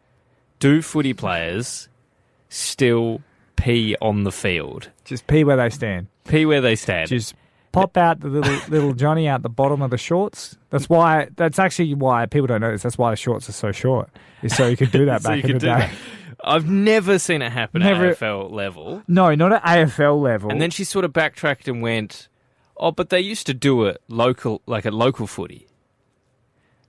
"Do 0.59 0.83
footy 0.83 1.15
players 1.15 1.89
still 2.49 3.23
pee 3.57 3.97
on 4.01 4.25
the 4.25 4.33
field? 4.33 4.91
just 5.05 5.27
pee 5.27 5.45
where 5.45 5.57
they 5.57 5.71
stand. 5.71 6.07
Pee 6.29 6.45
where 6.47 6.61
they 6.61 6.77
stand?" 6.77 7.09
Just 7.09 7.35
pop 7.73 7.97
out 7.97 8.21
the 8.21 8.29
little 8.29 8.59
little 8.69 8.93
Johnny 8.93 9.27
out 9.29 9.43
the 9.43 9.49
bottom 9.49 9.83
of 9.83 9.91
the 9.91 9.99
shorts. 9.99 10.57
That's 10.71 10.89
why. 10.89 11.29
That's 11.37 11.59
actually 11.59 11.95
why 11.95 12.27
people 12.27 12.47
don't 12.47 12.61
know 12.61 12.71
this. 12.71 12.83
That's 12.83 12.99
why 12.99 13.11
the 13.11 13.17
shorts 13.17 13.49
are 13.49 13.53
so 13.53 13.73
short. 13.73 14.11
Is 14.43 14.55
so 14.55 14.67
you 14.67 14.77
could 14.77 14.91
do 14.93 15.07
that 15.07 15.23
So 15.23 15.31
back 15.31 15.45
in 15.45 15.53
the 15.53 15.59
day. 15.59 15.67
that. 15.67 15.93
I've 16.47 16.69
never 16.69 17.19
seen 17.19 17.41
it 17.41 17.51
happen 17.53 17.81
Never- 17.81 18.11
at 18.11 18.19
AFL 18.19 18.51
level. 18.53 19.03
No, 19.09 19.35
not 19.35 19.53
at 19.55 19.63
AFL 19.63 20.21
level. 20.21 20.51
And 20.51 20.61
then 20.61 20.69
she 20.71 20.85
sort 20.85 21.07
of 21.07 21.13
backtracked 21.15 21.69
and 21.69 21.81
went, 21.81 22.29
"Oh, 22.77 22.91
but 22.93 23.09
they 23.11 23.21
used 23.21 23.47
to 23.47 23.55
do 23.55 23.85
it 23.85 24.01
local, 24.09 24.63
like 24.67 24.87
at 24.87 24.95
local 24.95 25.27
footy." 25.27 25.67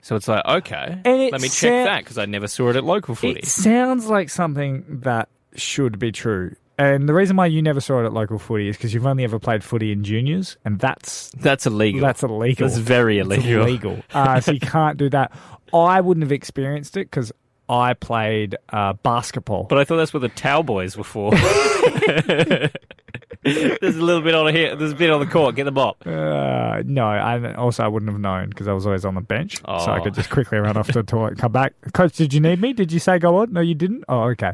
So 0.02 0.15
it's 0.15 0.28
like, 0.28 0.45
okay, 0.45 1.02
And 1.04 1.21
it 1.21 1.32
let 1.32 1.41
me 1.41 1.48
sa- 1.48 1.67
check 1.67 1.86
that 1.86 2.00
because 2.04 2.19
I 2.19 2.26
never 2.26 2.48
saw 2.48 2.69
it 2.69 2.76
at 2.76 2.84
local 2.84 3.15
footy. 3.15 3.39
It 3.39 3.48
sounds 3.48 4.06
like 4.08 4.30
something 4.30 4.84
that 5.04 5.30
should 5.56 5.98
be 5.98 6.12
true. 6.12 6.56
And 6.78 7.10
the 7.10 7.13
reason 7.13 7.38
why 7.38 7.45
you 7.48 7.62
never 7.62 7.80
saw 7.82 8.02
it 8.02 8.06
at 8.06 8.13
local 8.13 8.38
footy 8.38 8.67
is 8.67 8.78
because 8.78 8.93
you've 8.93 9.08
only 9.08 9.24
ever 9.24 9.39
played 9.39 9.63
footy 9.63 9.91
in 9.91 10.04
juniors, 10.04 10.58
and 10.65 10.78
that's 10.78 11.32
That's 11.39 11.65
illegal. 11.65 12.02
that's 12.02 12.21
illegal. 12.21 12.67
That's 12.67 12.78
very 12.80 13.17
illegal. 13.17 13.62
illegal. 13.63 14.04
Uh, 14.13 14.41
so 14.41 14.52
you 14.52 14.60
can't 14.62 14.98
do 14.98 15.10
that. 15.10 15.32
I 15.74 16.02
wouldn't 16.02 16.24
have 16.24 16.32
experienced 16.34 16.98
it 16.98 17.10
because 17.10 17.32
I 17.67 17.93
played 17.95 18.58
uh, 18.69 18.93
basketball. 18.93 19.63
But 19.63 19.80
I 19.80 19.86
thought 19.86 19.98
that's 19.98 20.13
what 20.13 20.19
the 20.19 20.30
towel 20.30 20.62
boys 20.63 20.95
were 20.98 21.04
for. 21.04 21.32
There's 23.45 23.95
a 23.97 24.01
little 24.03 24.21
bit 24.23 24.34
on 24.34 24.51
here. 24.53 24.75
There's 24.75 24.93
a 24.93 24.95
bit 24.95 25.12
on 25.12 25.19
the 25.19 25.27
court. 25.27 25.55
Get 25.55 25.65
the 25.65 25.71
mop. 25.71 26.05
Uh, 26.05 26.81
no, 26.86 27.08
and 27.12 27.55
also 27.55 27.84
I 27.84 27.88
wouldn't 27.88 28.12
have 28.12 28.19
known 28.19 28.49
because 28.49 28.67
I 28.67 28.73
was 28.73 28.86
always 28.88 29.05
on 29.05 29.13
the 29.15 29.21
bench, 29.21 29.58
so 29.58 29.63
I 29.67 29.99
Oh. 29.99 30.03
could 30.03 30.15
just 30.15 30.29
quickly 30.31 30.58
run 30.58 30.75
off 30.77 30.88
to 30.88 30.93
the 30.93 31.03
toilet, 31.03 31.38
come 31.38 31.51
back. 31.51 31.73
Coach, 31.93 32.15
did 32.17 32.34
you 32.34 32.39
need 32.39 32.60
me? 32.60 32.73
Did 32.73 32.91
you 32.91 32.99
say 32.99 33.19
go 33.19 33.38
on? 33.38 33.53
No, 33.53 33.62
you 33.62 33.75
didn't. 33.75 34.03
Oh, 34.10 34.23
okay. 34.29 34.53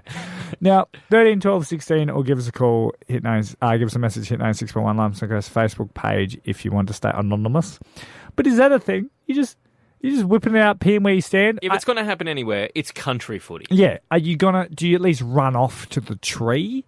Now, 0.60 0.88
13, 1.10 1.40
12, 1.40 1.66
16, 1.68 2.10
or 2.10 2.24
give 2.24 2.38
us 2.38 2.48
a 2.48 2.52
call. 2.52 2.94
Hit 3.08 3.24
nine, 3.24 3.44
uh, 3.62 3.78
give 3.78 3.88
us 3.88 3.96
a 3.96 4.00
message. 4.00 4.28
Hit 4.28 4.40
nine 4.40 4.54
six 4.54 4.72
point 4.74 4.84
one 4.86 4.98
Limestone 4.98 5.30
Coast 5.30 5.54
Facebook 5.54 5.94
page 5.94 6.38
if 6.44 6.66
you 6.66 6.72
want 6.72 6.88
to 6.90 6.94
stay 6.94 7.12
anonymous. 7.14 7.80
But 8.36 8.46
is 8.46 8.58
that 8.58 8.72
a 8.72 8.80
thing? 8.80 9.10
You 9.26 9.36
just 9.36 9.58
you 10.02 10.12
just 10.12 10.26
whipping 10.26 10.56
it 10.56 10.62
out, 10.62 10.80
peeing 10.80 11.04
where 11.04 11.14
you 11.14 11.22
stand. 11.22 11.60
If 11.62 11.72
it's 11.74 11.86
going 11.86 11.98
to 11.98 12.04
happen 12.04 12.28
anywhere, 12.28 12.70
it's 12.76 12.92
country 12.92 13.40
footy. 13.40 13.66
yeah, 13.70 14.00
are 14.10 14.18
you 14.18 14.36
gonna? 14.36 14.68
Do 14.70 14.88
you 14.88 14.96
at 14.96 15.02
least 15.02 15.22
run 15.24 15.56
off 15.56 15.88
to 15.90 16.02
the 16.02 16.16
tree? 16.18 16.84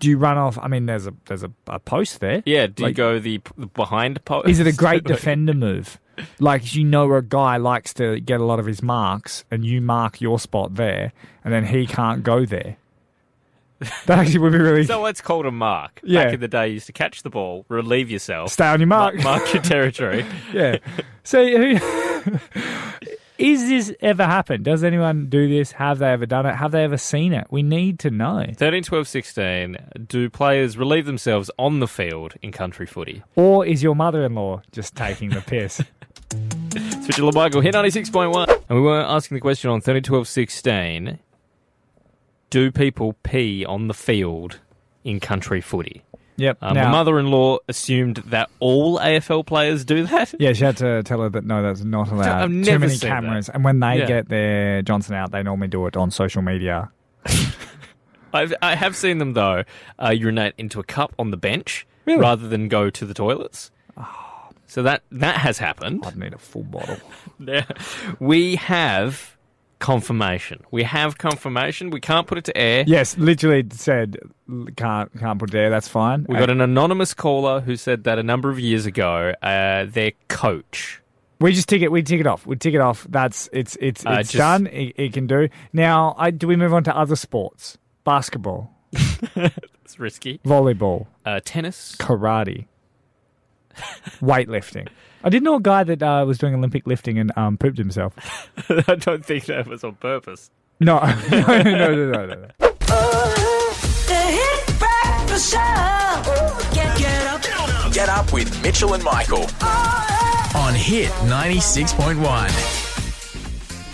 Do 0.00 0.08
you 0.08 0.18
run 0.18 0.36
off? 0.36 0.58
I 0.60 0.66
mean, 0.66 0.86
there's 0.86 1.06
a 1.06 1.14
there's 1.26 1.44
a, 1.44 1.52
a 1.68 1.78
post 1.78 2.18
there. 2.20 2.42
Yeah. 2.44 2.66
Do 2.66 2.82
Like- 2.82 2.90
you 2.90 2.94
go 2.94 3.18
the, 3.20 3.40
the 3.56 3.66
behind 3.66 4.24
post? 4.24 4.48
Is 4.48 4.58
it 4.58 4.66
a 4.66 4.72
great 4.72 5.04
defender 5.14 5.54
move? 5.54 6.00
Like 6.38 6.74
you 6.74 6.82
know, 6.84 7.10
a 7.14 7.22
guy 7.22 7.56
likes 7.56 7.94
to 7.94 8.18
get 8.20 8.40
a 8.40 8.44
lot 8.44 8.58
of 8.58 8.66
his 8.66 8.82
marks, 8.82 9.44
and 9.50 9.64
you 9.64 9.80
mark 9.80 10.20
your 10.20 10.38
spot 10.38 10.74
there, 10.74 11.12
and 11.44 11.54
then 11.54 11.66
he 11.66 11.86
can't 11.86 12.22
go 12.24 12.44
there. 12.44 12.76
That 14.04 14.18
actually 14.18 14.40
would 14.40 14.52
be 14.52 14.58
really 14.58 14.84
So 14.84 15.06
it's 15.06 15.22
called 15.22 15.46
a 15.46 15.50
mark. 15.50 16.00
Yeah. 16.04 16.24
Back 16.24 16.34
in 16.34 16.40
the 16.40 16.48
day, 16.48 16.68
you 16.68 16.74
used 16.74 16.84
to 16.88 16.92
catch 16.92 17.22
the 17.22 17.30
ball, 17.30 17.64
relieve 17.70 18.10
yourself, 18.10 18.52
stay 18.52 18.66
on 18.66 18.78
your 18.78 18.86
mark, 18.88 19.14
mark. 19.14 19.40
mark 19.40 19.54
your 19.54 19.62
territory. 19.62 20.26
yeah. 20.52 20.76
So, 21.24 21.46
who, 21.46 21.78
is 23.40 23.68
this 23.68 23.92
ever 24.00 24.24
happened? 24.26 24.64
Does 24.64 24.84
anyone 24.84 25.28
do 25.28 25.48
this? 25.48 25.72
Have 25.72 25.98
they 25.98 26.10
ever 26.12 26.26
done 26.26 26.44
it? 26.46 26.56
Have 26.56 26.72
they 26.72 26.84
ever 26.84 26.98
seen 26.98 27.32
it? 27.32 27.46
We 27.50 27.62
need 27.62 27.98
to 28.00 28.10
know. 28.10 28.46
13, 28.56 28.82
12, 28.82 29.08
16. 29.08 29.76
Do 30.06 30.28
players 30.28 30.76
relieve 30.76 31.06
themselves 31.06 31.50
on 31.58 31.80
the 31.80 31.88
field 31.88 32.34
in 32.42 32.52
country 32.52 32.86
footy? 32.86 33.22
Or 33.36 33.64
is 33.64 33.82
your 33.82 33.94
mother-in-law 33.94 34.62
just 34.72 34.94
taking 34.94 35.30
the 35.30 35.40
piss? 35.40 35.82
It's 36.72 37.08
Mitchell 37.08 37.26
and 37.26 37.34
Michael, 37.34 37.60
hit 37.60 37.74
96.1. 37.74 38.62
And 38.68 38.78
we 38.78 38.84
were 38.84 39.00
asking 39.00 39.34
the 39.34 39.40
question 39.40 39.68
on 39.68 39.80
30, 39.80 40.02
12, 40.02 40.28
16. 40.28 41.18
Do 42.50 42.70
people 42.70 43.14
pee 43.24 43.64
on 43.64 43.88
the 43.88 43.94
field 43.94 44.60
in 45.02 45.18
country 45.18 45.60
footy? 45.60 46.04
Yep. 46.40 46.58
Um, 46.62 46.74
now, 46.74 46.84
my 46.86 46.90
mother-in-law 46.92 47.58
assumed 47.68 48.16
that 48.26 48.48
all 48.60 48.98
AFL 48.98 49.44
players 49.44 49.84
do 49.84 50.06
that. 50.06 50.34
Yeah, 50.38 50.54
she 50.54 50.64
had 50.64 50.76
to 50.78 51.02
tell 51.02 51.20
her 51.20 51.28
that 51.28 51.44
no, 51.44 51.62
that's 51.62 51.84
not 51.84 52.10
allowed. 52.10 52.42
I've 52.44 52.64
Too 52.64 52.78
many 52.78 52.96
cameras, 52.96 53.48
and 53.50 53.62
when 53.62 53.80
they 53.80 53.98
Yeah. 53.98 54.06
get 54.06 54.28
their 54.30 54.80
Johnson 54.82 55.14
out, 55.14 55.32
they 55.32 55.42
normally 55.42 55.68
do 55.68 55.86
it 55.86 55.96
on 55.96 56.10
social 56.10 56.40
media. 56.42 56.90
I've, 58.32 58.54
I 58.62 58.74
have 58.76 58.96
seen 58.96 59.18
them 59.18 59.34
though 59.34 59.64
uh, 60.02 60.10
urinate 60.10 60.54
into 60.56 60.80
a 60.80 60.84
cup 60.84 61.12
on 61.18 61.30
the 61.30 61.36
bench 61.36 61.86
Really? 62.06 62.20
rather 62.20 62.48
than 62.48 62.68
go 62.68 62.88
to 62.88 63.04
the 63.04 63.12
toilets. 63.14 63.70
So 64.66 64.82
that 64.84 65.02
that 65.10 65.36
has 65.38 65.58
happened. 65.58 66.04
I'd 66.06 66.16
need 66.16 66.32
a 66.32 66.38
full 66.38 66.62
bottle. 66.62 66.96
We 68.20 68.56
have 68.56 69.29
confirmation. 69.80 70.62
We 70.70 70.84
have 70.84 71.18
confirmation. 71.18 71.90
We 71.90 72.00
can't 72.00 72.26
put 72.28 72.38
it 72.38 72.44
to 72.44 72.56
air. 72.56 72.84
yes, 72.86 73.18
literally 73.18 73.66
said 73.72 74.16
can't 74.76 75.10
can't 75.18 75.38
put 75.40 75.50
it 75.50 75.52
there. 75.52 75.70
That's 75.70 75.88
fine. 75.88 76.24
We 76.28 76.36
got 76.36 76.50
an 76.50 76.60
anonymous 76.60 77.12
caller 77.14 77.60
who 77.60 77.74
said 77.76 78.04
that 78.04 78.18
a 78.18 78.22
number 78.22 78.48
of 78.50 78.60
years 78.60 78.86
ago, 78.86 79.34
uh, 79.42 79.86
their 79.86 80.12
coach 80.28 81.00
We 81.40 81.52
just 81.52 81.68
tick 81.68 81.82
it. 81.82 81.90
We 81.90 82.02
tick 82.02 82.20
it 82.20 82.26
off. 82.26 82.46
We 82.46 82.54
tick 82.56 82.74
it 82.74 82.80
off. 82.80 83.06
That's 83.10 83.48
it's 83.52 83.76
it's 83.80 84.06
Uh, 84.06 84.18
it's 84.20 84.30
just- 84.32 84.38
done. 84.38 84.66
It, 84.68 84.94
it 84.96 85.12
can 85.12 85.26
do 85.26 85.48
now. 85.72 86.14
I, 86.18 86.30
do 86.30 86.46
we 86.46 86.54
move 86.56 86.72
on 86.74 86.84
to 86.84 86.96
other 86.96 87.16
sports? 87.16 87.76
Basketball, 88.04 88.70
It's 89.82 89.98
risky. 89.98 90.38
volleyball, 90.44 91.06
Uh, 91.24 91.40
tennis. 91.44 91.96
karate, 91.98 92.66
weightlifting. 94.20 94.88
I 95.22 95.28
did 95.28 95.42
know 95.42 95.56
a 95.56 95.60
guy 95.60 95.84
that 95.84 96.02
uh, 96.02 96.24
was 96.26 96.38
doing 96.38 96.54
Olympic 96.54 96.86
lifting 96.86 97.18
and 97.18 97.30
um, 97.36 97.58
pooped 97.58 97.78
himself. 97.78 98.14
I 98.68 98.94
don't 98.94 99.24
think 99.24 99.46
that 99.46 99.66
was 99.66 99.84
on 99.84 99.96
purpose. 99.96 100.50
No, 100.80 100.98
no, 101.30 101.40
no, 101.40 101.62
no, 101.62 101.94
no, 101.94 102.26
no. 102.26 102.34
no. 102.34 102.48
The 104.08 104.14
Hit 104.14 104.78
Breakfast 104.78 105.52
Show. 105.52 106.74
Get, 106.74 106.98
get 106.98 107.26
up. 107.26 107.92
Get 107.92 108.08
up 108.08 108.32
with 108.32 108.62
Mitchell 108.62 108.94
and 108.94 109.04
Michael 109.04 109.42
on 110.56 110.74
Hit 110.74 111.10
96.1. 111.28 112.16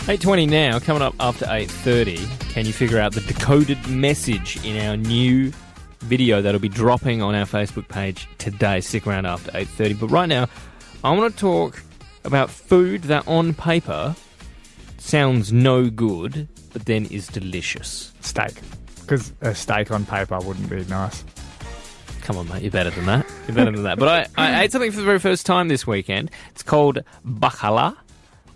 8.20 0.07 0.49
now, 0.49 0.79
coming 0.79 1.01
up 1.01 1.13
after 1.19 1.45
8.30. 1.45 2.51
Can 2.51 2.65
you 2.65 2.71
figure 2.71 2.99
out 2.99 3.11
the 3.11 3.21
decoded 3.21 3.85
message 3.89 4.63
in 4.63 4.77
our 4.87 4.95
new 4.95 5.51
video 5.99 6.41
that'll 6.41 6.61
be 6.61 6.69
dropping 6.69 7.21
on 7.21 7.35
our 7.35 7.45
Facebook 7.45 7.89
page 7.89 8.29
today? 8.37 8.79
Stick 8.79 9.05
around 9.05 9.25
after 9.25 9.51
8.30. 9.51 9.99
But 9.99 10.07
right 10.07 10.29
now, 10.29 10.47
I 11.03 11.11
want 11.15 11.33
to 11.33 11.39
talk 11.39 11.83
about 12.23 12.49
food 12.49 13.03
that 13.03 13.27
on 13.27 13.53
paper 13.53 14.15
sounds 14.97 15.53
no 15.53 15.89
good, 15.89 16.47
but 16.73 16.85
then 16.85 17.05
is 17.05 17.27
delicious. 17.27 18.13
Steak, 18.21 18.53
because 19.01 19.31
a 19.41 19.53
steak 19.55 19.91
on 19.91 20.05
paper 20.05 20.39
wouldn't 20.39 20.69
be 20.69 20.83
nice. 20.85 21.23
Come 22.21 22.37
on, 22.37 22.49
mate, 22.49 22.61
you're 22.63 22.71
better 22.71 22.89
than 22.89 23.05
that. 23.05 23.25
You're 23.47 23.55
better 23.55 23.71
than 23.71 23.83
that. 23.83 23.99
But 23.99 24.27
I, 24.37 24.57
I 24.57 24.63
ate 24.63 24.71
something 24.71 24.91
for 24.91 24.97
the 24.97 25.05
very 25.05 25.19
first 25.19 25.45
time 25.45 25.69
this 25.69 25.87
weekend. 25.87 26.29
It's 26.49 26.63
called 26.63 26.99
bakala. 27.25 27.95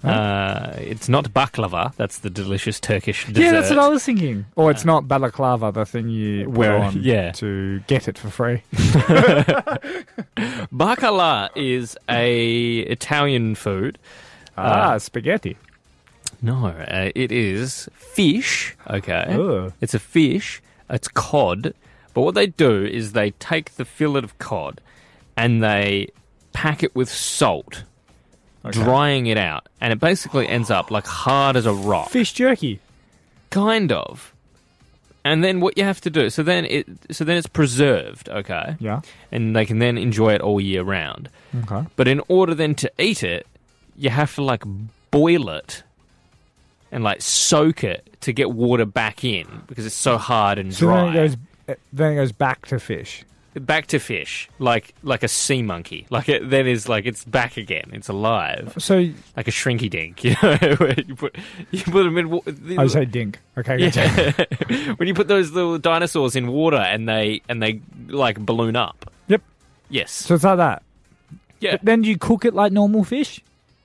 Uh, 0.04 0.74
it's 0.78 1.08
not 1.08 1.26
baklava. 1.34 1.94
That's 1.96 2.20
the 2.20 2.30
delicious 2.30 2.80
Turkish 2.80 3.26
dessert. 3.28 3.42
Yeah, 3.42 3.52
that's 3.52 3.70
what 3.70 3.80
I 3.80 3.88
was 3.88 4.04
thinking. 4.04 4.46
Or 4.56 4.72
it's 4.72 4.84
not 4.86 5.08
balaclava, 5.08 5.72
the 5.72 5.86
thing 5.86 6.10
you 6.10 6.50
Where- 6.50 6.78
on 6.78 7.02
yeah. 7.02 7.32
to 7.34 7.80
get 7.88 8.08
it 8.08 8.18
for 8.18 8.30
free. 8.30 8.64
Bacala 10.74 11.50
is 11.56 11.98
a 12.10 12.80
Italian 12.80 13.56
food. 13.56 13.98
Ah, 14.58 14.98
spaghetti. 14.98 15.58
No, 16.42 16.68
uh, 16.68 17.12
it 17.16 17.32
is 17.32 17.88
fish. 17.94 18.76
Okay, 18.90 19.26
Ugh. 19.30 19.74
it's 19.82 19.94
a 19.94 20.00
fish. 20.00 20.62
It's 20.90 21.08
cod. 21.08 21.74
But 22.14 22.22
what 22.22 22.36
they 22.36 22.48
do 22.48 22.84
is 22.84 23.14
they 23.14 23.32
take 23.32 23.76
the 23.76 23.86
fillet 23.86 24.24
of 24.24 24.38
cod 24.40 24.82
and 25.38 25.64
they 25.64 26.10
pack 26.52 26.84
it 26.84 26.94
with 26.96 27.10
salt, 27.10 27.84
drying 28.70 29.26
it 29.28 29.38
out, 29.38 29.68
and 29.80 29.92
it 29.92 30.00
basically 30.00 30.48
ends 30.48 30.70
up 30.70 30.92
like 30.92 31.06
hard 31.08 31.56
as 31.56 31.66
a 31.66 31.74
rock. 31.74 32.10
Fish 32.10 32.34
jerky. 32.34 32.80
kind 33.50 33.92
of. 33.92 34.34
And 35.24 35.44
then 35.44 35.60
what 35.60 35.78
you 35.78 35.84
have 35.84 36.02
to 36.02 36.10
do, 36.10 36.30
so 36.32 36.42
then 36.42 36.66
it, 36.66 36.88
so 37.12 37.24
then 37.24 37.38
it's 37.38 37.46
preserved, 37.48 38.28
okay, 38.30 38.76
Yeah. 38.80 39.02
and 39.32 39.56
they 39.56 39.66
can 39.68 39.78
then 39.78 39.98
enjoy 39.98 40.34
it 40.34 40.42
all 40.42 40.60
year 40.60 40.82
round. 40.84 41.30
Okay. 41.64 41.88
But 41.96 42.08
in 42.08 42.22
order 42.28 42.56
then 42.56 42.74
to 42.76 42.92
eat 42.98 43.22
it, 43.24 43.46
you 43.96 44.10
have 44.10 44.34
to 44.36 44.44
like 44.44 44.64
boil 45.12 45.50
it 45.50 45.84
and 46.92 47.04
like 47.04 47.22
soak 47.22 47.84
it 47.84 48.08
to 48.22 48.34
get 48.34 48.52
water 48.52 48.86
back 48.86 49.24
in 49.24 49.46
because 49.68 49.86
it's 49.86 49.94
so 49.96 50.18
hard 50.18 50.58
and 50.58 50.74
So 50.74 50.88
dry. 50.88 51.06
then 51.06 51.10
it 51.10 51.14
goes. 51.14 51.38
uh, 51.70 51.74
Then 51.94 52.12
it 52.14 52.16
goes 52.16 52.32
back 52.32 52.66
to 52.68 52.80
fish. 52.80 53.24
Back 53.56 53.88
to 53.88 54.00
fish, 54.00 54.50
like 54.60 54.94
like 55.04 55.24
a 55.24 55.28
sea 55.28 55.62
monkey. 55.62 56.06
Like 56.10 56.30
it 56.30 56.50
then 56.50 56.68
is 56.68 56.88
like 56.88 57.06
it's 57.06 57.24
back 57.26 57.58
again. 57.58 57.90
It's 57.94 58.08
alive, 58.10 58.74
So 58.78 58.98
like 59.36 59.48
a 59.48 59.52
shrinky 59.52 59.90
dink. 59.90 60.24
You 60.24 60.36
know, 60.42 60.76
where 60.78 60.94
you 61.00 61.16
put 61.16 61.36
you 61.72 61.84
put 61.84 62.04
them 62.04 62.18
in. 62.18 62.30
wa- 62.30 62.42
I 62.78 62.88
say 62.88 63.06
dink. 63.06 63.40
Okay. 63.58 63.78
Yeah. 63.80 64.32
when 64.98 65.08
you 65.08 65.14
put 65.14 65.28
those 65.28 65.52
little 65.52 65.78
dinosaurs 65.78 66.36
in 66.36 66.48
water 66.48 66.78
and 66.78 67.08
they 67.10 67.42
and 67.50 67.62
they 67.62 67.82
like 68.08 68.40
balloon 68.40 68.76
up. 68.76 69.12
Yep. 69.28 69.42
Yes. 69.90 70.12
So 70.12 70.36
it's 70.36 70.44
like 70.44 70.58
that. 70.58 70.84
yeah. 71.60 71.72
But 71.74 71.82
then 71.86 72.02
do 72.04 72.10
you 72.10 72.18
cook 72.18 72.46
it 72.46 72.54
like 72.54 72.72
normal 72.72 73.04
fish, 73.04 73.40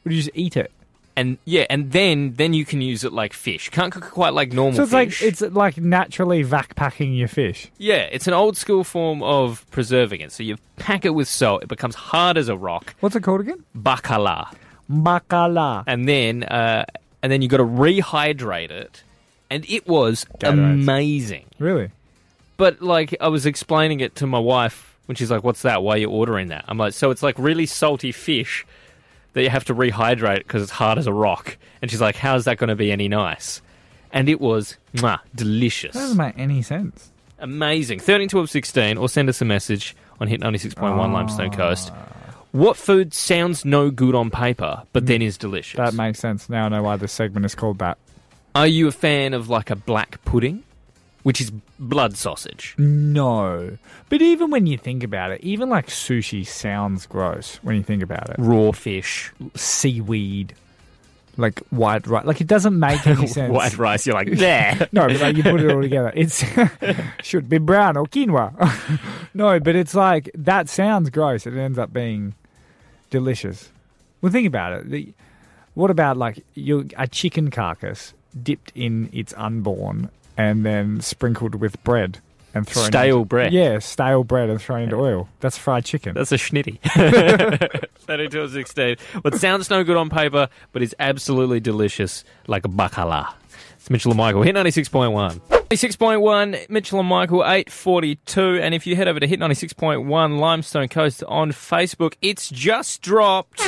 or 0.05 0.11
do 0.11 0.15
you 0.15 0.23
just 0.23 0.37
eat 0.37 0.57
it? 0.57 0.71
And 1.17 1.39
yeah, 1.45 1.65
and 1.71 1.93
then 1.93 2.35
then 2.35 2.53
you 2.53 2.65
can 2.65 2.81
use 2.83 3.03
it 3.05 3.13
like 3.13 3.33
fish. 3.33 3.69
Can't 3.71 3.93
cook 3.93 4.05
it 4.05 4.11
quite 4.11 4.35
like 4.35 4.53
normal 4.53 4.77
So 4.77 4.83
it's 4.83 4.93
fish. 4.93 5.23
like 5.23 5.29
it's 5.33 5.41
like 5.41 5.77
naturally 5.79 6.43
vac 6.43 6.75
packing 6.77 7.15
your 7.15 7.29
fish. 7.29 7.69
yeah, 7.79 8.09
it's 8.13 8.27
an 8.27 8.35
old 8.35 8.57
school 8.57 8.85
form 8.85 9.23
of 9.23 9.65
preserving 9.71 10.21
it. 10.21 10.33
So 10.33 10.43
you 10.43 10.57
pack 10.77 11.05
it 11.05 11.11
with 11.15 11.27
salt, 11.29 11.63
it 11.63 11.69
becomes 11.69 11.95
hard 11.95 12.37
as 12.37 12.49
a 12.49 12.57
rock. 12.57 12.95
What's 13.01 13.17
it 13.17 13.23
called 13.23 13.41
again? 13.41 13.65
Bacala. 13.77 14.55
Bacala. 14.91 15.85
And 15.87 16.09
then 16.09 16.45
uh 16.45 16.85
and 17.23 17.33
then 17.33 17.43
you 17.43 17.49
got 17.49 17.57
to 17.57 17.65
rehydrate 17.65 18.71
it. 18.71 19.03
And 19.51 19.65
it 19.69 19.87
was 19.89 20.27
Gatorades. 20.39 20.83
amazing. 20.83 21.45
Really? 21.59 21.91
But 22.57 22.83
like 22.83 23.17
I 23.21 23.29
was 23.29 23.47
explaining 23.47 24.01
it 24.01 24.15
to 24.17 24.27
my 24.27 24.39
wife 24.39 24.97
when 25.07 25.15
she's 25.17 25.31
like, 25.31 25.45
"What's 25.45 25.63
that? 25.63 25.83
Why 25.83 25.95
are 25.95 25.99
you 25.99 26.11
ordering 26.11 26.49
that?" 26.49 26.65
I'm 26.69 26.79
like, 26.79 26.95
"So 26.95 27.11
it's 27.11 27.23
like 27.23 27.39
really 27.39 27.67
salty 27.67 28.11
fish 28.13 28.67
that 29.37 29.43
you 29.43 29.51
have 29.51 29.67
to 29.67 29.75
rehydrate 29.75 30.39
because 30.39 30.63
it's 30.63 30.73
hard 30.73 30.97
as 30.97 31.07
a 31.07 31.13
rock." 31.13 31.59
And 31.83 31.91
she's 31.91 32.01
like, 32.01 32.17
"How's 32.17 32.47
that 32.47 32.57
going 32.57 32.69
to 32.69 32.75
be 32.75 32.91
any 32.91 33.07
nice?" 33.07 33.61
And 34.11 34.29
it 34.31 34.41
was 34.41 34.79
mwah, 34.95 35.21
delicious, 35.35 35.93
That 35.93 36.01
doesn't 36.01 36.17
make 36.17 36.39
any 36.39 36.63
sense. 36.63 37.13
amazing. 37.39 38.01
Thirteen 38.01 38.29
twelve 38.29 38.49
sixteen, 38.49 38.97
or 38.97 39.09
send 39.09 39.29
us 39.29 39.43
a 39.43 39.45
message 39.45 39.95
on 40.21 40.29
Hit 40.29 40.41
ninety 40.41 40.59
six 40.59 40.75
point 40.75 40.97
one 40.97 41.11
ah. 41.11 41.15
Limestone 41.15 41.51
Coast. 41.51 41.93
What 42.53 42.79
food 42.79 43.13
sounds 43.13 43.67
no 43.67 43.91
good 43.91 44.15
on 44.15 44.31
paper, 44.31 44.83
but 44.95 45.05
mm. 45.05 45.09
then 45.09 45.23
is 45.23 45.37
delicious? 45.37 45.77
That 45.77 45.93
makes 45.93 46.19
sense. 46.19 46.49
Now 46.49 46.65
I 46.65 46.69
know 46.71 46.83
why 46.83 46.97
this 46.97 47.13
segment 47.13 47.45
is 47.45 47.55
called 47.55 47.79
that. 47.81 47.99
Are 48.55 48.67
you 48.67 48.89
a 48.89 48.93
fan 48.93 49.35
of 49.35 49.51
like 49.51 49.69
a 49.69 49.77
black 49.77 50.25
pudding, 50.25 50.63
which 51.27 51.41
is 51.41 51.51
blood 51.81 52.17
sausage? 52.17 52.77
No. 52.79 53.79
But 54.09 54.23
even 54.23 54.53
when 54.53 54.69
you 54.69 54.79
think 54.79 55.03
about 55.03 55.33
it, 55.33 55.41
even 55.41 55.69
like 55.69 55.89
sushi 55.89 56.47
sounds 56.47 57.05
gross 57.05 57.57
when 57.65 57.75
you 57.75 57.83
think 57.83 58.05
about 58.05 58.31
it. 58.31 58.37
Raw 58.39 58.71
fish, 58.71 59.33
Seaweed, 59.57 60.55
like 61.37 61.59
white 61.71 62.07
rice. 62.07 62.25
Like 62.25 62.41
it 62.41 62.47
doesn't 62.47 62.79
make 62.79 63.05
any 63.09 63.27
sense. 63.39 63.53
white 63.53 63.77
rice. 63.77 64.07
You're 64.07 64.15
like, 64.15 64.29
yeah. 64.29 64.87
No, 64.93 65.09
but 65.09 65.21
like 65.21 65.37
you 65.37 65.43
put 65.43 65.61
it 65.61 65.69
all 65.69 65.83
together. 65.83 66.13
It's 66.15 66.45
should 67.25 67.49
be 67.49 67.59
brown 67.59 67.97
or 67.97 68.05
quinoa. 68.07 69.01
no, 69.35 69.59
but 69.59 69.75
it's 69.75 69.97
like 69.97 70.31
that 70.33 70.69
sounds 70.69 71.11
gross. 71.11 71.45
It 71.45 71.55
ends 71.57 71.77
up 71.77 71.93
being 71.93 72.37
delicious. 73.11 73.73
Well, 74.23 74.31
think 74.31 74.47
about 74.47 74.75
it. 74.75 74.91
The, 74.91 75.13
what 75.75 75.91
about 75.91 76.17
like 76.17 76.45
you 76.55 76.89
a 76.97 77.09
chicken 77.09 77.51
carcass 77.51 78.15
dipped 78.41 78.71
in 78.77 79.11
its 79.13 79.35
unborn 79.37 80.11
and 80.37 80.65
then 80.65 81.01
sprinkled 81.01 81.57
with 81.57 81.83
bread 81.85 82.19
and 82.55 82.67
thrown 82.67 82.87
Stale 82.87 83.17
into- 83.19 83.29
bread. 83.29 83.53
Yeah, 83.53 83.79
stale 83.81 84.25
bread 84.25 84.49
and 84.49 84.61
thrown 84.61 84.83
into 84.83 84.97
oil. 84.97 85.29
That's 85.41 85.59
fried 85.59 85.85
chicken. 85.85 86.15
That's 86.15 86.33
a 86.33 86.37
schnitty. 86.37 86.79
32 87.99 88.41
of 88.41 88.51
16. 88.53 88.97
What 89.23 89.35
sounds 89.37 89.69
no 89.71 89.85
good 89.85 89.97
on 89.97 90.09
paper, 90.11 90.49
but 90.73 90.83
is 90.83 90.95
absolutely 90.99 91.61
delicious, 91.61 92.25
like 92.47 92.65
a 92.65 92.69
bacala. 92.69 93.33
It's 93.77 93.91
Mitchell 93.91 94.11
and 94.13 94.19
Michael. 94.19 94.43
Hit 94.43 94.55
96.1. 94.55 95.41
96.1, 95.69 96.71
Mitchell 96.71 97.01
and 97.01 97.09
Michael, 97.09 97.43
842. 97.45 98.61
And 98.63 98.75
if 98.75 98.87
you 98.87 98.95
head 98.97 99.09
over 99.09 99.19
to 99.21 99.27
Hit 99.27 99.41
96.1 99.41 100.39
Limestone 100.39 100.89
Coast 100.89 101.25
on 101.25 101.51
Facebook, 101.53 102.15
it's 102.23 102.49
just 102.51 103.03
dropped. 103.03 103.61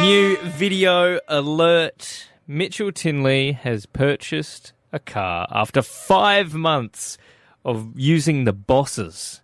New 0.00 0.36
video 0.42 1.18
alert. 1.26 2.28
Mitchell 2.48 2.90
Tinley 2.90 3.52
has 3.52 3.84
purchased 3.84 4.72
a 4.90 4.98
car 4.98 5.46
after 5.50 5.82
five 5.82 6.54
months 6.54 7.18
of 7.62 7.92
using 7.94 8.44
the 8.44 8.54
bosses. 8.54 9.42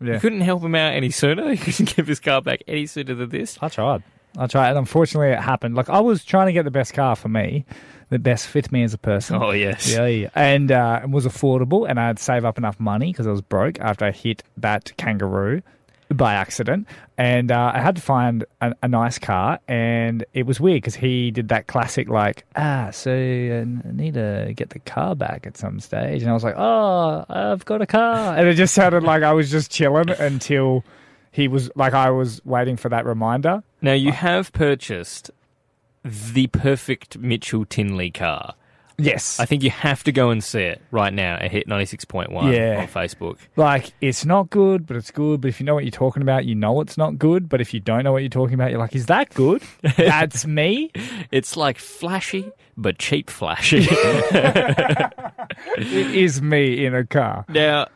yeah. 0.00 0.14
You 0.14 0.20
couldn't 0.20 0.42
help 0.42 0.62
him 0.62 0.76
out 0.76 0.94
any 0.94 1.10
sooner. 1.10 1.48
You 1.50 1.56
couldn't 1.58 1.96
give 1.96 2.06
his 2.06 2.20
car 2.20 2.40
back 2.40 2.62
any 2.68 2.86
sooner 2.86 3.14
than 3.14 3.28
this. 3.30 3.58
I 3.60 3.68
tried. 3.68 4.04
I 4.38 4.46
tried, 4.46 4.70
and 4.70 4.78
unfortunately, 4.78 5.30
it 5.30 5.40
happened. 5.40 5.74
Like 5.74 5.90
I 5.90 5.98
was 6.00 6.24
trying 6.24 6.46
to 6.46 6.52
get 6.52 6.64
the 6.64 6.70
best 6.70 6.94
car 6.94 7.16
for 7.16 7.28
me, 7.28 7.66
that 8.10 8.22
best 8.22 8.46
fit 8.46 8.70
me 8.70 8.84
as 8.84 8.94
a 8.94 8.98
person. 8.98 9.42
Oh 9.42 9.50
yes. 9.50 9.92
Yeah, 9.92 10.06
yeah. 10.06 10.30
and 10.36 10.70
uh, 10.70 11.00
it 11.02 11.10
was 11.10 11.26
affordable, 11.26 11.88
and 11.88 11.98
I'd 11.98 12.20
save 12.20 12.44
up 12.44 12.56
enough 12.56 12.78
money 12.78 13.10
because 13.12 13.26
I 13.26 13.30
was 13.30 13.42
broke 13.42 13.80
after 13.80 14.04
I 14.04 14.12
hit 14.12 14.44
that 14.58 14.96
kangaroo 14.96 15.60
by 16.16 16.34
accident, 16.34 16.86
and 17.16 17.50
uh, 17.50 17.72
I 17.74 17.80
had 17.80 17.96
to 17.96 18.02
find 18.02 18.44
a, 18.60 18.74
a 18.82 18.88
nice 18.88 19.18
car, 19.18 19.58
and 19.68 20.24
it 20.32 20.46
was 20.46 20.60
weird 20.60 20.82
because 20.82 20.94
he 20.94 21.30
did 21.30 21.48
that 21.48 21.66
classic 21.66 22.08
like, 22.08 22.44
ah, 22.56 22.90
so 22.90 23.12
I 23.12 23.64
need 23.92 24.14
to 24.14 24.52
get 24.56 24.70
the 24.70 24.78
car 24.80 25.14
back 25.14 25.46
at 25.46 25.56
some 25.56 25.80
stage, 25.80 26.22
and 26.22 26.30
I 26.30 26.34
was 26.34 26.44
like, 26.44 26.56
oh, 26.56 27.24
I've 27.28 27.64
got 27.64 27.82
a 27.82 27.86
car, 27.86 28.36
and 28.36 28.48
it 28.48 28.54
just 28.54 28.74
sounded 28.74 29.02
like 29.02 29.22
I 29.22 29.32
was 29.32 29.50
just 29.50 29.70
chilling 29.70 30.10
until 30.10 30.84
he 31.32 31.48
was 31.48 31.70
like 31.74 31.94
I 31.94 32.10
was 32.10 32.44
waiting 32.44 32.76
for 32.76 32.88
that 32.90 33.06
reminder. 33.06 33.62
Now 33.80 33.94
you 33.94 34.12
have 34.12 34.52
purchased 34.52 35.30
the 36.04 36.48
perfect 36.48 37.18
Mitchell 37.18 37.64
Tinley 37.64 38.10
car. 38.10 38.54
Yes. 38.98 39.40
I 39.40 39.46
think 39.46 39.62
you 39.62 39.70
have 39.70 40.04
to 40.04 40.12
go 40.12 40.30
and 40.30 40.42
see 40.44 40.60
it 40.62 40.80
right 40.90 41.12
now 41.12 41.34
at 41.36 41.50
Hit 41.50 41.66
96.1 41.68 42.52
Yeah. 42.54 42.80
on 42.80 42.88
Facebook. 42.88 43.38
like, 43.56 43.92
it's 44.00 44.24
not 44.24 44.50
good, 44.50 44.86
but 44.86 44.96
it's 44.96 45.10
good. 45.10 45.40
But 45.40 45.48
if 45.48 45.60
you 45.60 45.66
know 45.66 45.74
what 45.74 45.84
you're 45.84 45.90
talking 45.90 46.22
about, 46.22 46.44
you 46.44 46.54
know 46.54 46.80
it's 46.80 46.96
not 46.98 47.18
good. 47.18 47.48
But 47.48 47.60
if 47.60 47.72
you 47.74 47.80
don't 47.80 48.04
know 48.04 48.12
what 48.12 48.22
you're 48.22 48.28
talking 48.28 48.54
about, 48.54 48.70
you're 48.70 48.78
like, 48.80 48.94
is 48.94 49.06
that 49.06 49.32
good? 49.34 49.62
That's 49.96 50.46
me? 50.46 50.90
It's 51.30 51.56
like 51.56 51.78
flashy, 51.78 52.50
but 52.76 52.98
cheap 52.98 53.30
flashy. 53.30 53.86
It 55.76 56.14
is 56.14 56.40
me 56.42 56.84
in 56.84 56.94
a 56.94 57.04
car. 57.04 57.44
now, 57.48 57.86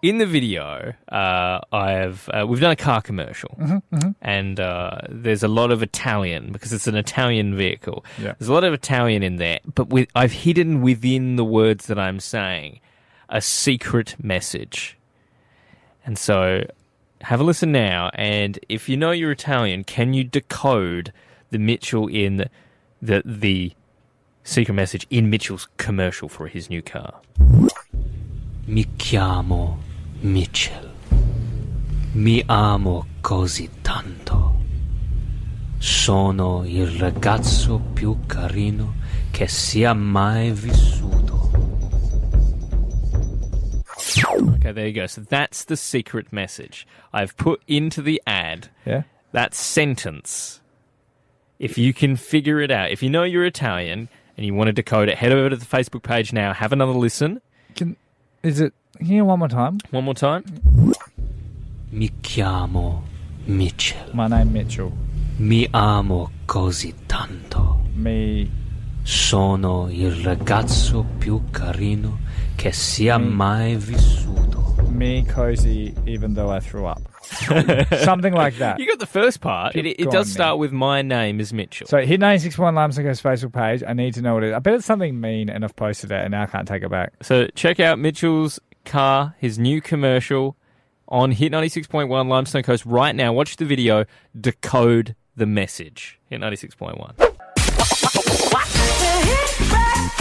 in 0.00 0.18
the 0.18 0.26
video, 0.26 0.94
uh, 1.08 1.60
I've 1.72 2.28
uh, 2.32 2.46
we've 2.46 2.60
done 2.60 2.70
a 2.70 2.76
car 2.76 3.02
commercial, 3.02 3.56
Mm-hmm, 3.58 4.10
and 4.22 4.60
uh, 4.60 5.00
there's 5.08 5.42
a 5.42 5.48
lot 5.48 5.72
of 5.72 5.82
Italian 5.82 6.52
because 6.52 6.72
it's 6.72 6.86
an 6.86 6.94
Italian 6.94 7.56
vehicle. 7.56 8.04
Yeah. 8.16 8.34
There's 8.38 8.48
a 8.48 8.52
lot 8.52 8.64
of 8.64 8.72
Italian 8.72 9.22
in 9.22 9.36
there, 9.36 9.58
but 9.74 9.88
with, 9.88 10.08
I've 10.14 10.32
hidden 10.32 10.82
within 10.82 11.36
the 11.36 11.44
words 11.44 11.86
that 11.86 11.98
I'm 11.98 12.20
saying 12.20 12.80
a 13.28 13.40
secret 13.40 14.14
message. 14.22 14.96
And 16.06 16.16
so, 16.16 16.64
have 17.22 17.40
a 17.40 17.44
listen 17.44 17.72
now, 17.72 18.10
and 18.14 18.58
if 18.68 18.88
you 18.88 18.96
know 18.96 19.10
you're 19.10 19.32
Italian, 19.32 19.82
can 19.84 20.14
you 20.14 20.22
decode 20.24 21.12
the 21.50 21.58
Mitchell 21.58 22.06
in 22.06 22.36
the 22.36 22.50
the, 23.02 23.22
the 23.24 23.72
secret 24.44 24.74
message 24.74 25.06
in 25.10 25.28
Mitchell's 25.28 25.68
commercial 25.76 26.28
for 26.28 26.46
his 26.46 26.70
new 26.70 26.82
car? 26.82 27.20
Mi 28.66 28.84
chiamo 28.98 29.78
Mitchell. 30.20 30.90
Mi 32.12 32.42
amo 32.46 33.06
così 33.20 33.68
tanto. 33.82 34.56
Sono 35.78 36.64
il 36.66 36.86
ragazzo 36.98 37.78
più 37.78 38.18
carino 38.26 38.94
che 39.30 39.46
sia 39.46 39.92
mai 39.94 40.50
vissuto. 40.50 41.06
Okay, 44.56 44.72
there 44.72 44.86
you 44.86 44.92
go. 44.92 45.06
So 45.06 45.20
that's 45.20 45.64
the 45.64 45.76
secret 45.76 46.32
message 46.32 46.86
I've 47.12 47.36
put 47.36 47.62
into 47.68 48.02
the 48.02 48.20
ad. 48.26 48.68
Yeah. 48.84 49.02
That 49.32 49.54
sentence. 49.54 50.60
If 51.58 51.78
you 51.78 51.92
can 51.92 52.16
figure 52.16 52.60
it 52.60 52.70
out, 52.70 52.90
if 52.90 53.02
you 53.02 53.10
know 53.10 53.22
you're 53.22 53.44
Italian 53.44 54.08
and 54.36 54.46
you 54.46 54.54
want 54.54 54.68
to 54.68 54.72
decode 54.72 55.08
it, 55.08 55.16
head 55.18 55.32
over 55.32 55.50
to 55.50 55.56
the 55.56 55.64
Facebook 55.64 56.02
page 56.02 56.32
now. 56.32 56.52
Have 56.52 56.72
another 56.72 56.92
listen. 56.92 57.40
Can, 57.74 57.96
is 58.42 58.60
it, 58.60 58.72
here 59.00 59.24
one 59.24 59.38
more 59.38 59.48
time? 59.48 59.78
One 59.90 60.04
more 60.04 60.14
time. 60.14 60.42
Mi 61.90 62.10
chiamo 62.20 63.02
Mitchell. 63.46 64.10
My 64.12 64.28
name 64.28 64.52
Mitchell. 64.52 64.92
Mi 65.38 65.66
amo 65.70 66.30
così 66.46 66.94
tanto. 67.06 67.80
Me, 67.94 68.46
Sono 69.02 69.88
il 69.90 70.12
ragazzo 70.22 71.04
più 71.16 71.44
carino 71.50 72.18
che 72.56 72.72
sia 72.72 73.16
mai 73.16 73.74
vissuto. 73.76 74.57
Me 74.98 75.22
cozy, 75.22 75.94
even 76.08 76.34
though 76.34 76.50
I 76.50 76.58
threw 76.58 76.84
up. 76.84 77.00
Something 77.22 78.34
like 78.34 78.56
that. 78.56 78.80
You 78.80 78.86
got 78.88 78.98
the 78.98 79.06
first 79.06 79.40
part. 79.40 79.76
It, 79.76 79.86
it 79.86 80.04
Go 80.06 80.10
does 80.10 80.26
on, 80.26 80.32
start 80.32 80.58
with 80.58 80.72
my 80.72 81.02
name 81.02 81.38
is 81.38 81.52
Mitchell. 81.52 81.86
So 81.86 81.98
hit 81.98 82.18
96.1 82.18 82.74
Limestone 82.74 83.04
Coast 83.04 83.22
Facebook 83.22 83.52
page. 83.52 83.84
I 83.86 83.92
need 83.92 84.14
to 84.14 84.22
know 84.22 84.34
what 84.34 84.42
it 84.42 84.48
is. 84.48 84.54
I 84.54 84.58
bet 84.58 84.74
it's 84.74 84.86
something 84.86 85.20
mean 85.20 85.50
and 85.50 85.64
I've 85.64 85.76
posted 85.76 86.10
it 86.10 86.20
and 86.20 86.32
now 86.32 86.42
I 86.42 86.46
can't 86.46 86.66
take 86.66 86.82
it 86.82 86.90
back. 86.90 87.12
So 87.22 87.46
check 87.54 87.78
out 87.78 88.00
Mitchell's 88.00 88.58
car, 88.84 89.36
his 89.38 89.56
new 89.56 89.80
commercial 89.80 90.56
on 91.06 91.30
Hit 91.30 91.52
96.1 91.52 92.28
Limestone 92.28 92.64
Coast 92.64 92.84
right 92.84 93.14
now. 93.14 93.32
Watch 93.32 93.54
the 93.54 93.66
video, 93.66 94.04
decode 94.38 95.14
the 95.36 95.46
message. 95.46 96.18
Hit 96.26 96.40
96.1. 96.40 97.27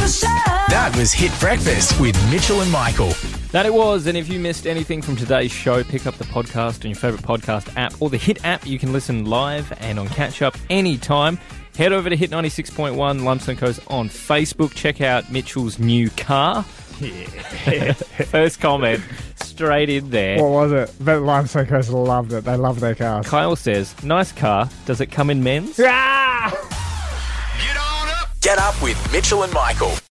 That 0.08 0.95
was 0.97 1.12
Hit 1.12 1.38
Breakfast 1.38 1.99
with 1.99 2.16
Mitchell 2.32 2.62
and 2.62 2.72
Michael. 2.72 3.12
That 3.51 3.66
it 3.66 3.74
was, 3.74 4.08
and 4.08 4.18
if 4.18 4.30
you 4.30 4.39
missed 4.39 4.66
anything 4.66 5.01
from 5.01 5.18
today's 5.18 5.51
show, 5.51 5.84
pick 5.84 6.08
up 6.08 6.16
the 6.16 6.24
podcast 6.24 6.86
on 6.86 6.91
your 6.91 6.95
favourite 6.97 7.26
podcast 7.26 7.76
app 7.76 7.93
or 8.01 8.10
the 8.10 8.16
Hit 8.16 8.45
app. 8.45 8.66
You 8.66 8.80
can 8.80 8.93
listen 8.93 9.26
live 9.26 9.74
and 9.82 9.99
on 9.99 10.08
catch 10.08 10.41
up 10.41 10.55
anytime. 10.70 11.38
Head 11.76 11.91
over 11.91 12.10
to 12.10 12.16
Hit 12.16 12.32
96.1 12.32 13.22
Limestone 13.26 13.58
Coast 13.58 13.82
on 13.88 14.08
Facebook. 14.08 14.74
Check 14.74 15.01
out 15.01 15.30
Mitchell's 15.30 15.78
new 15.78 16.10
car. 16.12 16.64
Yeah. 17.01 17.91
First 17.93 18.62
comment 18.62 19.03
straight 19.36 19.89
in 19.89 20.10
there. 20.10 20.41
What 20.41 20.51
was 20.51 20.72
it? 20.72 21.03
Bet 21.03 21.22
Limestone 21.22 21.66
Coast 21.66 21.89
loved 21.89 22.32
it. 22.32 22.45
They 22.45 22.55
love 22.55 22.80
their 22.80 22.95
cars. 22.95 23.28
Kyle 23.28 23.58
says, 23.58 23.93
nice 24.05 24.32
car. 24.32 24.70
Does 24.86 25.01
it 25.01 25.08
come 25.08 25.30
in 25.30 25.43
men's? 25.43 25.78
Ah! 25.84 26.86
Get 28.42 28.60
up 28.60 28.82
with 28.82 28.98
Mitchell 29.12 29.44
and 29.44 29.54
Michael. 29.54 29.98